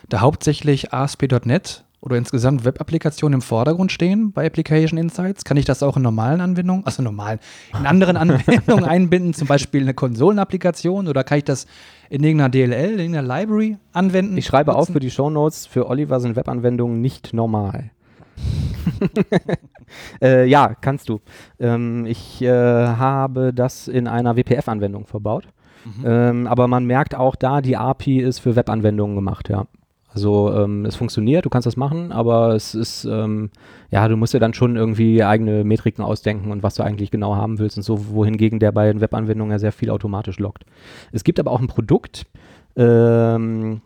da 0.09 0.21
hauptsächlich 0.21 0.93
ASP.NET 0.93 1.85
oder 2.01 2.17
insgesamt 2.17 2.65
Web-Applikationen 2.65 3.35
im 3.35 3.43
Vordergrund 3.43 3.93
stehen 3.93 4.33
bei 4.33 4.47
Application 4.47 4.99
Insights. 4.99 5.45
Kann 5.45 5.59
ich 5.59 5.67
das 5.67 5.83
auch 5.83 5.97
in 5.97 6.03
normalen 6.03 6.41
Anwendungen, 6.41 6.87
also 6.87 7.03
normalen, 7.03 7.39
in 7.79 7.87
anderen 7.87 8.17
Anwendungen 8.17 8.85
einbinden, 8.85 9.35
zum 9.35 9.47
Beispiel 9.47 9.83
eine 9.83 9.95
Konsolenapplikation 9.95 11.09
oder 11.09 11.25
kann 11.25 11.39
ich 11.39 11.45
das 11.45 11.67
in 12.11 12.23
irgendeiner 12.23 12.51
DLL, 12.51 12.93
in 12.93 12.99
irgendeiner 12.99 13.39
Library 13.39 13.79
anwenden? 13.93 14.37
Ich 14.37 14.45
schreibe 14.45 14.73
auf 14.73 14.81
nutzen? 14.81 14.93
für 14.93 15.01
die 15.01 15.11
Shownotes, 15.11 15.67
für 15.67 15.89
Oliver 15.89 16.21
sind 16.21 16.37
Webanwendungen 16.37 17.01
nicht 17.01 17.33
normal. 17.33 17.91
äh, 20.23 20.45
ja, 20.47 20.75
kannst 20.79 21.09
du. 21.09 21.21
Ähm, 21.59 22.05
ich 22.07 22.43
äh, 22.43 22.49
habe 22.49 23.55
das 23.55 23.89
in 23.89 24.07
einer 24.07 24.37
WPF-Anwendung 24.37 25.07
verbaut. 25.07 25.49
Ähm, 26.05 26.47
aber 26.47 26.69
man 26.69 26.85
merkt 26.85 27.15
auch 27.15 27.37
da, 27.37 27.61
die 27.61 27.77
API 27.77 28.21
ist 28.21 28.39
für 28.39 28.55
Webanwendungen 28.55 29.17
gemacht, 29.17 29.49
ja. 29.49 29.67
Also 30.13 30.53
ähm, 30.53 30.85
es 30.87 30.97
funktioniert, 30.97 31.45
du 31.45 31.51
kannst 31.51 31.67
das 31.67 31.77
machen, 31.77 32.11
aber 32.11 32.55
es 32.55 32.75
ist, 32.75 33.05
ähm, 33.05 33.51
ja, 33.91 34.09
du 34.09 34.17
musst 34.17 34.35
dir 34.35 34.41
dann 34.41 34.55
schon 34.55 34.77
irgendwie 34.77 35.23
eigene 35.23 35.63
Metriken 35.63 36.03
ausdenken 36.03 36.51
und 36.51 36.65
was 36.65 36.75
du 36.75 36.83
eigentlich 36.83 37.13
genau 37.13 37.37
haben 37.37 37.61
willst 37.61 37.77
und 37.77 37.85
so, 37.85 38.09
wohingegen 38.09 38.59
der 38.59 38.73
bei 38.73 38.87
den 38.87 39.01
Webanwendungen 39.01 39.53
ja 39.53 39.59
sehr 39.61 39.73
viel 39.73 39.91
automatisch 39.91 40.39
loggt. 40.41 40.65
Es 41.13 41.23
gibt 41.23 41.39
aber 41.39 41.53
auch 41.53 41.61
ein 41.61 41.69
Produkt, 41.69 42.27
ähm, 42.77 43.83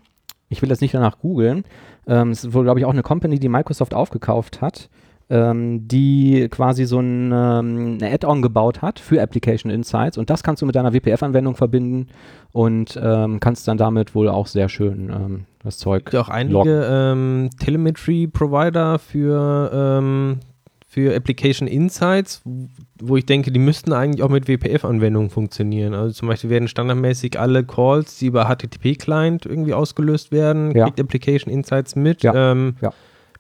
ich 0.49 0.63
will 0.63 0.71
jetzt 0.71 0.81
nicht 0.81 0.95
danach 0.95 1.19
googeln, 1.19 1.65
ähm, 2.07 2.31
es 2.31 2.45
ist 2.45 2.55
wohl, 2.55 2.65
glaube 2.65 2.81
ich, 2.81 2.87
auch 2.87 2.93
eine 2.93 3.03
Company, 3.03 3.39
die 3.39 3.49
Microsoft 3.51 3.93
aufgekauft 3.93 4.63
hat, 4.63 4.89
ähm, 5.31 5.89
die 5.89 6.49
quasi 6.51 6.85
so 6.85 7.01
ein 7.01 7.33
ähm, 7.33 7.99
Add-on 8.03 8.43
gebaut 8.43 8.83
hat 8.83 8.99
für 8.99 9.23
Application 9.23 9.71
Insights 9.71 10.19
und 10.19 10.29
das 10.31 10.43
kannst 10.43 10.61
du 10.63 10.67
mit 10.67 10.75
deiner 10.75 10.93
WPF-Anwendung 10.93 11.57
verbinden 11.57 12.09
und 12.53 12.99
ähm, 13.03 13.41
kannst 13.41 13.67
dann 13.67 13.79
damit 13.79 14.15
wohl 14.15 14.29
auch 14.29 14.47
sehr 14.47 14.69
schön 14.69 15.11
ähm, 15.11 15.45
das 15.63 15.79
Zeug. 15.79 16.01
Es 16.01 16.05
gibt 16.05 16.15
ja 16.15 16.21
auch 16.21 16.29
einige 16.29 16.87
ähm, 16.91 17.51
Telemetry-Provider 17.59 18.99
für, 18.99 19.71
ähm, 19.73 20.41
für 20.87 21.17
Application 21.17 21.67
Insights, 21.67 22.43
wo 23.01 23.17
ich 23.17 23.27
denke, 23.27 23.51
die 23.51 23.59
müssten 23.59 23.93
eigentlich 23.93 24.23
auch 24.23 24.29
mit 24.29 24.47
WPF-Anwendungen 24.47 25.31
funktionieren. 25.31 25.95
Also 25.95 26.13
zum 26.13 26.29
Beispiel 26.29 26.51
werden 26.51 26.69
standardmäßig 26.69 27.41
alle 27.41 27.65
Calls, 27.65 28.19
die 28.19 28.27
über 28.27 28.45
HTTP-Client 28.45 29.47
irgendwie 29.47 29.75
ausgelöst 29.75 30.31
werden, 30.33 30.73
Ja. 30.77 30.85
kriegt 30.85 31.01
Application 31.01 31.53
Insights 31.53 31.97
mit. 31.97 32.23
Ja. 32.23 32.55
Ja. 32.55 32.93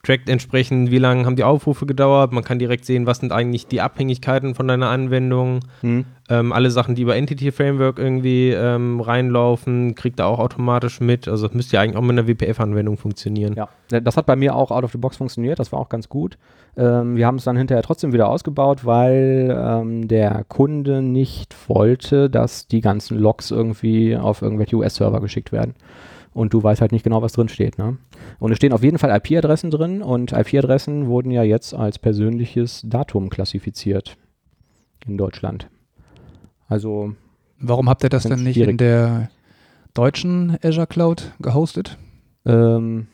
Trackt 0.04 0.28
entsprechend, 0.28 0.90
wie 0.90 0.98
lange 0.98 1.24
haben 1.24 1.36
die 1.36 1.44
Aufrufe 1.44 1.86
gedauert. 1.86 2.32
Man 2.32 2.44
kann 2.44 2.58
direkt 2.58 2.84
sehen, 2.84 3.06
was 3.06 3.18
sind 3.18 3.32
eigentlich 3.32 3.66
die 3.66 3.80
Abhängigkeiten 3.80 4.54
von 4.54 4.68
deiner 4.68 4.88
Anwendung. 4.90 5.60
Hm. 5.80 6.04
Ähm, 6.28 6.52
alle 6.52 6.70
Sachen, 6.70 6.94
die 6.94 7.02
über 7.02 7.16
Entity 7.16 7.52
Framework 7.52 7.98
irgendwie 7.98 8.50
ähm, 8.50 9.00
reinlaufen, 9.00 9.94
kriegt 9.94 10.20
er 10.20 10.26
auch 10.26 10.38
automatisch 10.38 11.00
mit. 11.00 11.28
Also 11.28 11.46
das 11.46 11.54
müsste 11.54 11.76
ja 11.76 11.82
eigentlich 11.82 11.96
auch 11.96 12.02
mit 12.02 12.18
einer 12.18 12.28
WPF-Anwendung 12.28 12.96
funktionieren. 12.96 13.54
Ja, 13.54 13.68
äh, 13.90 14.00
das 14.00 14.16
hat 14.16 14.26
bei 14.26 14.36
mir 14.36 14.54
auch 14.54 14.70
out 14.70 14.84
of 14.84 14.92
the 14.92 14.98
box 14.98 15.16
funktioniert, 15.16 15.58
das 15.58 15.72
war 15.72 15.80
auch 15.80 15.88
ganz 15.88 16.08
gut. 16.08 16.38
Ähm, 16.76 17.16
wir 17.16 17.26
haben 17.26 17.36
es 17.36 17.44
dann 17.44 17.56
hinterher 17.56 17.82
trotzdem 17.82 18.12
wieder 18.12 18.28
ausgebaut, 18.28 18.84
weil 18.84 19.54
ähm, 19.56 20.08
der 20.08 20.44
Kunde 20.48 21.02
nicht 21.02 21.54
wollte, 21.68 22.30
dass 22.30 22.66
die 22.66 22.80
ganzen 22.80 23.18
Logs 23.18 23.50
irgendwie 23.50 24.16
auf 24.16 24.42
irgendwelche 24.42 24.76
US-Server 24.76 25.20
geschickt 25.20 25.52
werden. 25.52 25.74
Und 26.34 26.52
du 26.52 26.62
weißt 26.62 26.80
halt 26.80 26.92
nicht 26.92 27.04
genau, 27.04 27.22
was 27.22 27.32
drin 27.32 27.48
steht. 27.48 27.78
Ne? 27.78 27.96
Und 28.40 28.50
es 28.50 28.58
stehen 28.58 28.72
auf 28.72 28.82
jeden 28.82 28.98
Fall 28.98 29.16
IP-Adressen 29.16 29.70
drin 29.70 30.02
und 30.02 30.32
IP-Adressen 30.32 31.06
wurden 31.06 31.30
ja 31.30 31.44
jetzt 31.44 31.74
als 31.74 31.98
persönliches 31.98 32.82
Datum 32.84 33.30
klassifiziert 33.30 34.16
in 35.06 35.16
Deutschland. 35.16 35.68
Also 36.66 37.14
Warum 37.60 37.88
habt 37.88 38.02
ihr 38.02 38.10
das 38.10 38.24
denn 38.24 38.42
nicht 38.42 38.54
schwierig. 38.54 38.70
in 38.70 38.76
der 38.78 39.30
deutschen 39.94 40.58
Azure 40.62 40.88
Cloud 40.88 41.32
gehostet? 41.40 41.98
Ähm, 42.44 43.06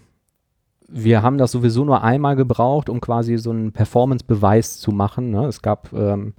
wir 0.89 1.23
haben 1.23 1.39
das 1.39 1.53
sowieso 1.53 1.85
nur 1.85 2.03
einmal 2.03 2.37
gebraucht, 2.37 2.89
um 2.89 3.01
quasi 3.01 3.37
so 3.39 3.51
einen 3.51 3.73
Performance-Beweis 3.73 4.79
zu 4.79 4.91
machen. 4.93 5.31
Ne? 5.31 5.47
Es 5.47 5.63
gab 5.63 5.93
ähm, 5.93 6.35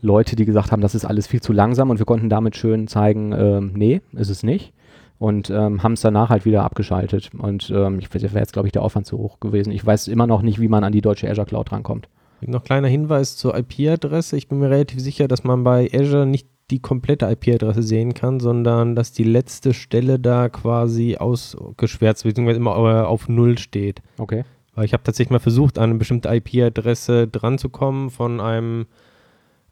Leute, 0.00 0.36
die 0.36 0.44
gesagt 0.44 0.72
haben, 0.72 0.82
das 0.82 0.94
ist 0.94 1.04
alles 1.04 1.26
viel 1.26 1.40
zu 1.40 1.52
langsam 1.52 1.90
und 1.90 1.98
wir 1.98 2.06
konnten 2.06 2.28
damit 2.28 2.56
schön 2.56 2.88
zeigen, 2.88 3.32
ähm, 3.32 3.72
nee, 3.74 4.00
ist 4.12 4.30
es 4.30 4.42
nicht. 4.42 4.72
Und 5.18 5.48
ähm, 5.48 5.82
haben 5.82 5.92
es 5.92 6.00
danach 6.00 6.28
halt 6.28 6.44
wieder 6.44 6.64
abgeschaltet. 6.64 7.30
Und 7.38 7.72
ähm, 7.74 7.98
ich 7.98 8.12
wäre 8.12 8.38
jetzt, 8.38 8.52
glaube 8.52 8.68
ich, 8.68 8.72
der 8.72 8.82
Aufwand 8.82 9.06
zu 9.06 9.18
hoch 9.18 9.40
gewesen. 9.40 9.72
Ich 9.72 9.84
weiß 9.84 10.08
immer 10.08 10.26
noch 10.26 10.42
nicht, 10.42 10.60
wie 10.60 10.68
man 10.68 10.84
an 10.84 10.92
die 10.92 11.00
deutsche 11.00 11.30
Azure 11.30 11.46
Cloud 11.46 11.72
rankommt. 11.72 12.08
Noch 12.46 12.64
kleiner 12.64 12.88
Hinweis 12.88 13.36
zur 13.36 13.56
IP-Adresse. 13.56 14.36
Ich 14.36 14.48
bin 14.48 14.58
mir 14.58 14.70
relativ 14.70 15.00
sicher, 15.00 15.28
dass 15.28 15.44
man 15.44 15.64
bei 15.64 15.88
Azure 15.94 16.26
nicht 16.26 16.48
die 16.70 16.80
komplette 16.80 17.26
IP-Adresse 17.26 17.82
sehen 17.82 18.14
kann, 18.14 18.40
sondern 18.40 18.94
dass 18.94 19.12
die 19.12 19.24
letzte 19.24 19.74
Stelle 19.74 20.18
da 20.18 20.48
quasi 20.48 21.16
ausgeschwärzt 21.16 22.24
bzw. 22.24 22.52
immer 22.52 22.76
äh, 22.76 23.04
auf 23.04 23.28
Null 23.28 23.58
steht. 23.58 24.00
Okay. 24.18 24.44
Weil 24.74 24.86
ich 24.86 24.92
habe 24.92 25.02
tatsächlich 25.02 25.30
mal 25.30 25.40
versucht, 25.40 25.78
an 25.78 25.90
eine 25.90 25.98
bestimmte 25.98 26.28
IP-Adresse 26.28 27.28
dran 27.28 27.58
zu 27.58 27.68
kommen 27.68 28.10
von 28.10 28.40
einem 28.40 28.86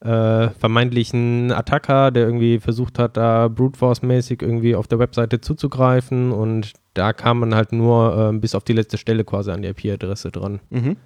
äh, 0.04 0.50
vermeintlichen 0.50 1.52
Attacker, 1.52 2.10
der 2.10 2.24
irgendwie 2.24 2.58
versucht 2.58 2.98
hat, 2.98 3.16
da 3.16 3.48
Brute 3.48 3.78
Force-mäßig 3.78 4.42
irgendwie 4.42 4.74
auf 4.74 4.88
der 4.88 4.98
Webseite 4.98 5.40
zuzugreifen 5.40 6.32
und 6.32 6.72
da 6.94 7.12
kam 7.12 7.40
man 7.40 7.54
halt 7.54 7.72
nur 7.72 8.16
ähm, 8.16 8.40
bis 8.40 8.54
auf 8.54 8.64
die 8.64 8.72
letzte 8.72 8.98
Stelle 8.98 9.24
quasi 9.24 9.50
an 9.50 9.62
die 9.62 9.68
IP-Adresse 9.68 10.30
dran. 10.30 10.60
Mhm. 10.70 10.96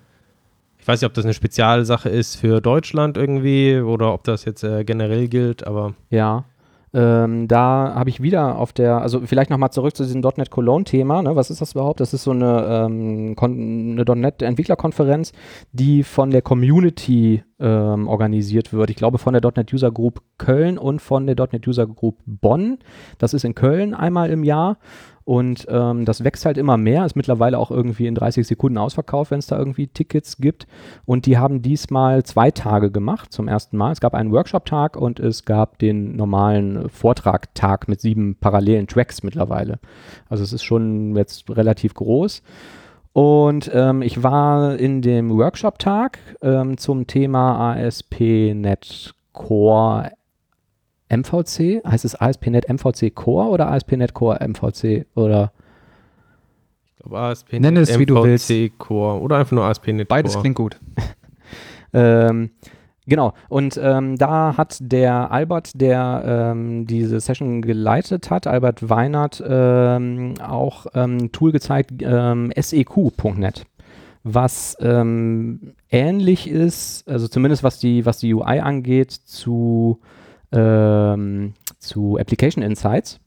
Ich 0.79 0.89
weiß 0.89 1.01
nicht, 1.01 1.09
ob 1.09 1.15
das 1.15 1.25
eine 1.25 1.35
Spezialsache 1.35 2.09
ist 2.09 2.37
für 2.37 2.61
Deutschland 2.61 3.17
irgendwie 3.17 3.79
oder 3.81 4.13
ob 4.13 4.25
das 4.25 4.45
jetzt 4.45 4.63
äh, 4.63 4.85
generell 4.85 5.29
gilt, 5.29 5.67
aber 5.67 5.95
Ja. 6.11 6.45
Ähm, 6.97 7.47
da 7.47 7.93
habe 7.95 8.09
ich 8.09 8.23
wieder 8.23 8.57
auf 8.57 8.73
der, 8.73 9.03
also 9.03 9.21
vielleicht 9.21 9.51
nochmal 9.51 9.71
zurück 9.71 9.95
zu 9.95 10.03
diesem 10.03 10.23
.NET 10.23 10.51
Cologne-Thema. 10.51 11.21
Ne? 11.21 11.37
Was 11.37 11.51
ist 11.51 11.61
das 11.61 11.73
überhaupt? 11.73 12.01
Das 12.01 12.15
ist 12.15 12.23
so 12.23 12.31
eine, 12.31 12.87
ähm, 12.89 13.37
eine 13.39 14.03
.NET-Entwicklerkonferenz, 14.03 15.33
die 15.73 16.03
von 16.05 16.31
der 16.31 16.41
Community 16.41 17.45
ähm, 17.61 18.09
organisiert 18.09 18.73
wird. 18.73 18.89
Ich 18.89 18.97
glaube 18.97 19.19
von 19.19 19.35
der 19.35 19.43
.NET 19.55 19.75
User 19.75 19.91
Group 19.91 20.23
Köln 20.39 20.79
und 20.79 21.03
von 21.03 21.27
der 21.27 21.37
.NET 21.37 21.69
User 21.69 21.87
Group 21.87 22.17
Bonn. 22.25 22.79
Das 23.19 23.35
ist 23.35 23.45
in 23.45 23.55
Köln 23.55 23.93
einmal 23.93 24.31
im 24.31 24.43
Jahr. 24.43 24.79
Und 25.27 25.67
ähm, 25.69 26.05
das 26.05 26.23
wächst 26.23 26.47
halt 26.47 26.57
immer 26.57 26.77
mehr, 26.77 27.05
ist 27.05 27.17
mittlerweile 27.17 27.59
auch 27.59 27.73
irgendwie 27.73 28.07
in 28.07 28.15
30 28.15 28.47
Sekunden 28.47 28.79
ausverkauft, 28.79 29.33
wenn 29.33 29.41
es 29.41 29.49
da 29.49 29.59
irgendwie 29.59 29.89
Tickets 29.89 30.37
gibt. 30.37 30.69
Und 31.05 31.27
die 31.27 31.37
haben 31.37 31.63
diesmal 31.63 32.23
zwei 32.23 32.53
Tage 32.53 32.93
gemacht 32.93 33.33
zum 33.33 33.49
ersten 33.49 33.77
Mal. 33.77 33.91
Es 33.91 34.01
gab 34.01 34.15
einen 34.15 34.31
Workshop-Tag 34.31 34.97
und 34.97 35.19
es 35.19 35.45
gab 35.45 35.81
den 35.81 36.15
normalen 36.15 36.89
Vortrag-Tag 36.89 37.89
mit 37.89 38.01
sieben 38.01 38.37
parallelen 38.37 38.87
Tracks 38.87 39.25
mittlerweile. 39.25 39.81
Also 40.29 40.45
es 40.45 40.53
ist 40.53 40.63
schon 40.63 41.17
jetzt 41.17 41.51
relativ 41.51 41.95
groß. 41.95 42.45
Und 43.13 43.69
ähm, 43.75 44.03
ich 44.03 44.23
war 44.23 44.77
in 44.77 45.03
dem 45.03 45.37
Workshop-Tag 45.37 46.21
ähm, 46.41 46.79
zum 46.79 47.09
Thema 47.09 47.73
ASP.NET 47.73 49.13
Core 49.33 50.13
MVC. 51.09 51.85
Heißt 51.85 52.05
es 52.05 52.15
ASP.NET 52.15 52.69
MVC 52.69 53.15
Core 53.15 53.49
oder 53.49 53.71
ASP.NET 53.71 54.15
Core 54.15 54.39
MVC 54.47 55.07
oder? 55.15 55.53
Ich 56.87 56.97
glaube 56.97 57.19
ASP.NET 57.19 57.63
Nenn 57.63 57.77
es, 57.77 57.99
wie 57.99 58.07
du 58.07 58.23
willst. 58.23 58.53
Core 58.79 59.21
oder 59.21 59.39
einfach 59.39 59.53
nur 59.53 59.65
ASP.NET 59.65 60.09
Beides 60.09 60.33
Core. 60.33 60.43
klingt 60.43 60.57
gut. 60.57 60.81
Ähm, 61.93 62.51
genau, 63.07 63.33
und 63.49 63.81
ähm, 63.83 64.17
da 64.17 64.57
hat 64.59 64.77
der 64.81 65.31
Albert, 65.31 65.81
der 65.81 66.53
ähm, 66.53 66.87
diese 66.87 67.21
Session 67.21 67.63
geleitet 67.63 68.31
hat, 68.31 68.47
Albert 68.47 68.91
Weinert, 68.91 69.43
ähm, 69.47 70.35
auch 70.47 70.87
ähm, 70.95 71.17
ein 71.17 71.33
Tool 71.33 71.53
gezeigt, 71.53 71.93
ähm, 72.03 72.53
seq.net, 72.55 73.65
was 74.25 74.77
ähm, 74.81 75.73
ähnlich 75.91 76.51
ist, 76.51 77.09
also 77.09 77.29
zumindest 77.29 77.63
was 77.63 77.79
die, 77.79 78.05
was 78.05 78.19
die 78.19 78.35
UI 78.35 78.61
angeht, 78.61 79.13
zu, 79.13 80.01
ähm, 80.53 81.55
zu 81.79 82.19
Application 82.19 82.63
Insights. 82.63 83.21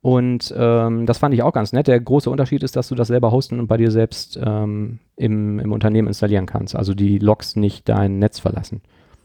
Und 0.00 0.54
ähm, 0.56 1.06
das 1.06 1.18
fand 1.18 1.34
ich 1.34 1.42
auch 1.42 1.52
ganz 1.52 1.72
nett. 1.72 1.88
Der 1.88 1.98
große 1.98 2.30
Unterschied 2.30 2.62
ist, 2.62 2.76
dass 2.76 2.88
du 2.88 2.94
das 2.94 3.08
selber 3.08 3.32
hosten 3.32 3.58
und 3.58 3.66
bei 3.66 3.76
dir 3.76 3.90
selbst 3.90 4.38
ähm, 4.42 5.00
im, 5.16 5.58
im 5.58 5.72
Unternehmen 5.72 6.08
installieren 6.08 6.46
kannst. 6.46 6.76
Also 6.76 6.94
die 6.94 7.18
Logs 7.18 7.56
nicht 7.56 7.88
dein 7.88 8.18
Netz 8.18 8.38
verlassen. 8.38 8.80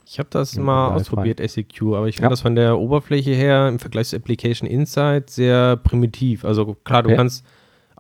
Ich 0.06 0.20
habe 0.20 0.30
das 0.32 0.56
Ja, 0.56 0.62
mal 0.64 0.90
alles 0.92 1.04
ausprobiert, 1.04 1.40
SEQ, 1.40 1.82
aber 1.94 2.08
ich 2.08 2.16
finde 2.16 2.26
Ja. 2.26 2.30
das 2.32 2.42
von 2.42 2.56
der 2.56 2.78
Oberfläche 2.80 3.32
her 3.32 3.68
im 3.70 3.80
Vergleich 3.80 4.08
zu 4.10 4.16
Application 4.18 4.68
Insight 4.70 5.30
sehr 5.30 5.78
primitiv. 5.78 6.44
Also 6.44 6.76
klar, 6.84 7.04
du 7.04 7.10
Okay. 7.10 7.18
kannst 7.18 7.46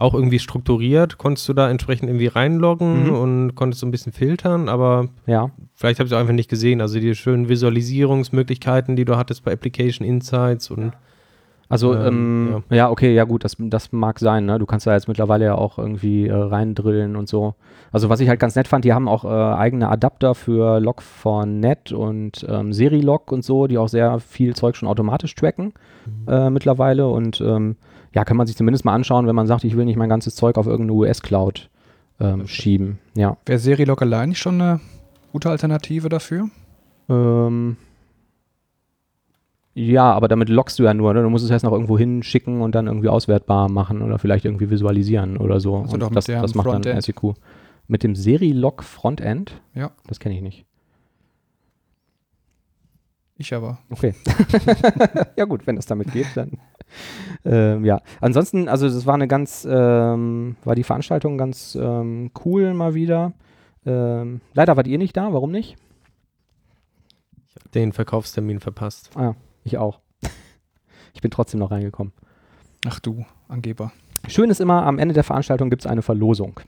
auch 0.03 0.13
irgendwie 0.13 0.39
strukturiert, 0.39 1.17
konntest 1.17 1.47
du 1.49 1.53
da 1.53 1.69
entsprechend 1.69 2.09
irgendwie 2.09 2.27
reinloggen 2.27 3.05
Mhm. 3.07 3.11
und 3.15 3.55
konntest 3.55 3.79
so 3.81 3.87
ein 3.87 3.91
bisschen 3.91 4.11
filtern, 4.11 4.69
aber 4.69 5.07
Ja, 5.25 5.49
vielleicht 5.75 5.99
habe 5.99 6.05
ich 6.07 6.11
es 6.11 6.15
auch 6.15 6.19
einfach 6.21 6.33
nicht 6.33 6.49
gesehen. 6.49 6.81
Also 6.81 6.99
die 6.99 7.15
schönen 7.15 7.47
Visualisierungsmöglichkeiten, 7.49 8.95
die 8.95 9.05
du 9.05 9.17
hattest 9.17 9.43
bei 9.43 9.51
Application 9.53 10.07
Insights 10.07 10.69
und 10.71 10.93
also 11.69 11.95
Ähm, 11.95 12.61
ähm, 12.69 12.75
ja. 12.77 12.91
okay, 12.91 13.15
ja 13.15 13.23
gut, 13.23 13.43
das, 13.43 13.55
das 13.57 13.91
mag 13.91 14.19
sein. 14.19 14.45
Ne? 14.45 14.59
Du 14.59 14.65
kannst 14.67 14.85
da 14.85 14.93
jetzt 14.93 15.07
mittlerweile 15.07 15.45
ja 15.45 15.55
auch 15.55 15.79
irgendwie 15.79 16.27
äh, 16.27 16.33
reindrillen 16.33 17.15
und 17.15 17.27
so. 17.27 17.55
Also 17.91 18.09
was 18.09 18.19
ich 18.19 18.29
halt 18.29 18.39
ganz 18.39 18.55
nett 18.55 18.67
fand, 18.67 18.85
die 18.85 18.93
haben 18.93 19.07
auch 19.07 19.23
äh, 19.25 19.27
eigene 19.27 19.89
Adapter 19.89 20.35
für 20.35 20.77
Log4net 20.79 21.93
und 21.93 22.45
ähm, 22.47 22.73
Serilog 22.73 23.31
und 23.31 23.43
so, 23.43 23.65
die 23.67 23.77
auch 23.79 23.87
sehr 23.89 24.19
viel 24.19 24.55
Zeug 24.55 24.75
schon 24.75 24.87
automatisch 24.89 25.33
tracken 25.33 25.73
äh, 26.27 26.49
mittlerweile. 26.51 27.07
Und 27.07 27.41
ähm, 27.41 27.75
ja, 28.13 28.23
kann 28.23 28.37
man 28.37 28.47
sich 28.47 28.55
zumindest 28.55 28.85
mal 28.85 28.93
anschauen, 28.93 29.27
wenn 29.27 29.35
man 29.35 29.47
sagt, 29.47 29.63
ich 29.63 29.75
will 29.75 29.85
nicht 29.85 29.97
mein 29.97 30.09
ganzes 30.09 30.35
Zeug 30.35 30.57
auf 30.57 30.67
irgendeine 30.67 30.93
US-Cloud 30.93 31.69
ähm, 32.19 32.47
schieben. 32.47 32.99
Ja. 33.15 33.37
Wäre 33.45 33.59
Serilog 33.59 34.01
allein 34.01 34.29
nicht 34.29 34.39
schon 34.39 34.61
eine 34.61 34.79
gute 35.31 35.49
Alternative 35.49 36.09
dafür? 36.09 36.49
Ähm, 37.09 37.77
ja, 39.75 40.11
aber 40.11 40.27
damit 40.27 40.49
lockst 40.49 40.77
du 40.77 40.83
ja 40.83 40.93
nur, 40.93 41.13
ne? 41.13 41.23
Du 41.23 41.29
musst 41.29 41.43
es 41.43 41.49
erst 41.49 41.65
noch 41.65 41.71
irgendwo 41.71 41.97
hinschicken 41.97 42.61
und 42.61 42.75
dann 42.75 42.85
irgendwie 42.85 43.09
auswertbar 43.09 43.69
machen 43.69 44.03
oder 44.03 44.19
vielleicht 44.19 44.45
irgendwie 44.45 44.69
visualisieren 44.69 45.37
oder 45.37 45.59
so. 45.59 45.77
Also 45.77 45.93
und 45.95 45.99
doch 45.99 46.09
mit 46.09 46.17
das, 46.17 46.25
dem 46.25 46.41
das 46.41 46.53
macht 46.53 46.67
dann 46.67 46.83
Frontend. 46.83 47.03
SEQ. 47.03 47.33
Mit 47.87 48.03
dem 48.03 48.15
Serilog 48.15 48.83
Frontend? 48.83 49.59
Ja. 49.73 49.91
Das 50.05 50.19
kenne 50.19 50.35
ich 50.35 50.41
nicht. 50.41 50.65
Ich 53.37 53.53
aber. 53.53 53.79
Okay. 53.89 54.13
ja 55.35 55.45
gut, 55.45 55.65
wenn 55.65 55.75
das 55.75 55.87
damit 55.87 56.11
geht, 56.11 56.27
dann. 56.35 56.51
Ähm, 57.45 57.85
ja. 57.85 58.01
Ansonsten, 58.21 58.67
also 58.67 58.87
das 58.87 59.05
war 59.05 59.15
eine 59.15 59.27
ganz, 59.27 59.67
ähm, 59.69 60.55
war 60.63 60.75
die 60.75 60.83
Veranstaltung 60.83 61.37
ganz 61.37 61.75
ähm, 61.79 62.31
cool 62.45 62.73
mal 62.73 62.93
wieder. 62.93 63.33
Ähm, 63.85 64.41
leider 64.53 64.77
wart 64.77 64.87
ihr 64.87 64.97
nicht 64.97 65.17
da, 65.17 65.33
warum 65.33 65.51
nicht? 65.51 65.75
ich 67.49 67.61
habe 67.61 67.69
den 67.69 67.91
Verkaufstermin 67.91 68.59
verpasst. 68.59 69.11
Ah, 69.15 69.35
ich 69.63 69.77
auch. 69.77 69.99
ich 71.13 71.21
bin 71.21 71.29
trotzdem 71.29 71.59
noch 71.59 71.71
reingekommen. 71.71 72.13
Ach 72.87 72.99
du, 72.99 73.25
Angeber. 73.47 73.91
Schön 74.27 74.49
ist 74.49 74.61
immer, 74.61 74.85
am 74.85 74.99
Ende 74.99 75.13
der 75.13 75.23
Veranstaltung 75.23 75.69
gibt 75.69 75.83
es 75.83 75.91
eine 75.91 76.01
Verlosung. 76.01 76.59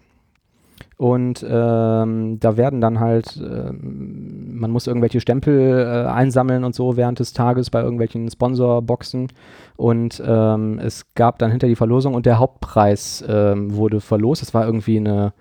Und 0.97 1.45
ähm, 1.47 2.39
da 2.39 2.55
werden 2.55 2.79
dann 2.79 3.01
halt, 3.01 3.37
ähm, 3.37 4.57
man 4.57 4.71
muss 4.71 4.87
irgendwelche 4.87 5.19
Stempel 5.19 5.59
äh, 5.59 6.09
einsammeln 6.09 6.63
und 6.63 6.73
so 6.73 6.95
während 6.95 7.19
des 7.19 7.33
Tages 7.33 7.69
bei 7.69 7.81
irgendwelchen 7.81 8.29
Sponsorboxen. 8.29 9.27
Und 9.75 10.23
ähm, 10.25 10.79
es 10.79 11.05
gab 11.15 11.39
dann 11.39 11.51
hinter 11.51 11.67
die 11.67 11.75
Verlosung 11.75 12.13
und 12.13 12.25
der 12.25 12.39
Hauptpreis 12.39 13.23
ähm, 13.27 13.75
wurde 13.75 13.99
verlost. 13.99 14.41
Es 14.41 14.53
war 14.53 14.65
irgendwie 14.65 14.97
eine 14.97 15.33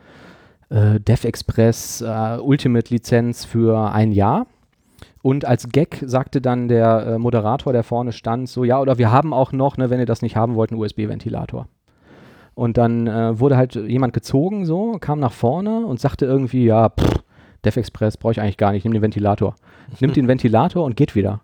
äh, 0.70 0.98
DevExpress 0.98 2.00
äh, 2.00 2.38
Ultimate 2.40 2.92
Lizenz 2.92 3.44
für 3.44 3.92
ein 3.92 4.10
Jahr. 4.10 4.46
Und 5.22 5.44
als 5.44 5.68
Gag 5.68 6.02
sagte 6.04 6.40
dann 6.40 6.66
der 6.66 7.06
äh, 7.06 7.18
Moderator, 7.18 7.72
der 7.72 7.84
vorne 7.84 8.12
stand, 8.12 8.48
so, 8.48 8.64
ja, 8.64 8.80
oder 8.80 8.98
wir 8.98 9.12
haben 9.12 9.32
auch 9.32 9.52
noch, 9.52 9.76
ne, 9.76 9.88
wenn 9.88 10.00
ihr 10.00 10.06
das 10.06 10.20
nicht 10.20 10.36
haben 10.36 10.56
wollt, 10.56 10.70
einen 10.70 10.80
USB-Ventilator. 10.80 11.68
Und 12.54 12.76
dann 12.76 13.06
äh, 13.06 13.38
wurde 13.38 13.56
halt 13.56 13.74
jemand 13.74 14.12
gezogen, 14.12 14.64
so, 14.64 14.98
kam 15.00 15.18
nach 15.18 15.32
vorne 15.32 15.84
und 15.86 16.00
sagte 16.00 16.24
irgendwie, 16.24 16.64
ja, 16.64 16.88
pff, 16.88 17.22
DevExpress 17.64 18.16
brauche 18.16 18.32
ich 18.32 18.40
eigentlich 18.40 18.56
gar 18.56 18.72
nicht, 18.72 18.84
nimm 18.84 18.92
den 18.92 19.02
Ventilator. 19.02 19.56
Nimmt 20.00 20.16
den 20.16 20.28
Ventilator 20.28 20.84
und 20.84 20.96
geht 20.96 21.14
wieder. 21.14 21.40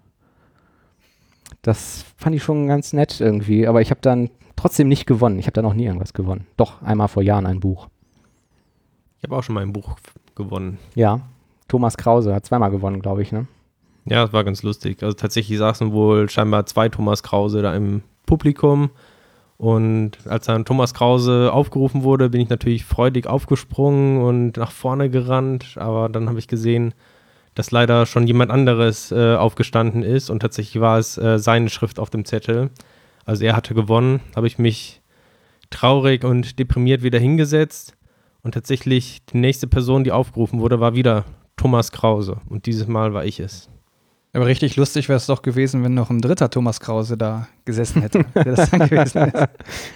Das 1.63 2.05
fand 2.17 2.37
ich 2.37 2.43
schon 2.43 2.69
ganz 2.69 2.93
nett 2.93 3.21
irgendwie, 3.21 3.67
aber 3.67 3.81
ich 3.81 3.91
habe 3.91 4.01
dann 4.01 4.31
trotzdem 4.57 4.89
nicht 4.89 5.07
gewonnen. 5.07 5.39
Ich 5.39 5.47
habe 5.47 5.53
da 5.53 5.63
noch 5.63 5.75
nie 5.75 5.87
irgendwas 5.87 6.15
gewonnen. 6.15 6.47
Doch, 6.57 6.81
einmal 6.83 7.09
vor 7.09 7.23
Jahren 7.23 7.47
ein 7.47 7.61
Buch. 7.61 7.89
Ich 9.19 9.25
habe 9.25 9.37
auch 9.37 9.43
schon 9.43 9.55
mal 9.55 9.63
ein 9.63 9.73
Buch 9.73 9.97
gewonnen. 10.35 10.79
Ja, 10.95 11.21
Thomas 11.69 11.97
Krause 11.97 12.35
hat 12.35 12.47
zweimal 12.47 12.71
gewonnen, 12.71 13.03
glaube 13.03 13.23
ich, 13.23 13.33
ne? 13.33 13.47
Ja, 14.07 14.25
das 14.25 14.33
war 14.33 14.45
ganz 14.45 14.63
lustig. 14.63 15.03
Also 15.03 15.15
tatsächlich 15.15 15.59
saßen 15.59 15.93
wohl 15.93 16.29
scheinbar 16.31 16.67
zwei 16.67 16.89
Thomas 16.89 17.23
Krause 17.23 17.63
da 17.63 17.75
im 17.75 18.03
Publikum. 18.27 18.91
Und 19.61 20.13
als 20.27 20.47
dann 20.47 20.65
Thomas 20.65 20.95
Krause 20.95 21.53
aufgerufen 21.53 22.03
wurde, 22.03 22.31
bin 22.31 22.41
ich 22.41 22.49
natürlich 22.49 22.87
freudig 22.87 23.27
aufgesprungen 23.27 24.23
und 24.23 24.57
nach 24.57 24.71
vorne 24.71 25.11
gerannt. 25.11 25.77
Aber 25.77 26.09
dann 26.09 26.31
habe 26.31 26.39
ich 26.39 26.49
gesehen, 26.49 26.95
dass 27.55 27.71
leider 27.71 28.07
schon 28.07 28.27
jemand 28.27 28.51
anderes 28.51 29.13
äh, 29.13 29.35
aufgestanden 29.35 30.03
ist. 30.03 30.31
Und 30.31 30.41
tatsächlich 30.41 30.81
war 30.81 30.99
es 30.99 31.19
äh, 31.19 31.39
seine 31.39 31.69
Schrift 31.69 31.99
auf 31.99 32.09
dem 32.09 32.25
Zettel. 32.25 32.71
Also 33.27 33.45
er 33.45 33.55
hatte 33.55 33.75
gewonnen. 33.75 34.21
Habe 34.35 34.47
ich 34.47 34.59
mich 34.59 35.03
traurig 35.69 36.25
und 36.25 36.59
deprimiert 36.59 37.03
wieder 37.03 37.19
hingesetzt. 37.19 37.99
Und 38.43 38.55
tatsächlich 38.55 39.27
die 39.27 39.37
nächste 39.37 39.67
Person, 39.67 40.05
die 40.05 40.13
aufgerufen 40.13 40.61
wurde, 40.61 40.81
war 40.81 40.95
wieder 40.95 41.27
Thomas 41.59 41.93
Krause. 41.93 42.39
Und 42.49 42.65
dieses 42.65 42.87
Mal 42.87 43.13
war 43.13 43.27
ich 43.27 43.41
es. 43.41 43.69
Aber 44.33 44.47
richtig 44.47 44.77
lustig 44.77 45.09
wäre 45.09 45.17
es 45.17 45.27
doch 45.27 45.43
gewesen, 45.43 45.83
wenn 45.83 45.95
noch 45.95 46.09
ein 46.11 46.21
dritter 46.21 46.49
Thomas 46.51 46.79
Krause 46.79 47.17
da 47.17 47.49
gesessen 47.65 48.03
hätte. 48.03 48.25
der 48.35 48.45
das 48.45 48.71
dann 48.71 48.89
gewesen 48.89 49.25
ist. 49.25 49.35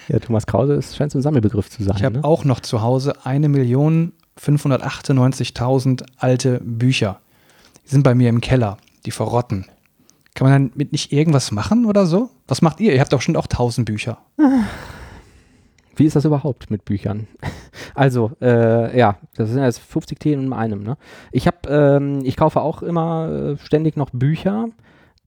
Ja, 0.09 0.19
Thomas 0.19 0.45
Krause 0.45 0.73
ist, 0.73 0.97
scheint 0.97 1.13
so 1.13 1.19
ein 1.19 1.21
Sammelbegriff 1.21 1.69
zu 1.69 1.81
sein. 1.83 1.95
Ich 1.97 2.03
habe 2.03 2.17
ne? 2.17 2.23
auch 2.23 2.43
noch 2.43 2.59
zu 2.59 2.81
Hause 2.81 3.13
1.598.000 3.23 6.03
alte 6.17 6.59
Bücher. 6.63 7.21
Die 7.85 7.91
sind 7.91 8.03
bei 8.03 8.13
mir 8.13 8.27
im 8.29 8.41
Keller. 8.41 8.75
Die 9.05 9.11
verrotten. 9.11 9.67
Kann 10.33 10.49
man 10.49 10.71
damit 10.71 10.91
nicht 10.91 11.13
irgendwas 11.13 11.51
machen 11.51 11.85
oder 11.85 12.05
so? 12.05 12.29
Was 12.47 12.61
macht 12.61 12.81
ihr? 12.81 12.93
Ihr 12.93 12.99
habt 12.99 13.13
doch 13.13 13.21
schon 13.21 13.37
auch 13.37 13.45
1000 13.45 13.85
Bücher. 13.85 14.17
Wie 15.95 16.05
ist 16.05 16.15
das 16.15 16.25
überhaupt 16.25 16.71
mit 16.71 16.85
Büchern? 16.85 17.27
Also, 17.93 18.31
äh, 18.41 18.97
ja, 18.97 19.17
das 19.35 19.49
sind 19.49 19.61
jetzt 19.61 19.79
50 19.79 20.19
Themen 20.19 20.47
in 20.47 20.53
einem. 20.53 20.83
Ne? 20.83 20.97
Ich 21.31 21.47
habe, 21.47 21.69
ähm, 21.69 22.21
ich 22.25 22.35
kaufe 22.35 22.59
auch 22.59 22.81
immer 22.81 23.29
äh, 23.29 23.57
ständig 23.57 23.95
noch 23.95 24.09
Bücher. 24.11 24.67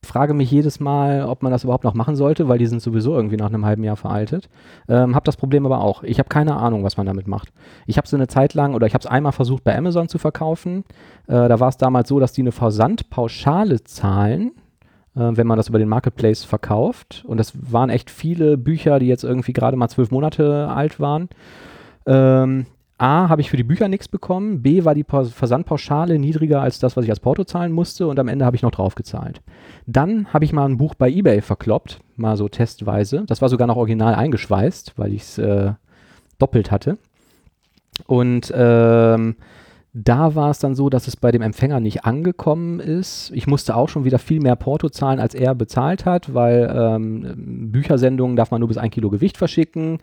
Frage 0.05 0.35
mich 0.35 0.51
jedes 0.51 0.79
Mal, 0.79 1.25
ob 1.25 1.43
man 1.43 1.51
das 1.51 1.65
überhaupt 1.65 1.85
noch 1.85 1.95
machen 1.95 2.15
sollte, 2.15 2.49
weil 2.49 2.59
die 2.59 2.67
sind 2.67 2.83
sowieso 2.83 3.15
irgendwie 3.15 3.37
nach 3.37 3.49
einem 3.49 3.65
halben 3.65 3.85
Jahr 3.85 3.97
veraltet. 3.97 4.49
Ähm, 4.87 5.15
habe 5.15 5.25
das 5.25 5.37
Problem 5.37 5.67
aber 5.67 5.81
auch. 5.81 6.03
Ich 6.03 6.19
habe 6.19 6.29
keine 6.29 6.57
Ahnung, 6.57 6.85
was 6.85 6.97
man 6.97 7.07
damit 7.07 7.27
macht. 7.27 7.53
Ich 7.87 7.97
habe 7.97 8.07
so 8.07 8.17
eine 8.17 8.27
Zeit 8.27 8.55
lang 8.55 8.75
oder 8.75 8.87
ich 8.87 8.95
habe 8.95 9.03
es 9.03 9.11
einmal 9.11 9.33
versucht 9.33 9.65
bei 9.65 9.77
Amazon 9.77 10.09
zu 10.09 10.19
verkaufen. 10.19 10.85
Äh, 11.27 11.49
da 11.49 11.61
war 11.61 11.69
es 11.69 11.79
damals 11.79 12.09
so, 12.09 12.21
dass 12.21 12.33
die 12.33 12.43
eine 12.43 12.53
Versandpauschale 12.53 13.83
zahlen 13.85 14.53
wenn 15.19 15.47
man 15.47 15.57
das 15.57 15.69
über 15.69 15.79
den 15.79 15.89
Marketplace 15.89 16.45
verkauft. 16.45 17.25
Und 17.27 17.39
das 17.39 17.53
waren 17.73 17.91
echt 17.91 18.11
viele 18.11 18.57
Bücher, 18.57 18.99
die 18.99 19.07
jetzt 19.07 19.25
irgendwie 19.25 19.53
gerade 19.53 19.77
mal 19.77 19.89
zwölf 19.89 20.11
Monate 20.11 20.69
alt 20.69 21.01
waren. 21.01 21.29
Ähm, 22.07 22.67
A, 23.01 23.29
habe 23.29 23.41
ich 23.41 23.49
für 23.49 23.57
die 23.57 23.63
Bücher 23.63 23.87
nichts 23.87 24.09
bekommen, 24.09 24.61
B, 24.61 24.85
war 24.85 24.93
die 24.93 25.05
Pa- 25.05 25.23
Versandpauschale 25.23 26.19
niedriger 26.19 26.61
als 26.61 26.81
das, 26.81 26.97
was 26.97 27.05
ich 27.05 27.11
als 27.11 27.21
Porto 27.21 27.45
zahlen 27.45 27.71
musste 27.71 28.09
und 28.09 28.19
am 28.19 28.27
Ende 28.27 28.45
habe 28.45 28.57
ich 28.57 28.63
noch 28.63 28.73
drauf 28.73 28.97
gezahlt. 28.97 29.41
Dann 29.87 30.33
habe 30.33 30.45
ich 30.45 30.53
mal 30.53 30.65
ein 30.65 30.79
Buch 30.79 30.97
bei 30.97 31.09
eBay 31.09 31.41
verkloppt, 31.41 32.01
mal 32.17 32.37
so 32.37 32.49
testweise. 32.49 33.23
Das 33.29 33.41
war 33.41 33.49
sogar 33.49 33.69
noch 33.69 33.77
original 33.77 34.17
eingeschweißt, 34.17 34.95
weil 34.97 35.13
ich 35.13 35.23
es 35.23 35.39
äh, 35.39 35.75
doppelt 36.41 36.73
hatte. 36.73 36.99
Und 38.09 38.53
ähm, 38.53 39.37
da 40.05 40.35
war 40.35 40.51
es 40.51 40.59
dann 40.59 40.75
so, 40.75 40.89
dass 40.89 41.09
es 41.09 41.17
bei 41.17 41.33
dem 41.33 41.43
Empfänger 41.43 41.81
nicht 41.81 42.05
angekommen 42.05 42.79
ist. 42.79 43.31
Ich 43.35 43.47
musste 43.47 43.75
auch 43.75 43.89
schon 43.89 44.05
wieder 44.05 44.19
viel 44.19 44.41
mehr 44.41 44.57
Porto 44.57 44.89
zahlen, 44.89 45.19
als 45.19 45.35
er 45.35 45.55
bezahlt 45.55 46.05
hat, 46.05 46.35
weil 46.35 46.73
ähm, 46.75 47.71
Büchersendungen 47.73 48.37
darf 48.37 48.51
man 48.51 48.61
nur 48.61 48.69
bis 48.69 48.79
ein 48.79 48.91
Kilo 48.91 49.11
Gewicht 49.11 49.37
verschicken. 49.37 49.99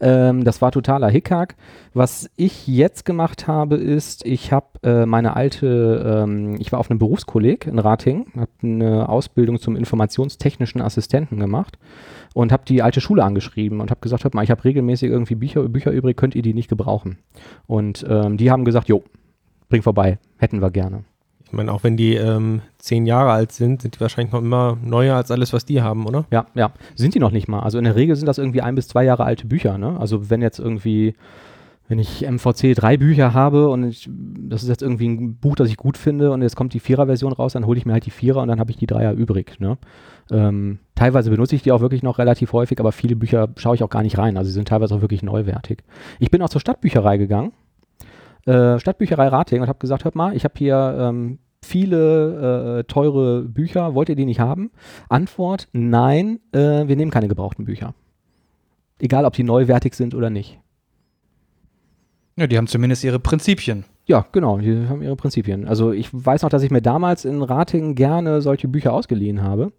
Ähm, 0.00 0.44
das 0.44 0.62
war 0.62 0.72
totaler 0.72 1.08
Hickhack. 1.08 1.56
Was 1.92 2.30
ich 2.36 2.66
jetzt 2.66 3.04
gemacht 3.04 3.46
habe, 3.46 3.76
ist, 3.76 4.24
ich 4.24 4.52
habe 4.52 4.66
äh, 4.82 5.06
meine 5.06 5.36
alte, 5.36 6.22
ähm, 6.24 6.56
ich 6.58 6.72
war 6.72 6.78
auf 6.78 6.90
einem 6.90 6.98
Berufskolleg 6.98 7.66
in 7.66 7.78
Rating, 7.78 8.26
habe 8.36 8.50
eine 8.62 9.08
Ausbildung 9.08 9.58
zum 9.58 9.76
informationstechnischen 9.76 10.80
Assistenten 10.80 11.38
gemacht 11.38 11.78
und 12.34 12.50
habe 12.50 12.64
die 12.66 12.82
alte 12.82 13.00
Schule 13.00 13.24
angeschrieben 13.24 13.80
und 13.80 13.90
habe 13.90 14.00
gesagt, 14.00 14.24
hört 14.24 14.34
mal, 14.34 14.42
ich 14.42 14.50
habe 14.50 14.64
regelmäßig 14.64 15.10
irgendwie 15.10 15.34
Bücher, 15.34 15.68
Bücher 15.68 15.90
übrig, 15.90 16.16
könnt 16.16 16.34
ihr 16.34 16.42
die 16.42 16.54
nicht 16.54 16.68
gebrauchen? 16.68 17.18
Und 17.66 18.04
ähm, 18.08 18.36
die 18.36 18.50
haben 18.50 18.64
gesagt, 18.64 18.88
jo, 18.88 19.04
bring 19.74 19.82
vorbei, 19.82 20.18
hätten 20.38 20.62
wir 20.62 20.70
gerne. 20.70 21.02
Ich 21.46 21.52
meine, 21.52 21.72
auch 21.72 21.82
wenn 21.82 21.96
die 21.96 22.14
ähm, 22.14 22.62
zehn 22.78 23.06
Jahre 23.06 23.32
alt 23.32 23.50
sind, 23.50 23.82
sind 23.82 23.96
die 23.96 24.00
wahrscheinlich 24.00 24.32
noch 24.32 24.40
immer 24.40 24.78
neuer 24.80 25.16
als 25.16 25.32
alles, 25.32 25.52
was 25.52 25.64
die 25.64 25.82
haben, 25.82 26.06
oder? 26.06 26.26
Ja, 26.30 26.46
ja. 26.54 26.70
Sind 26.94 27.16
die 27.16 27.18
noch 27.18 27.32
nicht 27.32 27.48
mal. 27.48 27.60
Also 27.60 27.78
in 27.78 27.84
der 27.84 27.96
Regel 27.96 28.14
sind 28.14 28.26
das 28.26 28.38
irgendwie 28.38 28.62
ein 28.62 28.76
bis 28.76 28.86
zwei 28.86 29.02
Jahre 29.02 29.24
alte 29.24 29.48
Bücher. 29.48 29.76
Ne? 29.76 29.98
Also 29.98 30.30
wenn 30.30 30.42
jetzt 30.42 30.60
irgendwie, 30.60 31.14
wenn 31.88 31.98
ich 31.98 32.24
MVC 32.24 32.76
drei 32.76 32.96
Bücher 32.96 33.34
habe 33.34 33.68
und 33.68 33.82
ich, 33.82 34.08
das 34.08 34.62
ist 34.62 34.68
jetzt 34.68 34.82
irgendwie 34.82 35.08
ein 35.08 35.36
Buch, 35.38 35.56
das 35.56 35.68
ich 35.68 35.76
gut 35.76 35.96
finde 35.96 36.30
und 36.30 36.42
jetzt 36.42 36.54
kommt 36.54 36.72
die 36.72 36.80
Vierer-Version 36.80 37.32
raus, 37.32 37.54
dann 37.54 37.66
hole 37.66 37.78
ich 37.78 37.84
mir 37.84 37.94
halt 37.94 38.06
die 38.06 38.12
Vierer 38.12 38.42
und 38.42 38.48
dann 38.48 38.60
habe 38.60 38.70
ich 38.70 38.76
die 38.76 38.86
Dreier 38.86 39.12
übrig. 39.12 39.58
Ne? 39.58 39.76
Ähm, 40.30 40.78
teilweise 40.94 41.30
benutze 41.30 41.56
ich 41.56 41.62
die 41.62 41.72
auch 41.72 41.80
wirklich 41.80 42.04
noch 42.04 42.18
relativ 42.18 42.52
häufig, 42.52 42.78
aber 42.78 42.92
viele 42.92 43.16
Bücher 43.16 43.48
schaue 43.56 43.74
ich 43.74 43.82
auch 43.82 43.90
gar 43.90 44.04
nicht 44.04 44.18
rein. 44.18 44.36
Also 44.36 44.48
sie 44.48 44.54
sind 44.54 44.68
teilweise 44.68 44.94
auch 44.94 45.00
wirklich 45.00 45.24
neuwertig. 45.24 45.82
Ich 46.20 46.30
bin 46.30 46.42
auch 46.42 46.48
zur 46.48 46.60
Stadtbücherei 46.60 47.16
gegangen. 47.16 47.52
Äh, 48.46 48.78
Stadtbücherei 48.78 49.28
Rating 49.28 49.62
und 49.62 49.68
habe 49.68 49.78
gesagt, 49.78 50.04
hört 50.04 50.14
mal, 50.14 50.36
ich 50.36 50.44
habe 50.44 50.54
hier 50.56 50.96
ähm, 50.98 51.38
viele 51.64 52.78
äh, 52.80 52.84
teure 52.84 53.42
Bücher, 53.42 53.94
wollt 53.94 54.08
ihr 54.08 54.16
die 54.16 54.26
nicht 54.26 54.40
haben? 54.40 54.70
Antwort, 55.08 55.68
nein, 55.72 56.40
äh, 56.52 56.86
wir 56.86 56.96
nehmen 56.96 57.10
keine 57.10 57.28
gebrauchten 57.28 57.64
Bücher. 57.64 57.94
Egal, 58.98 59.24
ob 59.24 59.34
die 59.34 59.42
neuwertig 59.42 59.94
sind 59.94 60.14
oder 60.14 60.30
nicht. 60.30 60.60
Ja, 62.36 62.46
die 62.46 62.56
haben 62.56 62.66
zumindest 62.66 63.04
ihre 63.04 63.18
Prinzipien. 63.18 63.84
Ja, 64.06 64.26
genau, 64.32 64.58
die 64.58 64.86
haben 64.88 65.02
ihre 65.02 65.16
Prinzipien. 65.16 65.66
Also 65.66 65.92
ich 65.92 66.08
weiß 66.12 66.42
noch, 66.42 66.50
dass 66.50 66.62
ich 66.62 66.70
mir 66.70 66.82
damals 66.82 67.24
in 67.24 67.42
Rating 67.42 67.94
gerne 67.94 68.42
solche 68.42 68.68
Bücher 68.68 68.92
ausgeliehen 68.92 69.42
habe, 69.42 69.72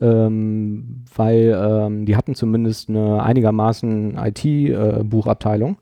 ähm, 0.00 1.04
weil 1.14 1.54
ähm, 1.58 2.06
die 2.06 2.16
hatten 2.16 2.34
zumindest 2.34 2.88
eine 2.88 3.22
einigermaßen 3.22 4.16
IT-Buchabteilung. 4.16 5.76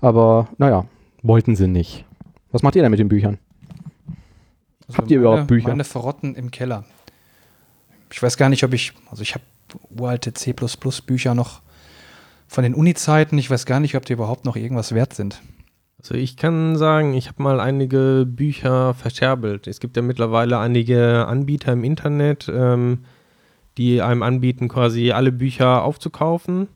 Aber 0.00 0.48
naja, 0.58 0.86
wollten 1.24 1.56
sie 1.56 1.66
nicht. 1.66 2.04
Was 2.52 2.62
macht 2.62 2.76
ihr 2.76 2.82
denn 2.82 2.90
mit 2.92 3.00
den 3.00 3.08
Büchern? 3.08 3.38
Habt 4.92 5.10
ihr 5.10 5.18
meine, 5.18 5.28
überhaupt 5.28 5.48
Bücher? 5.48 5.68
Meine 5.68 5.82
verrotten 5.82 6.36
im 6.36 6.52
Keller. 6.52 6.84
Ich 8.12 8.22
weiß 8.22 8.36
gar 8.36 8.48
nicht, 8.48 8.62
ob 8.62 8.72
ich, 8.72 8.92
also 9.10 9.22
ich 9.22 9.34
habe 9.34 9.42
uralte 9.90 10.32
C++-Bücher 10.32 11.34
noch 11.34 11.62
von 12.46 12.62
den 12.62 12.74
Uni-Zeiten. 12.74 13.38
Ich 13.38 13.50
weiß 13.50 13.66
gar 13.66 13.80
nicht, 13.80 13.96
ob 13.96 14.04
die 14.04 14.12
überhaupt 14.12 14.44
noch 14.44 14.54
irgendwas 14.54 14.94
wert 14.94 15.14
sind. 15.14 15.40
Also 15.98 16.14
ich 16.14 16.36
kann 16.36 16.76
sagen, 16.76 17.14
ich 17.14 17.28
habe 17.28 17.42
mal 17.42 17.58
einige 17.60 18.26
Bücher 18.28 18.92
verscherbelt. 18.92 19.66
Es 19.66 19.80
gibt 19.80 19.96
ja 19.96 20.02
mittlerweile 20.02 20.58
einige 20.58 21.26
Anbieter 21.26 21.72
im 21.72 21.82
Internet, 21.82 22.52
ähm, 22.54 23.04
die 23.78 24.02
einem 24.02 24.22
anbieten, 24.22 24.68
quasi 24.68 25.12
alle 25.12 25.32
Bücher 25.32 25.82
aufzukaufen. 25.82 26.68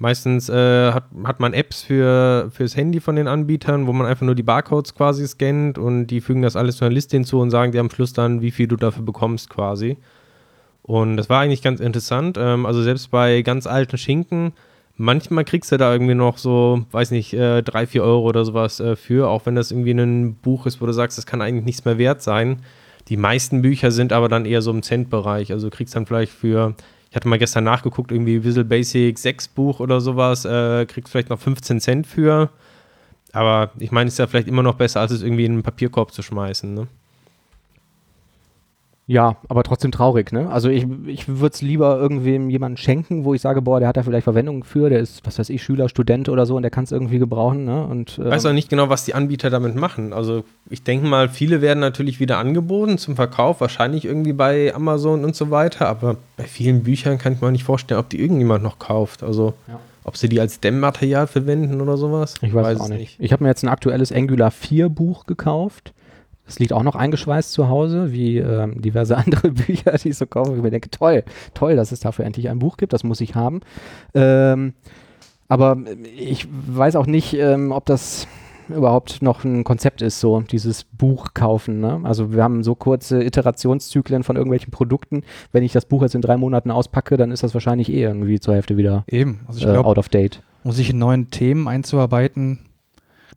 Meistens 0.00 0.48
äh, 0.48 0.92
hat, 0.92 1.04
hat 1.24 1.40
man 1.40 1.52
Apps 1.52 1.82
für, 1.82 2.50
fürs 2.54 2.74
Handy 2.74 3.00
von 3.00 3.16
den 3.16 3.28
Anbietern, 3.28 3.86
wo 3.86 3.92
man 3.92 4.06
einfach 4.06 4.24
nur 4.24 4.34
die 4.34 4.42
Barcodes 4.42 4.94
quasi 4.94 5.28
scannt 5.28 5.76
und 5.76 6.06
die 6.06 6.22
fügen 6.22 6.40
das 6.40 6.56
alles 6.56 6.78
zu 6.78 6.86
einer 6.86 6.94
Liste 6.94 7.18
hinzu 7.18 7.38
und 7.38 7.50
sagen 7.50 7.72
dir 7.72 7.80
am 7.80 7.90
Schluss 7.90 8.14
dann, 8.14 8.40
wie 8.40 8.50
viel 8.50 8.66
du 8.66 8.76
dafür 8.76 9.02
bekommst 9.02 9.50
quasi. 9.50 9.98
Und 10.82 11.18
das 11.18 11.28
war 11.28 11.42
eigentlich 11.42 11.60
ganz 11.60 11.80
interessant. 11.80 12.38
Ähm, 12.40 12.64
also 12.64 12.82
selbst 12.82 13.10
bei 13.10 13.42
ganz 13.42 13.66
alten 13.66 13.98
Schinken, 13.98 14.54
manchmal 14.96 15.44
kriegst 15.44 15.70
du 15.70 15.76
da 15.76 15.92
irgendwie 15.92 16.14
noch 16.14 16.38
so, 16.38 16.86
weiß 16.92 17.10
nicht, 17.10 17.34
äh, 17.34 17.62
drei, 17.62 17.86
vier 17.86 18.02
Euro 18.02 18.22
oder 18.26 18.46
sowas 18.46 18.80
äh, 18.80 18.96
für, 18.96 19.28
auch 19.28 19.44
wenn 19.44 19.54
das 19.54 19.70
irgendwie 19.70 19.92
ein 19.92 20.34
Buch 20.36 20.64
ist, 20.64 20.80
wo 20.80 20.86
du 20.86 20.92
sagst, 20.92 21.18
das 21.18 21.26
kann 21.26 21.42
eigentlich 21.42 21.66
nichts 21.66 21.84
mehr 21.84 21.98
wert 21.98 22.22
sein. 22.22 22.60
Die 23.08 23.18
meisten 23.18 23.60
Bücher 23.60 23.90
sind 23.90 24.14
aber 24.14 24.30
dann 24.30 24.46
eher 24.46 24.62
so 24.62 24.70
im 24.70 24.82
Cent-Bereich. 24.82 25.52
Also 25.52 25.68
du 25.68 25.76
kriegst 25.76 25.94
dann 25.94 26.06
vielleicht 26.06 26.32
für, 26.32 26.74
ich 27.10 27.16
hatte 27.16 27.28
mal 27.28 27.38
gestern 27.38 27.64
nachgeguckt, 27.64 28.12
irgendwie 28.12 28.44
Visual 28.44 28.64
Basic 28.64 29.18
6 29.18 29.48
Buch 29.48 29.80
oder 29.80 30.00
sowas, 30.00 30.44
äh, 30.44 30.86
kriegst 30.86 31.10
vielleicht 31.10 31.28
noch 31.28 31.40
15 31.40 31.80
Cent 31.80 32.06
für. 32.06 32.50
Aber 33.32 33.72
ich 33.78 33.90
meine, 33.90 34.08
es 34.08 34.14
ist 34.14 34.18
ja 34.18 34.28
vielleicht 34.28 34.46
immer 34.48 34.62
noch 34.62 34.76
besser, 34.76 35.00
als 35.00 35.10
es 35.10 35.22
irgendwie 35.22 35.44
in 35.44 35.52
einen 35.52 35.62
Papierkorb 35.64 36.12
zu 36.12 36.22
schmeißen. 36.22 36.72
Ne? 36.72 36.86
Ja, 39.10 39.38
aber 39.48 39.64
trotzdem 39.64 39.90
traurig, 39.90 40.30
ne? 40.30 40.48
Also 40.50 40.68
ich, 40.68 40.86
ich 41.06 41.26
würde 41.26 41.52
es 41.52 41.62
lieber 41.62 41.98
irgendwem 41.98 42.48
jemanden 42.48 42.76
schenken, 42.76 43.24
wo 43.24 43.34
ich 43.34 43.40
sage, 43.40 43.60
boah, 43.60 43.80
der 43.80 43.88
hat 43.88 43.96
da 43.96 44.04
vielleicht 44.04 44.22
Verwendung 44.22 44.62
für, 44.62 44.88
der 44.88 45.00
ist, 45.00 45.26
was 45.26 45.36
weiß 45.36 45.50
ich, 45.50 45.64
Schüler, 45.64 45.88
Student 45.88 46.28
oder 46.28 46.46
so 46.46 46.54
und 46.54 46.62
der 46.62 46.70
kann 46.70 46.84
es 46.84 46.92
irgendwie 46.92 47.18
gebrauchen, 47.18 47.64
ne? 47.64 47.84
Und, 47.84 48.10
Ich 48.12 48.18
ähm, 48.18 48.26
weiß 48.26 48.46
auch 48.46 48.52
nicht 48.52 48.68
genau, 48.68 48.88
was 48.88 49.04
die 49.04 49.14
Anbieter 49.14 49.50
damit 49.50 49.74
machen. 49.74 50.12
Also 50.12 50.44
ich 50.68 50.84
denke 50.84 51.08
mal, 51.08 51.28
viele 51.28 51.60
werden 51.60 51.80
natürlich 51.80 52.20
wieder 52.20 52.38
angeboten 52.38 52.98
zum 52.98 53.16
Verkauf, 53.16 53.60
wahrscheinlich 53.60 54.04
irgendwie 54.04 54.32
bei 54.32 54.72
Amazon 54.72 55.24
und 55.24 55.34
so 55.34 55.50
weiter, 55.50 55.88
aber 55.88 56.14
bei 56.36 56.44
vielen 56.44 56.84
Büchern 56.84 57.18
kann 57.18 57.32
ich 57.32 57.40
mir 57.40 57.50
nicht 57.50 57.64
vorstellen, 57.64 57.98
ob 57.98 58.10
die 58.10 58.20
irgendjemand 58.20 58.62
noch 58.62 58.78
kauft. 58.78 59.24
Also 59.24 59.54
Ja. 59.66 59.80
ob 60.04 60.18
sie 60.18 60.28
die 60.28 60.38
als 60.38 60.60
Dämmmaterial 60.60 61.26
verwenden 61.26 61.80
oder 61.80 61.96
sowas. 61.96 62.36
Ich 62.42 62.54
weiß, 62.54 62.76
es 62.76 62.80
auch 62.80 62.88
nicht. 62.88 63.16
Ich 63.18 63.32
habe 63.32 63.42
mir 63.42 63.50
jetzt 63.50 63.64
ein 63.64 63.68
aktuelles 63.70 64.12
Angular 64.12 64.52
4 64.52 64.88
Buch 64.88 65.26
gekauft. 65.26 65.94
Das 66.50 66.58
liegt 66.58 66.72
auch 66.72 66.82
noch 66.82 66.96
eingeschweißt 66.96 67.52
zu 67.52 67.68
Hause, 67.68 68.10
wie 68.10 68.38
ähm, 68.38 68.82
diverse 68.82 69.16
andere 69.16 69.52
Bücher, 69.52 69.92
die 69.92 70.08
ich 70.08 70.16
so 70.16 70.26
kaufe. 70.26 70.56
Ich 70.56 70.60
mir 70.60 70.72
denke, 70.72 70.90
toll, 70.90 71.22
toll, 71.54 71.76
dass 71.76 71.92
es 71.92 72.00
dafür 72.00 72.24
endlich 72.24 72.48
ein 72.48 72.58
Buch 72.58 72.76
gibt, 72.76 72.92
das 72.92 73.04
muss 73.04 73.20
ich 73.20 73.36
haben. 73.36 73.60
Ähm, 74.14 74.74
aber 75.46 75.76
ich 76.16 76.48
weiß 76.50 76.96
auch 76.96 77.06
nicht, 77.06 77.34
ähm, 77.34 77.70
ob 77.70 77.86
das 77.86 78.26
überhaupt 78.68 79.22
noch 79.22 79.44
ein 79.44 79.62
Konzept 79.62 80.02
ist, 80.02 80.18
so 80.18 80.40
dieses 80.40 80.82
Buch 80.82 81.34
kaufen. 81.34 81.78
Ne? 81.78 82.00
Also 82.02 82.32
wir 82.32 82.42
haben 82.42 82.64
so 82.64 82.74
kurze 82.74 83.22
Iterationszyklen 83.22 84.24
von 84.24 84.34
irgendwelchen 84.34 84.72
Produkten. 84.72 85.22
Wenn 85.52 85.62
ich 85.62 85.70
das 85.70 85.86
Buch 85.86 86.02
jetzt 86.02 86.16
in 86.16 86.20
drei 86.20 86.36
Monaten 86.36 86.72
auspacke, 86.72 87.16
dann 87.16 87.30
ist 87.30 87.44
das 87.44 87.54
wahrscheinlich 87.54 87.92
eh 87.92 88.02
irgendwie 88.02 88.40
zur 88.40 88.54
Hälfte 88.54 88.76
wieder 88.76 89.04
Eben. 89.06 89.38
Also 89.46 89.60
ich 89.60 89.66
äh, 89.66 89.70
glaube, 89.70 89.88
out 89.88 89.98
of 89.98 90.08
date. 90.08 90.42
um 90.64 90.72
sich 90.72 90.90
in 90.90 90.98
neuen 90.98 91.30
Themen 91.30 91.68
einzuarbeiten, 91.68 92.58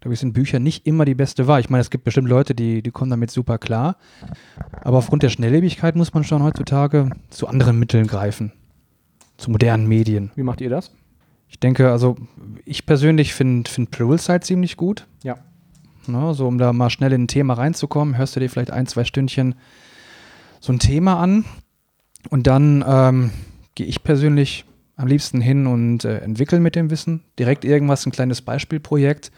glaube 0.03 0.15
ich, 0.15 0.19
sind 0.19 0.33
Bücher 0.33 0.59
nicht 0.59 0.85
immer 0.85 1.05
die 1.05 1.15
beste 1.15 1.47
Wahl. 1.47 1.61
Ich 1.61 1.69
meine, 1.69 1.79
es 1.79 1.89
gibt 1.89 2.03
bestimmt 2.03 2.27
Leute, 2.27 2.53
die, 2.53 2.83
die 2.83 2.91
kommen 2.91 3.09
damit 3.09 3.31
super 3.31 3.57
klar. 3.57 3.95
Aber 4.81 4.97
aufgrund 4.97 5.23
der 5.23 5.29
Schnelllebigkeit 5.29 5.95
muss 5.95 6.13
man 6.13 6.25
schon 6.25 6.43
heutzutage 6.43 7.09
zu 7.29 7.47
anderen 7.47 7.79
Mitteln 7.79 8.05
greifen. 8.05 8.51
Zu 9.37 9.49
modernen 9.49 9.87
Medien. 9.87 10.31
Wie 10.35 10.43
macht 10.43 10.59
ihr 10.59 10.69
das? 10.69 10.91
Ich 11.47 11.57
denke, 11.57 11.89
also 11.89 12.17
ich 12.65 12.85
persönlich 12.85 13.33
finde 13.33 13.71
find 13.71 13.91
Pluralsight 13.91 14.43
ziemlich 14.43 14.75
gut. 14.75 15.07
Ja. 15.23 15.37
Ne, 16.05 16.33
so 16.33 16.49
um 16.49 16.57
da 16.57 16.73
mal 16.73 16.89
schnell 16.89 17.13
in 17.13 17.23
ein 17.23 17.27
Thema 17.29 17.53
reinzukommen, 17.53 18.17
hörst 18.17 18.35
du 18.35 18.41
dir 18.41 18.49
vielleicht 18.49 18.71
ein, 18.71 18.87
zwei 18.87 19.05
Stündchen 19.05 19.55
so 20.59 20.73
ein 20.73 20.79
Thema 20.79 21.17
an 21.17 21.45
und 22.29 22.45
dann 22.45 22.83
ähm, 22.85 23.31
gehe 23.75 23.87
ich 23.87 24.03
persönlich 24.03 24.65
am 24.97 25.07
liebsten 25.07 25.39
hin 25.39 25.65
und 25.65 26.03
äh, 26.03 26.17
entwickle 26.17 26.59
mit 26.59 26.75
dem 26.75 26.89
Wissen 26.89 27.23
direkt 27.39 27.63
irgendwas, 27.63 28.05
ein 28.05 28.11
kleines 28.11 28.41
Beispielprojekt 28.41 29.31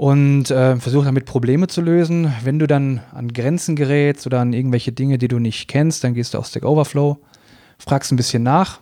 und 0.00 0.50
äh, 0.50 0.76
versuche 0.76 1.04
damit 1.04 1.26
Probleme 1.26 1.66
zu 1.66 1.82
lösen. 1.82 2.32
Wenn 2.42 2.58
du 2.58 2.66
dann 2.66 3.02
an 3.12 3.34
Grenzen 3.34 3.76
gerätst 3.76 4.26
oder 4.26 4.40
an 4.40 4.54
irgendwelche 4.54 4.92
Dinge, 4.92 5.18
die 5.18 5.28
du 5.28 5.38
nicht 5.38 5.68
kennst, 5.68 6.04
dann 6.04 6.14
gehst 6.14 6.32
du 6.32 6.38
auf 6.38 6.46
Stack 6.46 6.64
Overflow, 6.64 7.18
fragst 7.78 8.10
ein 8.10 8.16
bisschen 8.16 8.42
nach, 8.42 8.80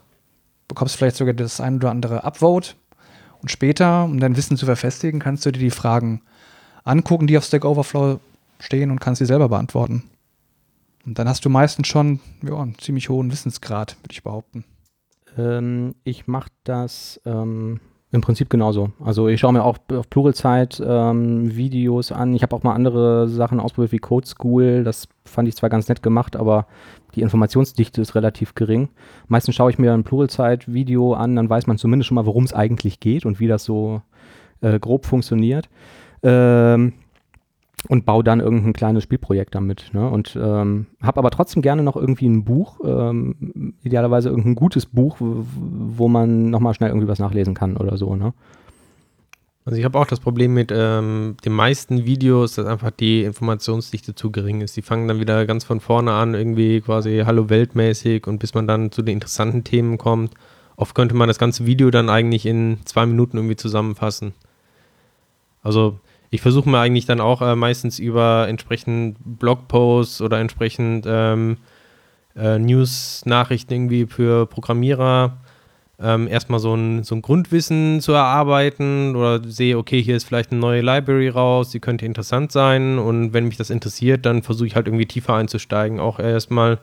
bekommst 0.68 0.94
vielleicht 0.94 1.16
sogar 1.16 1.34
das 1.34 1.60
ein 1.60 1.78
oder 1.78 1.90
andere 1.90 2.22
Upvote 2.22 2.74
und 3.42 3.50
später, 3.50 4.04
um 4.04 4.20
dein 4.20 4.36
Wissen 4.36 4.56
zu 4.56 4.64
verfestigen, 4.64 5.18
kannst 5.18 5.44
du 5.44 5.50
dir 5.50 5.58
die 5.58 5.72
Fragen 5.72 6.22
angucken, 6.84 7.26
die 7.26 7.36
auf 7.36 7.44
Stack 7.44 7.64
Overflow 7.64 8.20
stehen 8.60 8.92
und 8.92 9.00
kannst 9.00 9.18
sie 9.18 9.26
selber 9.26 9.48
beantworten. 9.48 10.04
Und 11.04 11.18
dann 11.18 11.28
hast 11.28 11.44
du 11.44 11.50
meistens 11.50 11.88
schon 11.88 12.20
ja, 12.44 12.54
einen 12.60 12.78
ziemlich 12.78 13.08
hohen 13.08 13.32
Wissensgrad, 13.32 13.96
würde 14.04 14.12
ich 14.12 14.22
behaupten. 14.22 14.64
Ähm, 15.36 15.96
ich 16.04 16.28
mache 16.28 16.50
das 16.62 17.20
ähm, 17.26 17.80
im 18.10 18.22
Prinzip 18.22 18.48
genauso. 18.48 18.90
Also 19.04 19.28
ich 19.28 19.40
schaue 19.40 19.52
mir 19.52 19.64
auch 19.64 19.76
auf 19.92 20.08
Pluralzeit 20.08 20.82
ähm, 20.84 21.54
Videos 21.54 22.10
an. 22.10 22.34
Ich 22.34 22.42
habe 22.42 22.56
auch 22.56 22.62
mal 22.62 22.74
andere 22.74 23.28
Sachen 23.28 23.60
ausprobiert 23.60 23.92
wie 23.92 23.98
Code 23.98 24.26
School. 24.26 24.82
Das 24.82 25.08
fand 25.26 25.46
ich 25.46 25.56
zwar 25.56 25.68
ganz 25.68 25.88
nett 25.88 26.02
gemacht, 26.02 26.34
aber 26.34 26.66
die 27.14 27.20
Informationsdichte 27.20 28.00
ist 28.00 28.14
relativ 28.14 28.54
gering. 28.54 28.88
Meistens 29.26 29.54
schaue 29.54 29.70
ich 29.70 29.78
mir 29.78 29.92
ein 29.92 30.04
Pluralzeit 30.04 30.72
Video 30.72 31.12
an, 31.14 31.36
dann 31.36 31.50
weiß 31.50 31.66
man 31.66 31.76
zumindest 31.76 32.08
schon 32.08 32.14
mal, 32.14 32.26
worum 32.26 32.44
es 32.44 32.54
eigentlich 32.54 33.00
geht 33.00 33.26
und 33.26 33.40
wie 33.40 33.48
das 33.48 33.64
so 33.64 34.00
äh, 34.62 34.78
grob 34.78 35.04
funktioniert. 35.04 35.68
Ähm, 36.22 36.94
und 37.88 38.04
baue 38.04 38.22
dann 38.22 38.40
irgendein 38.40 38.72
kleines 38.74 39.02
Spielprojekt 39.02 39.54
damit. 39.54 39.90
Ne? 39.92 40.08
Und 40.08 40.36
ähm, 40.40 40.86
habe 41.02 41.18
aber 41.18 41.30
trotzdem 41.30 41.62
gerne 41.62 41.82
noch 41.82 41.96
irgendwie 41.96 42.28
ein 42.28 42.44
Buch, 42.44 42.80
ähm, 42.84 43.74
idealerweise 43.82 44.28
irgendein 44.28 44.54
gutes 44.54 44.86
Buch, 44.86 45.16
wo 45.20 46.08
man 46.08 46.50
nochmal 46.50 46.74
schnell 46.74 46.90
irgendwie 46.90 47.08
was 47.08 47.18
nachlesen 47.18 47.54
kann 47.54 47.76
oder 47.76 47.96
so. 47.96 48.14
Ne? 48.14 48.34
Also 49.64 49.78
ich 49.78 49.84
habe 49.84 49.98
auch 49.98 50.06
das 50.06 50.20
Problem 50.20 50.54
mit 50.54 50.72
ähm, 50.74 51.36
den 51.44 51.52
meisten 51.52 52.04
Videos, 52.04 52.54
dass 52.54 52.66
einfach 52.66 52.90
die 52.90 53.24
Informationsdichte 53.24 54.14
zu 54.14 54.30
gering 54.30 54.60
ist. 54.60 54.76
Die 54.76 54.82
fangen 54.82 55.08
dann 55.08 55.20
wieder 55.20 55.46
ganz 55.46 55.64
von 55.64 55.80
vorne 55.80 56.12
an, 56.12 56.34
irgendwie 56.34 56.80
quasi 56.80 57.22
Hallo 57.24 57.50
Weltmäßig 57.50 58.26
und 58.26 58.38
bis 58.38 58.54
man 58.54 58.66
dann 58.66 58.92
zu 58.92 59.02
den 59.02 59.14
interessanten 59.14 59.64
Themen 59.64 59.98
kommt. 59.98 60.32
Oft 60.76 60.94
könnte 60.94 61.14
man 61.14 61.28
das 61.28 61.38
ganze 61.38 61.66
Video 61.66 61.90
dann 61.90 62.08
eigentlich 62.08 62.46
in 62.46 62.78
zwei 62.84 63.04
Minuten 63.04 63.36
irgendwie 63.36 63.56
zusammenfassen. 63.56 64.32
Also 65.62 65.98
ich 66.30 66.40
versuche 66.40 66.68
mir 66.68 66.78
eigentlich 66.78 67.06
dann 67.06 67.20
auch 67.20 67.40
äh, 67.42 67.56
meistens 67.56 67.98
über 67.98 68.46
entsprechend 68.48 69.16
Blogposts 69.20 70.20
oder 70.20 70.38
entsprechend 70.38 71.06
ähm, 71.08 71.56
äh, 72.36 72.58
News-Nachrichten 72.58 73.72
irgendwie 73.72 74.06
für 74.06 74.46
Programmierer 74.46 75.38
ähm, 76.00 76.28
erstmal 76.28 76.60
so 76.60 76.74
ein, 76.74 77.02
so 77.02 77.14
ein 77.14 77.22
Grundwissen 77.22 78.00
zu 78.00 78.12
erarbeiten 78.12 79.16
oder 79.16 79.42
sehe, 79.48 79.78
okay, 79.78 80.00
hier 80.00 80.16
ist 80.16 80.24
vielleicht 80.24 80.52
eine 80.52 80.60
neue 80.60 80.80
Library 80.80 81.28
raus, 81.28 81.70
die 81.70 81.80
könnte 81.80 82.06
interessant 82.06 82.52
sein 82.52 82.98
und 82.98 83.32
wenn 83.32 83.46
mich 83.46 83.56
das 83.56 83.70
interessiert, 83.70 84.24
dann 84.24 84.42
versuche 84.42 84.68
ich 84.68 84.76
halt 84.76 84.86
irgendwie 84.86 85.06
tiefer 85.06 85.34
einzusteigen. 85.34 85.98
Auch 85.98 86.20
erstmal 86.20 86.78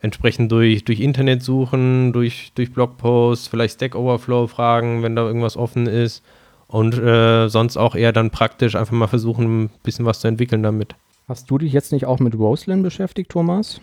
entsprechend 0.00 0.52
durch, 0.52 0.84
durch 0.84 1.00
Internet 1.00 1.42
suchen, 1.42 2.12
durch, 2.12 2.52
durch 2.54 2.72
Blogposts, 2.72 3.48
vielleicht 3.48 3.74
Stack 3.74 3.96
Overflow 3.96 4.46
fragen, 4.46 5.02
wenn 5.02 5.16
da 5.16 5.22
irgendwas 5.22 5.56
offen 5.56 5.86
ist 5.86 6.22
und 6.66 6.98
äh, 6.98 7.48
sonst 7.48 7.76
auch 7.76 7.94
eher 7.94 8.12
dann 8.12 8.30
praktisch 8.30 8.74
einfach 8.74 8.92
mal 8.92 9.06
versuchen, 9.06 9.64
ein 9.64 9.70
bisschen 9.82 10.06
was 10.06 10.20
zu 10.20 10.28
entwickeln 10.28 10.62
damit. 10.62 10.94
Hast 11.28 11.50
du 11.50 11.58
dich 11.58 11.72
jetzt 11.72 11.92
nicht 11.92 12.06
auch 12.06 12.18
mit 12.18 12.38
Roslyn 12.38 12.82
beschäftigt, 12.82 13.30
Thomas? 13.30 13.80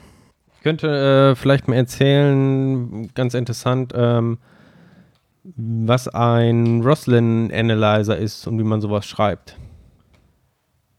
Ich 0.56 0.62
könnte 0.62 1.32
äh, 1.32 1.36
vielleicht 1.36 1.68
mal 1.68 1.76
erzählen, 1.76 3.12
ganz 3.16 3.34
interessant, 3.34 3.94
ähm, 3.96 4.38
was 5.44 6.08
ein 6.08 6.82
Roslyn 6.84 7.52
Analyzer 7.52 8.18
ist 8.18 8.46
und 8.48 8.60
wie 8.60 8.64
man 8.64 8.80
sowas 8.80 9.08
schreibt. 9.08 9.58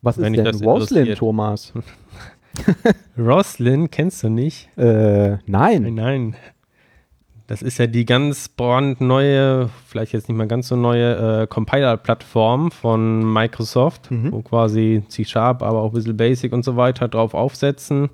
Was 0.01 0.18
ist 0.18 0.35
denn 0.35 0.47
Roslyn, 0.64 1.14
Thomas? 1.14 1.72
Roslyn 3.18 3.91
kennst 3.91 4.22
du 4.22 4.28
nicht? 4.28 4.68
Äh. 4.76 5.39
Nein, 5.47 5.95
nein. 5.95 6.37
Das 7.47 7.62
ist 7.62 7.78
ja 7.78 7.86
die 7.86 8.05
ganz 8.05 8.49
brandneue, 8.49 9.68
vielleicht 9.86 10.12
jetzt 10.12 10.28
nicht 10.28 10.38
mal 10.38 10.47
ganz 10.47 10.68
so 10.68 10.76
neue 10.76 11.43
äh, 11.43 11.47
Compiler-Plattform 11.47 12.70
von 12.70 13.32
Microsoft, 13.32 14.11
mhm. 14.11 14.32
wo 14.32 14.43
quasi 14.43 15.03
C-Sharp, 15.09 15.62
aber 15.62 15.80
auch 15.80 15.90
ein 15.90 15.95
bisschen 15.95 16.16
Basic 16.16 16.53
und 16.53 16.64
so 16.64 16.76
weiter 16.76 17.09
drauf 17.09 17.34
aufsetzen 17.34 18.11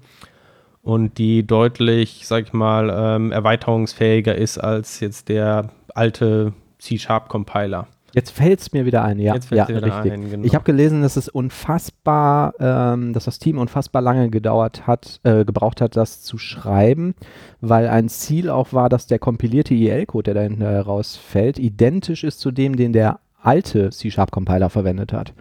und 0.83 1.19
die 1.19 1.47
deutlich, 1.47 2.23
sag 2.25 2.45
ich 2.45 2.53
mal, 2.53 2.91
ähm, 2.91 3.31
erweiterungsfähiger 3.31 4.35
ist 4.35 4.59
als 4.59 5.01
jetzt 5.01 5.29
der 5.29 5.71
alte 5.95 6.55
C-Sharp-Compiler. 6.79 7.87
Jetzt 8.15 8.31
fällt 8.31 8.61
es 8.61 8.73
mir 8.73 8.87
wieder 8.87 9.05
ein, 9.05 9.19
ja. 9.19 9.35
Jetzt 9.35 9.51
ja, 9.51 9.69
wieder 9.69 9.83
richtig. 9.83 10.13
Ein, 10.13 10.31
genau. 10.31 10.45
Ich 10.45 10.55
habe 10.55 10.65
gelesen, 10.65 11.03
dass 11.03 11.17
es 11.17 11.29
unfassbar, 11.29 12.55
ähm, 12.59 13.13
dass 13.13 13.25
das 13.25 13.39
Team 13.39 13.59
unfassbar 13.59 14.01
lange 14.01 14.31
gedauert 14.31 14.87
hat, 14.87 15.21
äh, 15.25 15.45
gebraucht 15.45 15.81
hat, 15.81 15.95
das 15.95 16.23
zu 16.23 16.39
schreiben, 16.39 17.15
weil 17.61 17.87
ein 17.89 18.09
Ziel 18.09 18.49
auch 18.49 18.73
war, 18.73 18.89
dass 18.89 19.07
der 19.07 19.19
kompilierte 19.19 19.75
IL-Code, 19.75 20.33
der 20.33 20.49
da 20.49 20.65
herausfällt, 20.65 21.59
identisch 21.59 22.25
ist 22.25 22.41
zu 22.41 22.51
dem, 22.51 22.77
den 22.77 22.93
der 22.93 23.21
alte 23.43 23.91
C-Sharp-Compiler 23.91 24.71
verwendet 24.71 25.13
hat. 25.13 25.35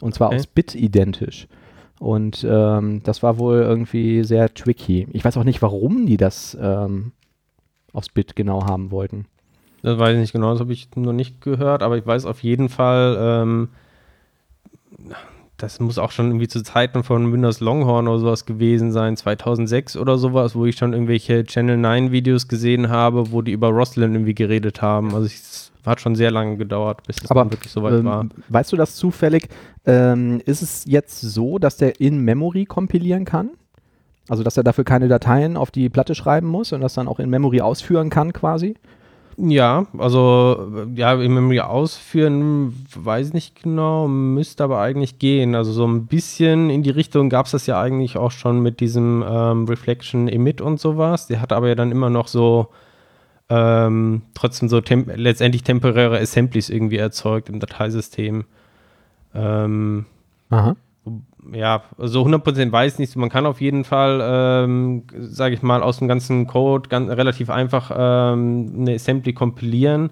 Und 0.00 0.14
zwar 0.14 0.28
okay. 0.28 0.36
aus 0.36 0.46
Bit 0.46 0.74
identisch. 0.74 1.46
Und 2.00 2.46
ähm, 2.48 3.02
das 3.04 3.22
war 3.22 3.38
wohl 3.38 3.58
irgendwie 3.58 4.24
sehr 4.24 4.52
tricky. 4.54 5.06
Ich 5.12 5.24
weiß 5.24 5.36
auch 5.36 5.44
nicht, 5.44 5.60
warum 5.62 6.06
die 6.06 6.16
das 6.16 6.56
ähm, 6.60 7.12
aufs 7.92 8.08
Bit 8.08 8.34
genau 8.34 8.64
haben 8.64 8.90
wollten. 8.90 9.26
Das 9.82 9.98
weiß 9.98 10.14
ich 10.14 10.20
nicht 10.20 10.32
genau, 10.32 10.52
das 10.52 10.60
habe 10.60 10.72
ich 10.72 10.88
noch 10.94 11.12
nicht 11.12 11.40
gehört, 11.40 11.82
aber 11.82 11.96
ich 11.96 12.06
weiß 12.06 12.26
auf 12.26 12.42
jeden 12.42 12.68
Fall, 12.68 13.16
ähm, 13.18 13.68
das 15.56 15.80
muss 15.80 15.98
auch 15.98 16.10
schon 16.10 16.26
irgendwie 16.26 16.48
zu 16.48 16.62
Zeiten 16.62 17.02
von 17.02 17.32
Windows 17.32 17.60
Longhorn 17.60 18.08
oder 18.08 18.18
sowas 18.18 18.46
gewesen 18.46 18.92
sein, 18.92 19.16
2006 19.16 19.96
oder 19.96 20.18
sowas, 20.18 20.54
wo 20.54 20.66
ich 20.66 20.76
schon 20.76 20.92
irgendwelche 20.92 21.44
Channel 21.44 21.76
9 21.76 22.12
Videos 22.12 22.48
gesehen 22.48 22.88
habe, 22.88 23.32
wo 23.32 23.42
die 23.42 23.52
über 23.52 23.68
Roslyn 23.68 24.14
irgendwie 24.14 24.34
geredet 24.34 24.82
haben. 24.82 25.14
Also 25.14 25.26
es 25.26 25.70
hat 25.84 26.00
schon 26.00 26.14
sehr 26.14 26.30
lange 26.30 26.56
gedauert, 26.56 27.06
bis 27.06 27.22
es 27.22 27.30
Aber, 27.30 27.50
wirklich 27.50 27.72
soweit 27.72 27.94
ähm, 27.94 28.04
war. 28.04 28.26
Weißt 28.48 28.72
du 28.72 28.76
das 28.76 28.96
zufällig? 28.96 29.48
Ähm, 29.86 30.40
ist 30.44 30.62
es 30.62 30.84
jetzt 30.86 31.20
so, 31.20 31.58
dass 31.58 31.76
der 31.76 32.00
in 32.00 32.20
Memory 32.20 32.66
kompilieren 32.66 33.24
kann? 33.24 33.50
Also, 34.28 34.44
dass 34.44 34.56
er 34.56 34.62
dafür 34.62 34.84
keine 34.84 35.08
Dateien 35.08 35.56
auf 35.56 35.70
die 35.70 35.88
Platte 35.88 36.14
schreiben 36.14 36.46
muss 36.46 36.72
und 36.72 36.82
das 36.82 36.94
dann 36.94 37.08
auch 37.08 37.18
in 37.18 37.30
Memory 37.30 37.62
ausführen 37.62 38.10
kann 38.10 38.32
quasi? 38.32 38.76
Ja, 39.42 39.86
also 39.96 40.70
ja, 40.94 41.14
im 41.14 41.58
ausführen, 41.60 42.84
weiß 42.94 43.32
nicht 43.32 43.62
genau, 43.62 44.06
müsste 44.06 44.64
aber 44.64 44.80
eigentlich 44.80 45.18
gehen. 45.18 45.54
Also 45.54 45.72
so 45.72 45.86
ein 45.86 46.06
bisschen 46.06 46.68
in 46.68 46.82
die 46.82 46.90
Richtung 46.90 47.30
gab 47.30 47.46
es 47.46 47.52
das 47.52 47.66
ja 47.66 47.80
eigentlich 47.80 48.18
auch 48.18 48.32
schon 48.32 48.60
mit 48.60 48.80
diesem 48.80 49.24
ähm, 49.26 49.64
Reflection 49.64 50.28
Emit 50.28 50.60
und 50.60 50.78
sowas. 50.78 51.26
Der 51.26 51.40
hat 51.40 51.52
aber 51.52 51.68
ja 51.68 51.74
dann 51.74 51.90
immer 51.90 52.10
noch 52.10 52.28
so 52.28 52.68
ähm, 53.48 54.22
trotzdem 54.34 54.68
so 54.68 54.82
temp 54.82 55.10
letztendlich 55.16 55.62
temporäre 55.62 56.18
Assemblies 56.18 56.68
irgendwie 56.68 56.98
erzeugt 56.98 57.48
im 57.48 57.60
Dateisystem. 57.60 58.44
Ähm, 59.34 60.04
Aha 60.50 60.76
ja, 61.52 61.82
so 61.98 62.24
100% 62.24 62.70
weiß 62.70 62.98
nicht. 62.98 63.16
Man 63.16 63.30
kann 63.30 63.46
auf 63.46 63.60
jeden 63.60 63.84
Fall, 63.84 64.20
ähm, 64.22 65.04
sage 65.18 65.54
ich 65.54 65.62
mal, 65.62 65.82
aus 65.82 65.98
dem 65.98 66.08
ganzen 66.08 66.46
Code 66.46 66.88
ganz, 66.88 67.10
relativ 67.10 67.50
einfach 67.50 67.90
ähm, 67.94 68.74
eine 68.80 68.94
Assembly 68.94 69.32
kompilieren. 69.32 70.10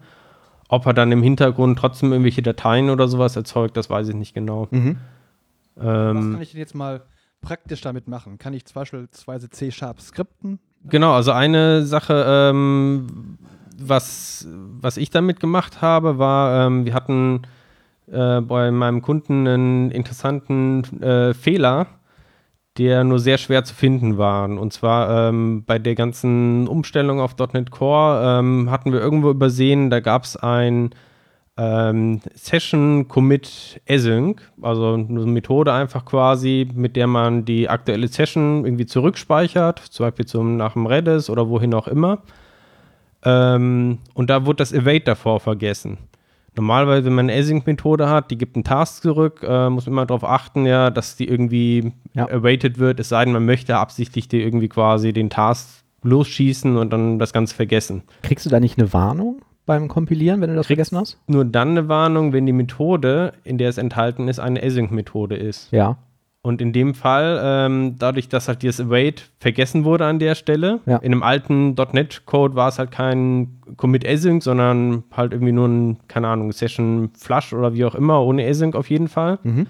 Ob 0.69 0.87
er 0.87 0.95
dann 0.95 1.13
im 1.13 1.23
Hintergrund 1.23 1.79
trotzdem 1.79 2.13
irgendwelche 2.13 2.43
Dateien 2.43 2.91
oder 2.91 3.09
sowas 3.09 3.37
erzeugt, 3.37 3.77
das 3.77 3.89
weiß 3.89 4.09
ich 4.09 4.15
nicht 4.15 4.35
genau. 4.35 4.69
Mhm. 4.71 4.99
Ähm, 5.81 6.17
Was 6.17 6.33
kann 6.33 6.43
ich 6.43 6.51
denn 6.53 6.61
jetzt 6.61 6.75
mal 6.75 7.03
praktisch 7.41 7.81
damit 7.81 8.09
machen? 8.09 8.39
Kann 8.39 8.53
ich 8.53 8.65
beispielsweise 8.65 9.49
C-Sharp 9.49 10.01
skripten? 10.01 10.59
Genau, 10.85 11.13
also 11.13 11.33
eine 11.33 11.85
Sache, 11.85 12.25
ähm, 12.27 13.39
was, 13.79 14.47
was 14.51 14.97
ich 14.97 15.11
damit 15.11 15.41
gemacht 15.41 15.81
habe, 15.83 16.19
war, 16.19 16.67
ähm, 16.67 16.85
wir 16.85 16.95
hatten 16.95 17.43
äh, 18.13 18.41
bei 18.41 18.71
meinem 18.71 19.03
Kunden 19.03 19.47
einen 19.47 19.91
interessanten 19.91 21.03
äh, 21.03 21.35
Fehler, 21.35 21.87
der 22.79 23.05
nur 23.05 23.19
sehr 23.19 23.39
schwer 23.39 23.65
zu 23.65 23.75
finden 23.75 24.19
war. 24.19 24.49
Und 24.49 24.73
zwar 24.73 25.29
ähm, 25.29 25.65
bei 25.67 25.79
der 25.79 25.95
ganzen 25.95 26.69
Umstellung 26.69 27.21
auf 27.21 27.37
.NET 27.53 27.71
Core 27.71 28.39
ähm, 28.39 28.71
hatten 28.71 28.93
wir 28.93 29.01
irgendwo 29.01 29.31
übersehen, 29.31 29.91
da 29.91 30.01
gab 30.01 30.25
es 30.25 30.37
ein 30.37 30.91
ähm, 31.59 32.21
Session 32.35 33.09
Commit 33.09 33.81
Async, 33.89 34.41
also 34.63 34.95
eine 34.95 35.27
Methode 35.27 35.73
einfach 35.73 36.05
quasi, 36.05 36.69
mit 36.73 36.95
der 36.95 37.09
man 37.09 37.45
die 37.45 37.69
aktuelle 37.69 38.07
Session 38.07 38.65
irgendwie 38.65 38.87
zurückspeichert, 38.87 39.81
zum 39.81 40.07
Beispiel 40.07 40.27
zum, 40.27 40.57
nach 40.57 40.75
dem 40.75 40.87
Redis 40.87 41.29
oder 41.29 41.49
wohin 41.49 41.75
auch 41.75 41.89
immer. 41.89 42.23
Ähm, 43.25 43.99
und 44.15 44.31
da 44.31 44.47
wurde 44.47 44.59
das 44.59 44.73
Await 44.73 45.09
davor 45.09 45.41
vergessen. 45.41 45.99
Normalerweise, 46.59 47.07
wenn 47.07 47.15
man 47.15 47.31
eine 47.31 47.39
Async-Methode 47.39 48.09
hat, 48.09 48.33
die 48.33 48.37
gibt 48.37 48.57
einen 48.57 48.65
Task 48.65 49.03
zurück, 49.03 49.47
äh, 49.49 49.71
muss 49.71 49.87
man 49.87 49.93
immer 49.93 50.07
darauf 50.07 50.25
achten, 50.25 50.67
ja, 50.67 50.91
dass 50.91 51.15
die 51.15 51.29
irgendwie 51.29 51.93
ja. 52.15 52.29
awaited 52.29 52.79
wird, 52.79 52.99
es 52.99 53.11
sei 53.11 53.25
denn, 53.25 53.33
man 53.33 53.45
möchte 53.45 53.77
absichtlich 53.77 54.27
die 54.27 54.43
irgendwie 54.43 54.69
quasi 54.69 55.13
den 55.13 55.31
Task 55.31 55.85
losschießen 56.03 56.77
und 56.77 56.93
dann 56.93 57.21
das 57.21 57.33
Ganze 57.33 57.55
vergessen. 57.55 58.03
Kriegst 58.23 58.45
du 58.45 58.51
da 58.51 58.59
nicht 58.59 58.77
eine 58.77 58.93
Warnung 58.93 59.43
beim 59.67 59.87
Kompilieren, 59.87 60.41
wenn 60.41 60.51
du 60.51 60.57
das 60.57 60.67
Kriegst 60.67 60.91
vergessen 60.91 60.99
hast? 60.99 61.19
Nur 61.29 61.45
dann 61.45 61.71
eine 61.71 61.89
Warnung, 61.89 62.33
wenn 62.33 62.45
die 62.45 62.53
Methode, 62.53 63.35
in 63.45 63.57
der 63.57 63.69
es 63.69 63.79
enthalten 63.79 64.27
ist, 64.27 64.41
eine 64.41 64.61
Async-Methode 64.61 65.37
ist. 65.37 65.71
Ja. 65.71 65.99
Und 66.49 66.63
in 66.63 66.73
dem 66.73 66.95
Fall, 66.95 67.39
ähm, 67.45 67.97
dadurch, 67.99 68.31
dass 68.31 68.49
halt 68.49 68.63
dieses 68.63 68.87
Await 68.87 69.29
vergessen 69.39 69.85
wurde 69.85 70.07
an 70.07 70.19
der 70.19 70.35
Stelle, 70.35 70.81
ja. 70.87 70.97
in 70.97 71.13
einem 71.13 71.23
alten 71.23 71.75
.NET-Code 71.75 72.55
war 72.55 72.69
es 72.69 72.79
halt 72.79 72.91
kein 72.91 73.61
Commit 73.77 74.07
Async, 74.07 74.43
sondern 74.43 75.05
halt 75.15 75.35
irgendwie 75.35 75.53
nur 75.53 75.69
ein, 75.69 75.99
keine 76.09 76.29
Ahnung, 76.29 76.51
Session 76.53 77.11
Flush 77.19 77.53
oder 77.53 77.75
wie 77.75 77.85
auch 77.85 77.95
immer, 77.95 78.25
ohne 78.25 78.47
Async 78.47 78.77
auf 78.77 78.89
jeden 78.89 79.09
Fall. 79.09 79.39
Mhm. 79.43 79.67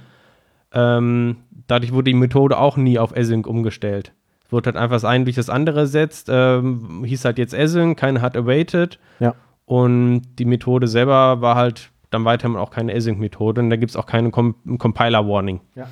Ähm, 0.72 1.37
dadurch 1.66 1.93
wurde 1.93 2.12
die 2.12 2.14
Methode 2.14 2.57
auch 2.57 2.76
nie 2.76 3.01
auf 3.01 3.11
Async 3.12 3.49
umgestellt. 3.49 4.12
Es 4.47 4.53
wurde 4.53 4.66
halt 4.66 4.76
einfach 4.76 4.95
das 4.95 5.05
eine 5.05 5.24
durch 5.24 5.35
das 5.35 5.51
andere 5.51 5.81
ersetzt, 5.81 6.29
ähm, 6.31 7.03
hieß 7.05 7.24
halt 7.24 7.39
jetzt 7.39 7.55
Async, 7.55 7.99
keiner 7.99 8.22
hat 8.22 8.37
awaited. 8.37 9.01
Ja. 9.18 9.35
Und 9.64 10.22
die 10.39 10.45
Methode 10.45 10.87
selber 10.87 11.41
war 11.41 11.57
halt 11.57 11.91
dann 12.11 12.24
weiterhin 12.24 12.55
auch 12.55 12.70
keine 12.70 12.95
Async-Methode 12.95 13.62
und 13.62 13.68
da 13.68 13.74
gibt 13.74 13.91
es 13.91 13.97
auch 13.97 14.07
keine 14.07 14.31
Com 14.31 14.55
Compiler-Warning. 14.79 15.59
Ja. 15.74 15.89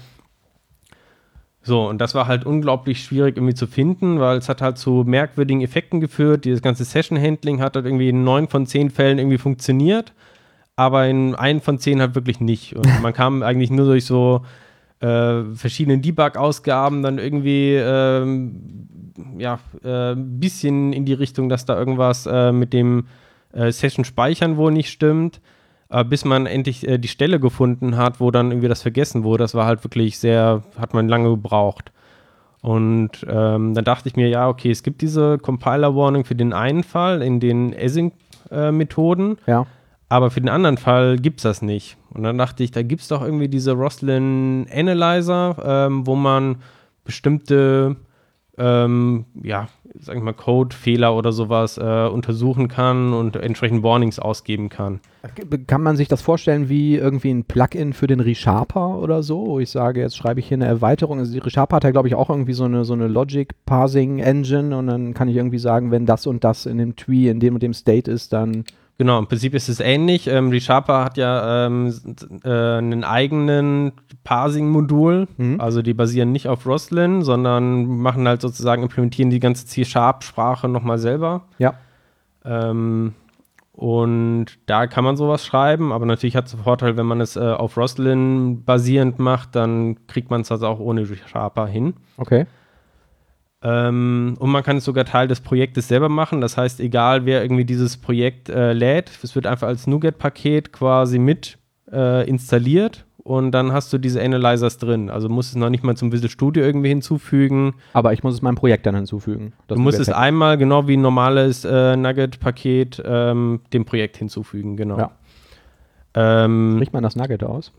So, 1.66 1.88
und 1.88 1.98
das 2.00 2.14
war 2.14 2.28
halt 2.28 2.46
unglaublich 2.46 3.02
schwierig 3.02 3.36
irgendwie 3.36 3.54
zu 3.54 3.66
finden, 3.66 4.20
weil 4.20 4.38
es 4.38 4.48
hat 4.48 4.62
halt 4.62 4.78
zu 4.78 5.02
merkwürdigen 5.04 5.62
Effekten 5.62 6.00
geführt. 6.00 6.44
Dieses 6.44 6.62
ganze 6.62 6.84
Session-Handling 6.84 7.60
hat 7.60 7.74
halt 7.74 7.86
irgendwie 7.86 8.08
in 8.08 8.22
neun 8.22 8.46
von 8.46 8.66
zehn 8.66 8.88
Fällen 8.88 9.18
irgendwie 9.18 9.38
funktioniert. 9.38 10.12
aber 10.76 11.06
in 11.08 11.34
einen 11.34 11.60
von 11.60 11.78
zehn 11.78 12.00
halt 12.00 12.14
wirklich 12.14 12.38
nicht. 12.38 12.76
Und 12.76 13.02
man 13.02 13.12
kam 13.12 13.42
eigentlich 13.48 13.70
nur 13.70 13.86
durch 13.86 14.04
so 14.04 14.42
äh, 15.00 15.42
verschiedenen 15.54 16.02
Debug-Ausgaben 16.02 17.02
dann 17.02 17.18
irgendwie 17.18 17.74
ähm, 17.74 18.88
ja, 19.38 19.58
äh, 19.82 20.12
ein 20.12 20.38
bisschen 20.38 20.92
in 20.92 21.04
die 21.04 21.14
Richtung, 21.14 21.48
dass 21.48 21.64
da 21.64 21.76
irgendwas 21.76 22.26
äh, 22.26 22.52
mit 22.52 22.72
dem 22.72 23.06
äh, 23.52 23.72
Session-Speichern 23.72 24.56
wohl 24.56 24.70
nicht 24.70 24.90
stimmt. 24.90 25.40
Bis 26.04 26.24
man 26.24 26.46
endlich 26.46 26.86
äh, 26.86 26.98
die 26.98 27.08
Stelle 27.08 27.40
gefunden 27.40 27.96
hat, 27.96 28.20
wo 28.20 28.30
dann 28.30 28.50
irgendwie 28.50 28.68
das 28.68 28.82
vergessen 28.82 29.24
wurde. 29.24 29.44
Das 29.44 29.54
war 29.54 29.66
halt 29.66 29.84
wirklich 29.84 30.18
sehr, 30.18 30.62
hat 30.78 30.94
man 30.94 31.08
lange 31.08 31.30
gebraucht. 31.30 31.92
Und 32.62 33.24
ähm, 33.28 33.74
dann 33.74 33.84
dachte 33.84 34.08
ich 34.08 34.16
mir, 34.16 34.28
ja, 34.28 34.48
okay, 34.48 34.70
es 34.70 34.82
gibt 34.82 35.00
diese 35.00 35.38
Compiler-Warning 35.38 36.24
für 36.24 36.34
den 36.34 36.52
einen 36.52 36.82
Fall 36.82 37.22
in 37.22 37.38
den 37.38 37.72
Async-Methoden. 37.72 39.38
Äh, 39.46 39.50
ja. 39.50 39.66
Aber 40.08 40.30
für 40.30 40.40
den 40.40 40.48
anderen 40.48 40.76
Fall 40.76 41.16
gibt 41.16 41.38
es 41.38 41.42
das 41.44 41.62
nicht. 41.62 41.96
Und 42.10 42.22
dann 42.22 42.38
dachte 42.38 42.64
ich, 42.64 42.70
da 42.70 42.82
gibt 42.82 43.02
es 43.02 43.08
doch 43.08 43.22
irgendwie 43.22 43.48
diese 43.48 43.72
Roslyn 43.72 44.66
Analyzer, 44.72 45.56
ähm, 45.64 46.06
wo 46.06 46.16
man 46.16 46.56
bestimmte, 47.04 47.96
ähm, 48.58 49.26
ja, 49.42 49.68
sag 49.98 50.16
ich 50.16 50.22
mal, 50.22 50.32
Code-Fehler 50.32 51.14
oder 51.14 51.32
sowas 51.32 51.78
äh, 51.78 52.08
untersuchen 52.08 52.68
kann 52.68 53.12
und 53.12 53.36
entsprechend 53.36 53.82
Warnings 53.82 54.18
ausgeben 54.18 54.68
kann. 54.68 55.00
Kann 55.66 55.82
man 55.82 55.96
sich 55.96 56.08
das 56.08 56.22
vorstellen 56.22 56.68
wie 56.68 56.96
irgendwie 56.96 57.30
ein 57.30 57.44
Plugin 57.44 57.92
für 57.92 58.06
den 58.06 58.20
ReSharper 58.20 58.98
oder 58.98 59.22
so, 59.22 59.46
wo 59.46 59.60
ich 59.60 59.70
sage, 59.70 60.00
jetzt 60.00 60.16
schreibe 60.16 60.40
ich 60.40 60.48
hier 60.48 60.56
eine 60.56 60.66
Erweiterung. 60.66 61.18
Also 61.18 61.32
die 61.32 61.38
ReSharper 61.38 61.76
hat 61.76 61.84
ja, 61.84 61.90
glaube 61.90 62.08
ich, 62.08 62.14
auch 62.14 62.30
irgendwie 62.30 62.52
so 62.52 62.64
eine, 62.64 62.84
so 62.84 62.94
eine 62.94 63.08
Logic-Parsing-Engine 63.08 64.76
und 64.76 64.86
dann 64.86 65.14
kann 65.14 65.28
ich 65.28 65.36
irgendwie 65.36 65.58
sagen, 65.58 65.90
wenn 65.90 66.06
das 66.06 66.26
und 66.26 66.44
das 66.44 66.66
in 66.66 66.78
dem 66.78 66.96
Tree 66.96 67.28
in 67.28 67.40
dem 67.40 67.54
und 67.54 67.62
dem 67.62 67.74
State 67.74 68.10
ist, 68.10 68.32
dann 68.32 68.64
Genau, 68.98 69.18
im 69.18 69.26
Prinzip 69.26 69.54
ist 69.54 69.68
es 69.68 69.78
ähnlich. 69.80 70.26
Ähm, 70.26 70.48
ReSharper 70.50 71.04
hat 71.04 71.18
ja 71.18 71.66
ähm, 71.66 71.92
äh, 72.44 72.48
einen 72.48 73.04
eigenen 73.04 73.92
Parsing-Modul. 74.24 75.28
Mhm. 75.36 75.60
Also 75.60 75.82
die 75.82 75.92
basieren 75.92 76.32
nicht 76.32 76.48
auf 76.48 76.66
Roslyn, 76.66 77.22
sondern 77.22 77.84
machen 77.86 78.26
halt 78.26 78.40
sozusagen, 78.40 78.82
implementieren 78.82 79.28
die 79.28 79.40
ganze 79.40 79.66
C-Sharp-Sprache 79.66 80.68
nochmal 80.68 80.98
selber. 80.98 81.42
Ja. 81.58 81.74
Ähm, 82.44 83.12
und 83.72 84.46
da 84.64 84.86
kann 84.86 85.04
man 85.04 85.18
sowas 85.18 85.44
schreiben, 85.44 85.92
aber 85.92 86.06
natürlich 86.06 86.34
hat 86.34 86.46
es 86.46 86.52
den 86.52 86.62
Vorteil, 86.62 86.96
wenn 86.96 87.04
man 87.04 87.20
es 87.20 87.36
äh, 87.36 87.40
auf 87.40 87.76
Roslyn 87.76 88.64
basierend 88.64 89.18
macht, 89.18 89.54
dann 89.54 90.06
kriegt 90.06 90.30
man 90.30 90.40
es 90.40 90.50
also 90.50 90.66
auch 90.66 90.80
ohne 90.80 91.02
ReSharper 91.02 91.66
hin. 91.66 91.92
Okay. 92.16 92.46
Ähm, 93.62 94.36
und 94.38 94.50
man 94.50 94.62
kann 94.62 94.76
es 94.76 94.84
sogar 94.84 95.04
Teil 95.04 95.28
des 95.28 95.40
Projektes 95.40 95.88
selber 95.88 96.08
machen. 96.08 96.40
Das 96.40 96.56
heißt, 96.56 96.80
egal 96.80 97.24
wer 97.24 97.42
irgendwie 97.42 97.64
dieses 97.64 97.96
Projekt 97.96 98.48
äh, 98.48 98.72
lädt, 98.72 99.10
es 99.22 99.34
wird 99.34 99.46
einfach 99.46 99.68
als 99.68 99.86
NuGet-Paket 99.86 100.72
quasi 100.72 101.18
mit 101.18 101.58
äh, 101.90 102.28
installiert 102.28 103.06
und 103.26 103.50
dann 103.50 103.72
hast 103.72 103.92
du 103.92 103.98
diese 103.98 104.22
Analyzers 104.22 104.78
drin. 104.78 105.10
Also 105.10 105.28
musst 105.28 105.50
es 105.50 105.56
noch 105.56 105.68
nicht 105.68 105.82
mal 105.82 105.96
zum 105.96 106.12
Visual 106.12 106.30
Studio 106.30 106.62
irgendwie 106.62 106.90
hinzufügen. 106.90 107.74
Aber 107.92 108.12
ich 108.12 108.22
muss 108.22 108.34
es 108.34 108.42
meinem 108.42 108.54
Projekt 108.54 108.86
dann 108.86 108.94
hinzufügen. 108.94 109.52
Du 109.66 109.74
musst 109.74 109.98
es 109.98 110.10
einmal, 110.10 110.58
genau 110.58 110.86
wie 110.86 110.96
ein 110.96 111.00
normales 111.00 111.64
äh, 111.64 111.96
Nugget-Paket, 111.96 113.02
ähm, 113.04 113.62
dem 113.72 113.84
Projekt 113.84 114.16
hinzufügen, 114.16 114.76
genau. 114.76 114.98
Ja. 114.98 115.10
Ähm, 116.14 116.74
Spricht 116.76 116.92
man 116.92 117.02
das 117.02 117.16
Nugget 117.16 117.42
aus? 117.42 117.72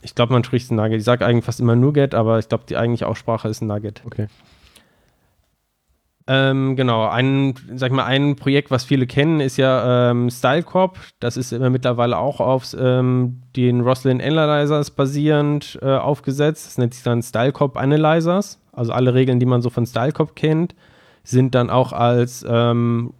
Ich 0.00 0.14
glaube, 0.14 0.32
man 0.32 0.42
spricht 0.42 0.64
es 0.64 0.70
Nugget. 0.70 0.98
Ich 0.98 1.04
sage 1.04 1.26
eigentlich 1.26 1.44
fast 1.44 1.60
immer 1.60 1.76
NuGet, 1.76 2.14
aber 2.14 2.38
ich 2.38 2.48
glaube, 2.48 2.64
die 2.66 2.78
eigentliche 2.78 3.06
Aussprache 3.06 3.48
ist 3.48 3.60
Nugget. 3.60 4.02
Okay. 4.06 4.28
Ähm, 6.26 6.74
genau, 6.74 7.06
ein, 7.06 7.54
sag 7.74 7.90
ich 7.90 7.96
mal, 7.96 8.06
ein 8.06 8.36
Projekt, 8.36 8.70
was 8.70 8.84
viele 8.84 9.06
kennen, 9.06 9.40
ist 9.40 9.58
ja 9.58 10.10
ähm, 10.10 10.30
StyleCorp. 10.30 10.98
Das 11.20 11.36
ist 11.36 11.52
immer 11.52 11.68
mittlerweile 11.68 12.16
auch 12.16 12.40
auf 12.40 12.74
ähm, 12.78 13.42
den 13.56 13.82
Roslyn 13.82 14.22
Analyzers 14.22 14.90
basierend 14.90 15.78
äh, 15.82 15.96
aufgesetzt. 15.96 16.66
Das 16.66 16.78
nennt 16.78 16.94
sich 16.94 17.02
dann 17.02 17.22
StyleCorp 17.22 17.76
Analyzers. 17.76 18.58
Also 18.72 18.92
alle 18.92 19.12
Regeln, 19.12 19.38
die 19.38 19.46
man 19.46 19.60
so 19.60 19.68
von 19.68 19.84
StyleCorp 19.86 20.34
kennt, 20.34 20.74
sind 21.24 21.54
dann 21.54 21.68
auch 21.68 21.92
als 21.92 22.44
ähm, 22.48 23.12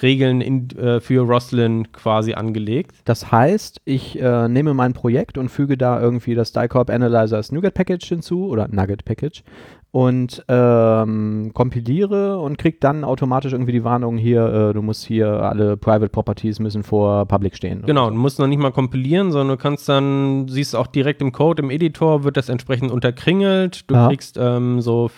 Regeln 0.00 0.40
in, 0.40 0.70
äh, 0.70 1.00
für 1.00 1.20
Roslyn 1.20 1.92
quasi 1.92 2.32
angelegt. 2.32 2.96
Das 3.04 3.30
heißt, 3.30 3.82
ich 3.84 4.18
äh, 4.18 4.48
nehme 4.48 4.72
mein 4.72 4.94
Projekt 4.94 5.36
und 5.36 5.50
füge 5.50 5.76
da 5.76 6.00
irgendwie 6.00 6.34
das 6.34 6.48
StyleCorp 6.48 6.88
Analyzers 6.88 7.52
NuGet 7.52 7.74
Package 7.74 8.08
hinzu 8.08 8.46
oder 8.46 8.68
Nugget 8.68 9.04
Package 9.04 9.44
und 9.92 10.42
ähm, 10.48 11.50
kompiliere 11.52 12.38
und 12.38 12.56
kriege 12.56 12.78
dann 12.80 13.04
automatisch 13.04 13.52
irgendwie 13.52 13.72
die 13.72 13.84
Warnung 13.84 14.16
hier, 14.16 14.46
äh, 14.46 14.72
du 14.72 14.80
musst 14.80 15.04
hier 15.04 15.28
alle 15.28 15.76
Private 15.76 16.08
Properties 16.08 16.60
müssen 16.60 16.82
vor 16.82 17.26
Public 17.26 17.54
stehen. 17.54 17.82
Genau, 17.84 18.06
so. 18.06 18.10
du 18.10 18.16
musst 18.16 18.38
noch 18.38 18.46
nicht 18.46 18.58
mal 18.58 18.72
kompilieren, 18.72 19.32
sondern 19.32 19.58
du 19.58 19.62
kannst 19.62 19.90
dann, 19.90 20.48
siehst 20.48 20.74
auch 20.74 20.86
direkt 20.86 21.20
im 21.20 21.30
Code, 21.30 21.62
im 21.62 21.70
Editor 21.70 22.24
wird 22.24 22.38
das 22.38 22.48
entsprechend 22.48 22.90
unterkringelt. 22.90 23.90
Du 23.90 23.94
Aha. 23.94 24.08
kriegst 24.08 24.38
ähm, 24.40 24.80
so 24.80 25.10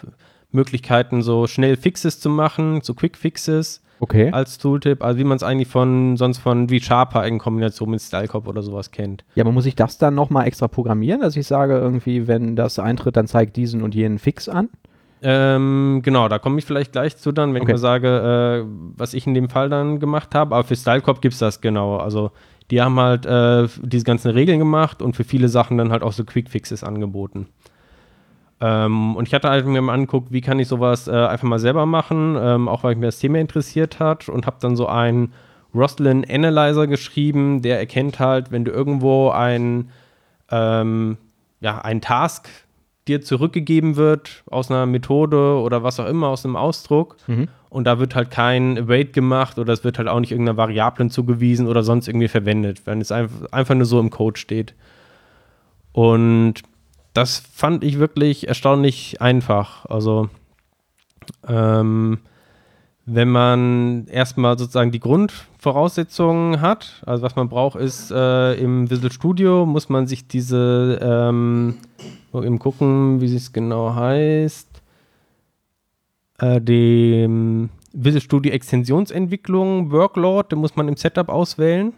Möglichkeiten, 0.51 1.23
so 1.23 1.47
schnell 1.47 1.77
Fixes 1.77 2.19
zu 2.19 2.29
machen, 2.29 2.81
so 2.83 2.95
Quick 2.95 3.17
Fixes. 3.17 3.81
Okay. 4.01 4.31
Als 4.33 4.59
Tooltip, 4.59 5.03
also 5.03 5.19
wie 5.19 5.25
man 5.25 5.37
es 5.37 5.43
eigentlich 5.43 5.69
von 5.69 6.17
sonst 6.17 6.39
von 6.39 6.69
wie 6.69 6.81
Sharper 6.81 7.27
in 7.27 7.39
Kombination 7.39 7.91
mit 7.91 8.01
StyleCop 8.01 8.49
oder 8.49 8.63
sowas 8.63 8.91
kennt. 8.91 9.25
Ja, 9.35 9.45
aber 9.45 9.53
muss 9.53 9.67
ich 9.67 9.77
das 9.77 9.99
dann 9.99 10.15
nochmal 10.15 10.47
extra 10.47 10.69
programmieren, 10.69 11.21
dass 11.21 11.37
ich 11.37 11.47
sage, 11.47 11.75
irgendwie, 11.75 12.27
wenn 12.27 12.57
das 12.57 12.79
eintritt, 12.79 13.17
dann 13.17 13.27
zeigt 13.27 13.57
diesen 13.57 13.83
und 13.83 13.95
jenen 13.95 14.19
Fix 14.19 14.49
an? 14.49 14.69
Ähm, 15.27 16.01
genau, 16.03 16.29
da 16.29 16.39
komme 16.39 16.59
ich 16.59 16.67
vielleicht 16.67 16.93
gleich 16.93 17.17
zu 17.17 17.33
dann, 17.33 17.55
wenn 17.55 17.63
okay. 17.63 17.73
ich 17.73 17.75
mal 17.77 17.79
sage, 17.79 18.65
äh, 18.67 18.69
was 18.97 19.15
ich 19.15 19.27
in 19.27 19.33
dem 19.33 19.49
Fall 19.49 19.71
dann 19.71 19.99
gemacht 19.99 20.35
habe. 20.35 20.55
Aber 20.55 20.65
für 20.65 20.77
StyleCop 20.77 21.23
gibt 21.23 21.33
es 21.33 21.41
das 21.41 21.63
genau. 21.63 21.97
Also 21.97 22.31
die 22.71 22.83
haben 22.83 22.99
halt 23.01 23.25
äh, 23.25 23.67
diese 23.83 24.05
ganzen 24.05 24.31
Regeln 24.31 24.59
gemacht 24.59 25.01
und 25.01 25.17
für 25.17 25.25
viele 25.25 25.49
Sachen 25.49 25.79
dann 25.79 25.93
halt 25.93 26.03
auch 26.03 26.13
so 26.13 26.25
Quick 26.25 26.51
Fixes 26.51 26.85
angeboten. 26.85 27.49
Ähm, 28.61 29.17
und 29.17 29.29
ich 29.29 29.35
hatte 29.35 29.49
halt 29.49 29.67
mir 29.67 29.83
mal 29.83 29.95
angeguckt, 29.95 30.33
wie 30.33 30.41
kann 30.41 30.59
ich 30.59 30.69
sowas 30.69 31.09
äh, 31.09 31.13
einfach 31.13 31.49
mal 31.49 31.59
selber 31.59 31.87
machen, 31.87 32.37
ähm, 32.39 32.69
auch 32.69 32.85
weil 32.85 32.95
mich 32.95 33.07
das 33.07 33.19
Thema 33.19 33.39
interessiert 33.39 33.99
hat 33.99 34.29
und 34.29 34.47
habe 34.47 34.57
dann 34.61 34.77
so 34.77 34.87
einen 34.87 35.33
Roslyn 35.75 36.25
Analyzer 36.29 36.87
geschrieben, 36.87 37.63
der 37.63 37.79
erkennt 37.79 38.21
halt, 38.21 38.53
wenn 38.53 38.65
du 38.65 38.71
irgendwo 38.71 39.31
ein, 39.31 39.91
ähm, 40.51 41.17
ja, 41.61 41.81
ein 41.81 42.01
Task 42.01 42.49
dir 43.09 43.21
zurückgegeben 43.21 43.97
wird 43.97 44.45
aus 44.51 44.71
einer 44.71 44.87
Methode 44.87 45.59
oder 45.59 45.83
was 45.83 46.01
auch 46.01 46.07
immer, 46.07 46.29
aus 46.29 46.45
einem 46.45 46.57
Ausdruck. 46.57 47.17
Mhm. 47.27 47.49
Und 47.69 47.85
da 47.85 47.99
wird 47.99 48.15
halt 48.15 48.31
kein 48.31 48.79
Await 48.79 49.13
gemacht 49.13 49.59
oder 49.59 49.73
es 49.73 49.83
wird 49.83 49.99
halt 49.99 50.09
auch 50.09 50.21
nicht 50.21 50.31
irgendeiner 50.31 50.57
Variablen 50.57 51.11
zugewiesen 51.11 51.67
oder 51.67 51.83
sonst 51.83 52.07
irgendwie 52.07 52.29
verwendet, 52.29 52.83
wenn 52.85 53.01
es 53.01 53.11
einfach, 53.11 53.51
einfach 53.51 53.75
nur 53.75 53.85
so 53.85 53.99
im 53.99 54.11
Code 54.11 54.39
steht. 54.39 54.75
Und 55.93 56.63
das 57.15 57.39
fand 57.39 57.85
ich 57.85 57.99
wirklich 57.99 58.49
erstaunlich 58.49 59.23
einfach. 59.23 59.87
Also, 59.87 60.29
ähm, 61.49 62.19
wenn 63.07 63.29
man 63.29 64.07
erstmal 64.07 64.59
sozusagen 64.59 64.91
die 64.91 65.01
Grundvoraussetzungen 65.01 66.61
hat, 66.61 67.03
also 67.07 67.23
was 67.23 67.37
man 67.37 67.49
braucht, 67.49 67.79
ist 67.79 68.11
äh, 68.11 68.55
im 68.55 68.91
Visual 68.91 69.13
Studio 69.13 69.65
muss 69.65 69.89
man 69.89 70.07
sich 70.07 70.27
diese, 70.27 70.99
ähm, 71.03 71.77
eben 72.35 72.59
gucken, 72.59 73.21
wie 73.21 73.35
es 73.35 73.53
genau 73.53 73.95
heißt, 73.95 74.83
äh, 76.39 76.61
dem 76.61 77.71
Visual 77.93 78.23
Studio 78.23 78.53
Extensionsentwicklung 78.53 79.93
Workload, 79.93 80.49
den 80.49 80.59
muss 80.59 80.75
man 80.75 80.89
im 80.89 80.97
Setup 80.97 81.29
auswählen. 81.29 81.93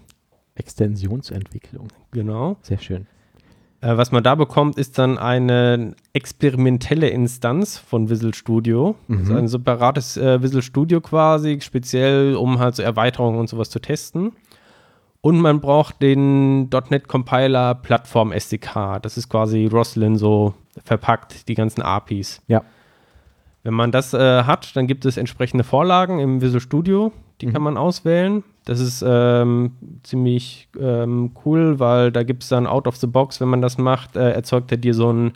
Extensionsentwicklung. 0.56 1.88
Genau. 2.10 2.56
Sehr 2.62 2.78
schön. 2.78 3.06
Äh, 3.87 3.97
was 3.97 4.11
man 4.11 4.24
da 4.24 4.34
bekommt, 4.34 4.78
ist 4.78 4.99
dann 4.99 5.16
eine 5.16 5.95
experimentelle 6.12 7.09
Instanz 7.09 7.78
von 7.78 8.11
Visual 8.11 8.34
Studio. 8.34 8.97
Mhm. 9.07 9.18
Also 9.18 9.34
ein 9.34 9.47
separates 9.47 10.16
äh, 10.16 10.43
Visual 10.43 10.62
Studio 10.62 11.01
quasi, 11.01 11.61
speziell 11.61 12.34
um 12.34 12.59
halt 12.59 12.74
so 12.74 12.82
Erweiterungen 12.82 13.39
und 13.39 13.49
sowas 13.49 13.70
zu 13.70 13.78
testen. 13.78 14.32
Und 15.20 15.41
man 15.41 15.61
braucht 15.61 16.03
den 16.03 16.68
.NET 16.91 17.07
Compiler 17.07 17.76
Plattform 17.76 18.32
SDK. 18.32 18.99
Das 19.01 19.16
ist 19.16 19.28
quasi 19.28 19.66
Roslyn 19.66 20.16
so 20.16 20.55
verpackt, 20.84 21.49
die 21.49 21.55
ganzen 21.55 21.82
APIs. 21.82 22.43
Ja. 22.49 22.62
Wenn 23.62 23.74
man 23.74 23.93
das 23.93 24.14
äh, 24.14 24.43
hat, 24.45 24.74
dann 24.74 24.89
gibt 24.89 25.05
es 25.05 25.16
entsprechende 25.16 25.62
Vorlagen 25.62 26.18
im 26.18 26.41
Visual 26.41 26.61
Studio, 26.61 27.12
die 27.41 27.47
mhm. 27.47 27.53
kann 27.53 27.62
man 27.62 27.76
auswählen. 27.76 28.43
Das 28.66 28.80
ist 28.80 29.02
ähm, 29.06 29.76
ziemlich 30.02 30.68
ähm, 30.78 31.30
cool, 31.44 31.78
weil 31.78 32.10
da 32.10 32.24
gibt 32.24 32.42
es 32.42 32.48
dann 32.48 32.66
out 32.66 32.88
of 32.88 32.96
the 32.96 33.06
box, 33.06 33.40
wenn 33.40 33.48
man 33.48 33.62
das 33.62 33.78
macht, 33.78 34.16
äh, 34.16 34.32
erzeugt 34.32 34.72
er 34.72 34.76
dir 34.76 34.92
so 34.92 35.12
ein 35.12 35.32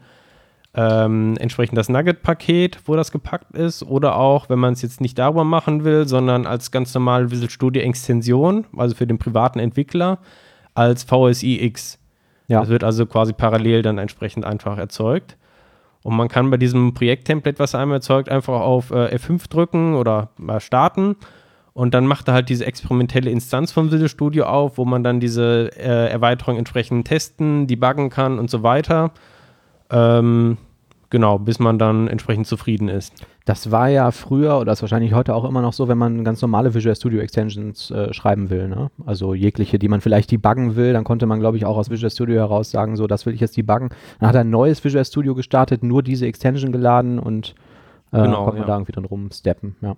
ähm, 0.74 1.36
entsprechend 1.38 1.78
das 1.78 1.88
Nugget-Paket, 1.88 2.80
wo 2.86 2.96
das 2.96 3.12
gepackt 3.12 3.56
ist. 3.56 3.84
Oder 3.84 4.16
auch, 4.16 4.48
wenn 4.48 4.58
man 4.58 4.72
es 4.72 4.82
jetzt 4.82 5.00
nicht 5.00 5.16
darüber 5.16 5.44
machen 5.44 5.84
will, 5.84 6.08
sondern 6.08 6.44
als 6.44 6.72
ganz 6.72 6.92
normale 6.92 7.30
Visual 7.30 7.50
Studio-Extension, 7.50 8.66
also 8.76 8.96
für 8.96 9.06
den 9.06 9.18
privaten 9.18 9.60
Entwickler, 9.60 10.18
als 10.74 11.04
VSIX. 11.04 11.98
Ja. 12.48 12.60
Das 12.60 12.68
wird 12.68 12.82
also 12.82 13.06
quasi 13.06 13.32
parallel 13.32 13.82
dann 13.82 13.98
entsprechend 13.98 14.44
einfach 14.44 14.76
erzeugt. 14.76 15.36
Und 16.02 16.16
man 16.16 16.26
kann 16.26 16.50
bei 16.50 16.56
diesem 16.56 16.94
Projekt-Template, 16.94 17.60
was 17.60 17.76
einmal 17.76 17.98
erzeugt, 17.98 18.28
einfach 18.28 18.60
auf 18.60 18.90
äh, 18.90 19.14
F5 19.14 19.48
drücken 19.48 19.94
oder 19.94 20.30
mal 20.36 20.60
starten 20.60 21.14
Und 21.72 21.94
dann 21.94 22.06
macht 22.06 22.28
er 22.28 22.34
halt 22.34 22.48
diese 22.48 22.66
experimentelle 22.66 23.30
Instanz 23.30 23.72
vom 23.72 23.92
Visual 23.92 24.08
Studio 24.08 24.44
auf, 24.44 24.78
wo 24.78 24.84
man 24.84 25.04
dann 25.04 25.20
diese 25.20 25.70
äh, 25.76 26.10
Erweiterung 26.10 26.56
entsprechend 26.56 27.06
testen, 27.06 27.66
debuggen 27.66 28.10
kann 28.10 28.38
und 28.38 28.50
so 28.50 28.62
weiter. 28.62 29.12
Ähm, 29.90 30.58
genau, 31.10 31.38
bis 31.38 31.58
man 31.58 31.78
dann 31.78 32.08
entsprechend 32.08 32.46
zufrieden 32.46 32.88
ist. 32.88 33.14
Das 33.44 33.70
war 33.70 33.88
ja 33.88 34.10
früher 34.10 34.58
oder 34.58 34.72
ist 34.72 34.82
wahrscheinlich 34.82 35.14
heute 35.14 35.34
auch 35.34 35.44
immer 35.44 35.62
noch 35.62 35.72
so, 35.72 35.88
wenn 35.88 35.98
man 35.98 36.24
ganz 36.24 36.42
normale 36.42 36.74
Visual 36.74 36.94
Studio 36.94 37.20
Extensions 37.20 37.90
äh, 37.90 38.12
schreiben 38.12 38.50
will. 38.50 38.68
Ne? 38.68 38.90
Also 39.06 39.34
jegliche, 39.34 39.78
die 39.78 39.88
man 39.88 40.00
vielleicht 40.00 40.30
debuggen 40.30 40.76
will, 40.76 40.92
dann 40.92 41.04
konnte 41.04 41.26
man, 41.26 41.40
glaube 41.40 41.56
ich, 41.56 41.64
auch 41.64 41.76
aus 41.76 41.90
Visual 41.90 42.10
Studio 42.10 42.36
heraus 42.36 42.70
sagen, 42.70 42.96
so, 42.96 43.06
das 43.06 43.26
will 43.26 43.34
ich 43.34 43.40
jetzt 43.40 43.56
debuggen. 43.56 43.90
Dann 44.18 44.28
hat 44.28 44.34
er 44.34 44.42
ein 44.42 44.50
neues 44.50 44.84
Visual 44.84 45.04
Studio 45.04 45.34
gestartet, 45.34 45.82
nur 45.82 46.02
diese 46.02 46.26
Extension 46.26 46.72
geladen 46.72 47.18
und 47.18 47.54
äh, 48.12 48.22
Genau, 48.22 48.44
konnte 48.44 48.58
man 48.58 48.60
ja. 48.60 48.66
da 48.66 48.74
irgendwie 48.76 48.92
dann 48.92 49.04
rumsteppen. 49.04 49.76
Ja. 49.80 49.96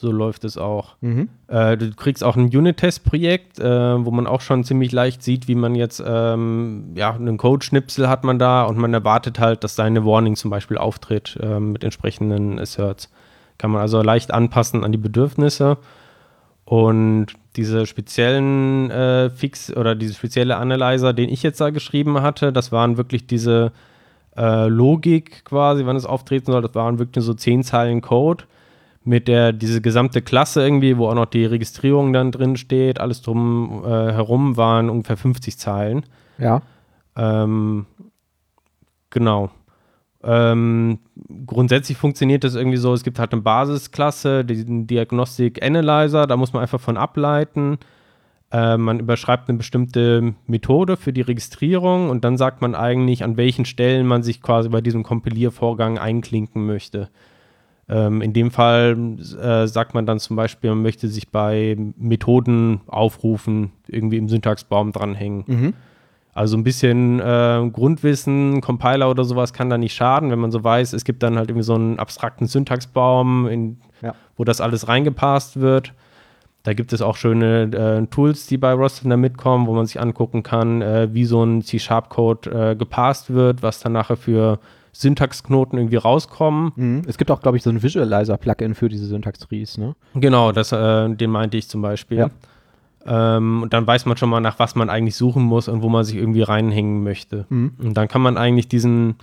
So 0.00 0.10
läuft 0.10 0.44
es 0.44 0.56
auch. 0.56 0.96
Mhm. 1.02 1.28
Äh, 1.46 1.76
du 1.76 1.90
kriegst 1.94 2.24
auch 2.24 2.34
ein 2.34 2.46
Unit-Test-Projekt, 2.46 3.58
äh, 3.58 4.02
wo 4.02 4.10
man 4.10 4.26
auch 4.26 4.40
schon 4.40 4.64
ziemlich 4.64 4.92
leicht 4.92 5.22
sieht, 5.22 5.46
wie 5.46 5.54
man 5.54 5.74
jetzt, 5.74 6.02
ähm, 6.06 6.92
ja, 6.94 7.12
einen 7.12 7.36
Code-Schnipsel 7.36 8.08
hat 8.08 8.24
man 8.24 8.38
da 8.38 8.62
und 8.62 8.78
man 8.78 8.94
erwartet 8.94 9.38
halt, 9.38 9.62
dass 9.62 9.76
seine 9.76 10.06
Warning 10.06 10.36
zum 10.36 10.50
Beispiel 10.50 10.78
auftritt 10.78 11.38
ähm, 11.42 11.72
mit 11.72 11.84
entsprechenden 11.84 12.58
Asserts. 12.58 13.10
Kann 13.58 13.72
man 13.72 13.82
also 13.82 14.00
leicht 14.00 14.32
anpassen 14.32 14.84
an 14.84 14.92
die 14.92 14.96
Bedürfnisse. 14.96 15.76
Und 16.64 17.26
diese 17.56 17.84
speziellen 17.84 18.90
äh, 18.90 19.28
Fix 19.28 19.70
oder 19.76 19.94
diese 19.94 20.14
spezielle 20.14 20.56
Analyzer, 20.56 21.12
den 21.12 21.28
ich 21.28 21.42
jetzt 21.42 21.60
da 21.60 21.68
geschrieben 21.68 22.22
hatte, 22.22 22.54
das 22.54 22.72
waren 22.72 22.96
wirklich 22.96 23.26
diese 23.26 23.72
äh, 24.34 24.66
Logik 24.66 25.44
quasi, 25.44 25.84
wann 25.84 25.96
es 25.96 26.06
auftreten 26.06 26.52
soll. 26.52 26.62
Das 26.62 26.74
waren 26.74 26.98
wirklich 26.98 27.22
so 27.22 27.34
zehn 27.34 27.62
Zeilen 27.62 28.00
Code 28.00 28.44
mit 29.02 29.28
der 29.28 29.52
diese 29.52 29.80
gesamte 29.80 30.22
Klasse 30.22 30.62
irgendwie, 30.62 30.98
wo 30.98 31.08
auch 31.08 31.14
noch 31.14 31.26
die 31.26 31.44
Registrierung 31.44 32.12
dann 32.12 32.32
drin 32.32 32.56
steht, 32.56 33.00
alles 33.00 33.22
drum 33.22 33.82
äh, 33.84 33.88
herum 33.88 34.56
waren 34.56 34.90
ungefähr 34.90 35.16
50 35.16 35.56
Zeilen. 35.58 36.04
Ja. 36.38 36.62
Ähm, 37.16 37.86
genau. 39.08 39.50
Ähm, 40.22 40.98
grundsätzlich 41.46 41.96
funktioniert 41.96 42.44
das 42.44 42.54
irgendwie 42.54 42.76
so, 42.76 42.92
es 42.92 43.04
gibt 43.04 43.18
halt 43.18 43.32
eine 43.32 43.40
Basisklasse, 43.40 44.44
den 44.44 44.86
Diagnostic 44.86 45.64
Analyzer, 45.64 46.26
da 46.26 46.36
muss 46.36 46.52
man 46.52 46.62
einfach 46.62 46.80
von 46.80 46.98
ableiten. 46.98 47.78
Äh, 48.52 48.76
man 48.76 49.00
überschreibt 49.00 49.48
eine 49.48 49.56
bestimmte 49.56 50.34
Methode 50.46 50.98
für 50.98 51.14
die 51.14 51.22
Registrierung 51.22 52.10
und 52.10 52.22
dann 52.24 52.36
sagt 52.36 52.60
man 52.60 52.74
eigentlich, 52.74 53.24
an 53.24 53.38
welchen 53.38 53.64
Stellen 53.64 54.06
man 54.06 54.22
sich 54.22 54.42
quasi 54.42 54.68
bei 54.68 54.82
diesem 54.82 55.04
Kompiliervorgang 55.04 55.98
einklinken 55.98 56.66
möchte. 56.66 57.08
Ähm, 57.92 58.22
in 58.22 58.32
dem 58.32 58.52
Fall 58.52 58.96
äh, 59.42 59.66
sagt 59.66 59.94
man 59.94 60.06
dann 60.06 60.20
zum 60.20 60.36
Beispiel, 60.36 60.70
man 60.70 60.82
möchte 60.82 61.08
sich 61.08 61.28
bei 61.30 61.76
Methoden 61.98 62.82
aufrufen, 62.86 63.72
irgendwie 63.88 64.16
im 64.18 64.28
Syntaxbaum 64.28 64.92
dranhängen. 64.92 65.44
Mhm. 65.48 65.74
Also 66.32 66.56
ein 66.56 66.62
bisschen 66.62 67.18
äh, 67.18 67.68
Grundwissen, 67.72 68.60
Compiler 68.60 69.10
oder 69.10 69.24
sowas 69.24 69.52
kann 69.52 69.68
da 69.68 69.76
nicht 69.76 69.94
schaden, 69.94 70.30
wenn 70.30 70.38
man 70.38 70.52
so 70.52 70.62
weiß, 70.62 70.92
es 70.92 71.04
gibt 71.04 71.24
dann 71.24 71.36
halt 71.36 71.50
irgendwie 71.50 71.64
so 71.64 71.74
einen 71.74 71.98
abstrakten 71.98 72.46
Syntaxbaum, 72.46 73.48
in, 73.48 73.78
Ja. 74.00 74.14
wo 74.36 74.44
das 74.44 74.60
alles 74.60 74.86
reingepasst 74.86 75.60
wird. 75.60 75.92
Da 76.62 76.74
gibt 76.74 76.92
es 76.92 77.02
auch 77.02 77.16
schöne 77.16 77.62
äh, 77.72 78.06
Tools, 78.06 78.46
die 78.46 78.58
bei 78.58 78.72
Rostin 78.72 79.10
da 79.10 79.16
mitkommen, 79.16 79.66
wo 79.66 79.72
man 79.74 79.86
sich 79.86 80.00
angucken 80.00 80.42
kann, 80.44 80.82
äh, 80.82 81.08
wie 81.12 81.24
so 81.24 81.42
ein 81.42 81.62
C-Sharp-Code 81.62 82.50
äh, 82.70 82.76
gepasst 82.76 83.32
wird, 83.32 83.62
was 83.64 83.80
dann 83.80 83.92
nachher 83.92 84.16
für 84.16 84.60
Syntaxknoten 84.92 85.78
irgendwie 85.78 85.96
rauskommen. 85.96 86.72
Mhm. 86.76 87.02
Es 87.06 87.18
gibt 87.18 87.30
auch, 87.30 87.40
glaube 87.40 87.56
ich, 87.56 87.62
so 87.62 87.70
ein 87.70 87.82
Visualizer-Plugin 87.82 88.74
für 88.74 88.88
diese 88.88 89.06
Syntax-Trees, 89.06 89.78
ne? 89.78 89.94
Genau, 90.14 90.52
das, 90.52 90.72
äh, 90.72 91.14
den 91.14 91.30
meinte 91.30 91.56
ich 91.56 91.68
zum 91.68 91.82
Beispiel. 91.82 92.18
Ja. 92.18 92.30
Ähm, 93.06 93.62
und 93.62 93.72
dann 93.72 93.86
weiß 93.86 94.06
man 94.06 94.16
schon 94.16 94.28
mal, 94.28 94.40
nach 94.40 94.58
was 94.58 94.74
man 94.74 94.90
eigentlich 94.90 95.16
suchen 95.16 95.42
muss 95.42 95.68
und 95.68 95.82
wo 95.82 95.88
man 95.88 96.04
sich 96.04 96.16
irgendwie 96.16 96.42
reinhängen 96.42 97.02
möchte. 97.02 97.46
Mhm. 97.48 97.72
Und 97.78 97.96
dann 97.96 98.08
kann 98.08 98.20
man 98.20 98.36
eigentlich 98.36 98.68
diesen 98.68 99.16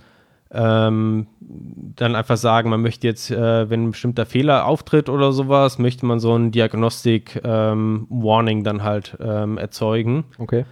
ähm, 0.50 1.26
dann 1.40 2.14
einfach 2.14 2.38
sagen, 2.38 2.70
man 2.70 2.80
möchte 2.80 3.06
jetzt, 3.06 3.30
äh, 3.30 3.68
wenn 3.68 3.84
ein 3.84 3.90
bestimmter 3.90 4.24
Fehler 4.24 4.64
auftritt 4.66 5.10
oder 5.10 5.32
sowas, 5.32 5.78
möchte 5.78 6.06
man 6.06 6.20
so 6.20 6.34
ein 6.34 6.52
Diagnostik-Warning 6.52 8.64
dann 8.64 8.82
halt 8.82 9.18
ähm, 9.20 9.58
erzeugen. 9.58 10.24
Okay. 10.38 10.64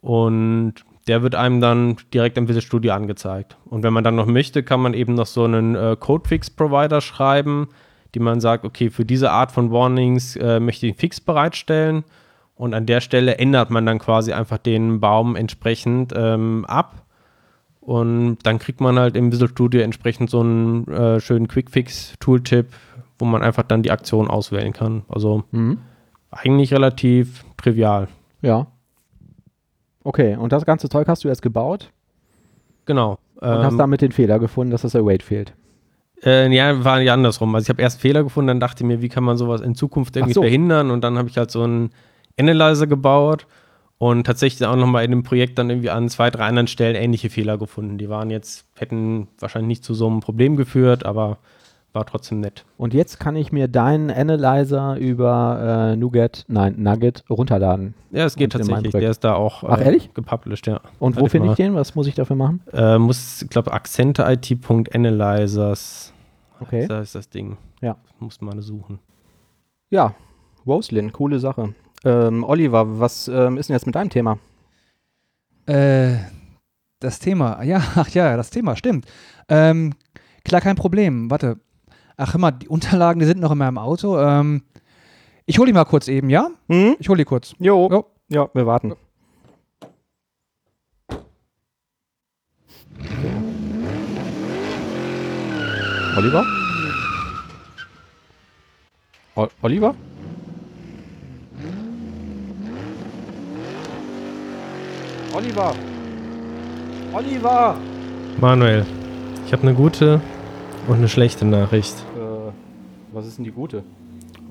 Und 0.00 0.72
der 1.08 1.22
wird 1.22 1.34
einem 1.34 1.60
dann 1.60 1.96
direkt 2.14 2.38
im 2.38 2.48
Visual 2.48 2.62
Studio 2.62 2.92
angezeigt. 2.92 3.56
Und 3.64 3.82
wenn 3.82 3.92
man 3.92 4.04
dann 4.04 4.14
noch 4.16 4.26
möchte, 4.26 4.62
kann 4.62 4.80
man 4.80 4.94
eben 4.94 5.14
noch 5.14 5.26
so 5.26 5.44
einen 5.44 5.74
äh, 5.74 5.96
Codefix-Provider 5.98 7.00
schreiben, 7.00 7.68
die 8.14 8.20
man 8.20 8.40
sagt, 8.40 8.64
okay, 8.64 8.90
für 8.90 9.04
diese 9.04 9.30
Art 9.30 9.50
von 9.52 9.70
Warnings 9.72 10.36
äh, 10.36 10.60
möchte 10.60 10.86
ich 10.86 10.92
einen 10.92 10.98
Fix 10.98 11.20
bereitstellen. 11.20 12.04
Und 12.54 12.74
an 12.74 12.86
der 12.86 13.00
Stelle 13.00 13.38
ändert 13.38 13.70
man 13.70 13.86
dann 13.86 13.98
quasi 13.98 14.32
einfach 14.32 14.58
den 14.58 15.00
Baum 15.00 15.36
entsprechend 15.36 16.12
ähm, 16.16 16.64
ab. 16.66 17.02
Und 17.80 18.38
dann 18.42 18.58
kriegt 18.58 18.80
man 18.80 18.98
halt 18.98 19.16
im 19.16 19.32
Visual 19.32 19.48
Studio 19.50 19.80
entsprechend 19.80 20.28
so 20.28 20.40
einen 20.40 20.86
äh, 20.88 21.20
schönen 21.20 21.48
Quick-Fix-Tooltip, 21.48 22.66
wo 23.18 23.24
man 23.24 23.42
einfach 23.42 23.62
dann 23.62 23.82
die 23.82 23.90
Aktion 23.90 24.28
auswählen 24.28 24.72
kann. 24.72 25.04
Also 25.08 25.44
Mhm. 25.52 25.78
eigentlich 26.30 26.72
relativ 26.72 27.44
trivial. 27.56 28.08
Ja. 28.42 28.66
Okay, 30.04 30.36
und 30.36 30.52
das 30.52 30.64
ganze 30.64 30.88
Zeug 30.88 31.08
hast 31.08 31.24
du 31.24 31.28
erst 31.28 31.42
gebaut 31.42 31.90
Genau. 32.86 33.18
und 33.36 33.48
hast 33.48 33.72
Ähm, 33.72 33.78
damit 33.78 34.00
den 34.00 34.12
Fehler 34.12 34.38
gefunden, 34.38 34.70
dass 34.70 34.82
das 34.82 34.96
Await 34.96 35.22
fehlt. 35.22 35.52
Äh, 36.24 36.52
ja, 36.54 36.84
war 36.84 37.00
ja 37.00 37.14
andersrum. 37.14 37.54
Also 37.54 37.66
ich 37.66 37.68
habe 37.68 37.82
erst 37.82 37.96
einen 37.98 38.02
Fehler 38.02 38.22
gefunden, 38.24 38.48
dann 38.48 38.60
dachte 38.60 38.82
ich 38.82 38.86
mir, 38.88 39.02
wie 39.02 39.08
kann 39.08 39.22
man 39.24 39.36
sowas 39.36 39.60
in 39.60 39.74
Zukunft 39.74 40.16
irgendwie 40.16 40.32
so. 40.34 40.40
verhindern? 40.42 40.90
Und 40.90 41.02
dann 41.04 41.16
habe 41.18 41.28
ich 41.28 41.36
halt 41.38 41.50
so 41.50 41.62
einen 41.62 41.90
Analyzer 42.38 42.86
gebaut 42.86 43.46
und 43.98 44.24
tatsächlich 44.24 44.66
auch 44.66 44.76
nochmal 44.76 45.04
in 45.04 45.10
dem 45.10 45.22
Projekt 45.22 45.58
dann 45.58 45.70
irgendwie 45.70 45.90
an 45.90 46.08
zwei, 46.08 46.30
drei 46.30 46.46
anderen 46.46 46.66
Stellen 46.68 46.96
ähnliche 46.96 47.30
Fehler 47.30 47.58
gefunden. 47.58 47.98
Die 47.98 48.08
waren 48.08 48.30
jetzt, 48.30 48.64
hätten 48.78 49.28
wahrscheinlich 49.38 49.68
nicht 49.68 49.84
zu 49.84 49.94
so 49.94 50.06
einem 50.06 50.20
Problem 50.20 50.56
geführt, 50.56 51.04
aber 51.04 51.38
war 51.92 52.06
trotzdem 52.06 52.40
nett. 52.40 52.64
Und 52.76 52.94
jetzt 52.94 53.18
kann 53.18 53.34
ich 53.36 53.50
mir 53.52 53.68
deinen 53.68 54.10
Analyzer 54.10 54.96
über 54.96 55.92
äh, 55.92 55.96
Nougat, 55.96 56.44
nein, 56.48 56.74
Nugget 56.78 57.24
runterladen. 57.30 57.94
Ja, 58.10 58.24
es 58.24 58.34
geht 58.36 58.52
tatsächlich. 58.52 58.92
Der 58.92 59.10
ist 59.10 59.24
da 59.24 59.34
auch 59.34 59.64
Ach, 59.64 59.80
ehrlich? 59.80 60.12
gepublished, 60.14 60.66
ja. 60.66 60.80
Und 60.98 61.16
Hatte 61.16 61.24
wo 61.24 61.28
finde 61.28 61.50
ich 61.50 61.56
den? 61.56 61.74
Was 61.74 61.94
muss 61.94 62.06
ich 62.06 62.14
dafür 62.14 62.36
machen? 62.36 62.60
Äh, 62.72 62.98
muss, 62.98 63.42
ich 63.42 63.48
glaube, 63.48 63.72
accenteit.analyzers. 63.72 66.12
Okay. 66.60 66.86
Da 66.86 67.00
ist 67.00 67.14
das 67.14 67.30
Ding. 67.30 67.56
Ja. 67.80 67.96
Muss 68.18 68.40
man 68.40 68.60
suchen. 68.60 68.98
Ja, 69.90 70.14
Roslyn, 70.66 71.12
coole 71.12 71.38
Sache. 71.38 71.74
Ähm, 72.04 72.44
Oliver, 72.44 73.00
was 73.00 73.28
ähm, 73.28 73.56
ist 73.56 73.68
denn 73.68 73.74
jetzt 73.74 73.86
mit 73.86 73.94
deinem 73.94 74.10
Thema? 74.10 74.38
Äh, 75.66 76.16
das 77.00 77.18
Thema, 77.18 77.62
ja, 77.62 77.82
ach 77.94 78.08
ja, 78.10 78.36
das 78.36 78.50
Thema, 78.50 78.76
stimmt. 78.76 79.06
Ähm, 79.48 79.94
klar, 80.44 80.60
kein 80.60 80.76
Problem. 80.76 81.30
Warte. 81.30 81.58
Ach 82.20 82.34
immer, 82.34 82.50
die 82.50 82.66
Unterlagen, 82.66 83.20
die 83.20 83.26
sind 83.26 83.38
noch 83.40 83.52
in 83.52 83.58
meinem 83.58 83.78
Auto. 83.78 84.18
Ähm, 84.18 84.62
ich 85.46 85.58
hole 85.60 85.68
die 85.68 85.72
mal 85.72 85.84
kurz 85.84 86.08
eben, 86.08 86.28
ja? 86.30 86.48
Hm? 86.68 86.96
Ich 86.98 87.08
hole 87.08 87.18
die 87.18 87.24
kurz. 87.24 87.54
Jo. 87.60 87.88
Jo. 87.88 88.06
Ja, 88.28 88.50
wir 88.52 88.66
warten. 88.66 88.94
Oliver? 96.16 96.44
O 99.36 99.46
Oliver? 99.62 99.94
Oliver! 105.32 105.74
Oliver! 107.12 107.76
Manuel, 108.40 108.84
ich 109.46 109.52
habe 109.52 109.62
eine 109.62 109.74
gute 109.74 110.20
und 110.88 110.96
eine 110.96 111.08
schlechte 111.08 111.44
Nachricht. 111.44 112.07
Was 113.18 113.26
ist 113.26 113.38
denn 113.38 113.44
die 113.44 113.50
gute? 113.50 113.82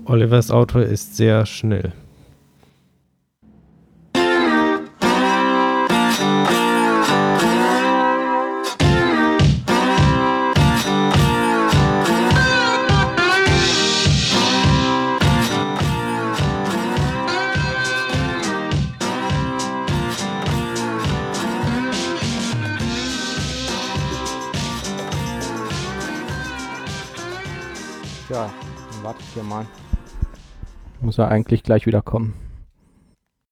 Olivers 0.03 0.51
Auto 0.51 0.79
ist 0.79 1.15
sehr 1.15 1.45
schnell. 1.45 1.93
Hier 29.37 29.43
mal. 29.43 29.65
Muss 30.99 31.19
er 31.19 31.29
eigentlich 31.29 31.61
gleich 31.63 31.85
wieder 31.85 32.01
kommen. 32.01 32.33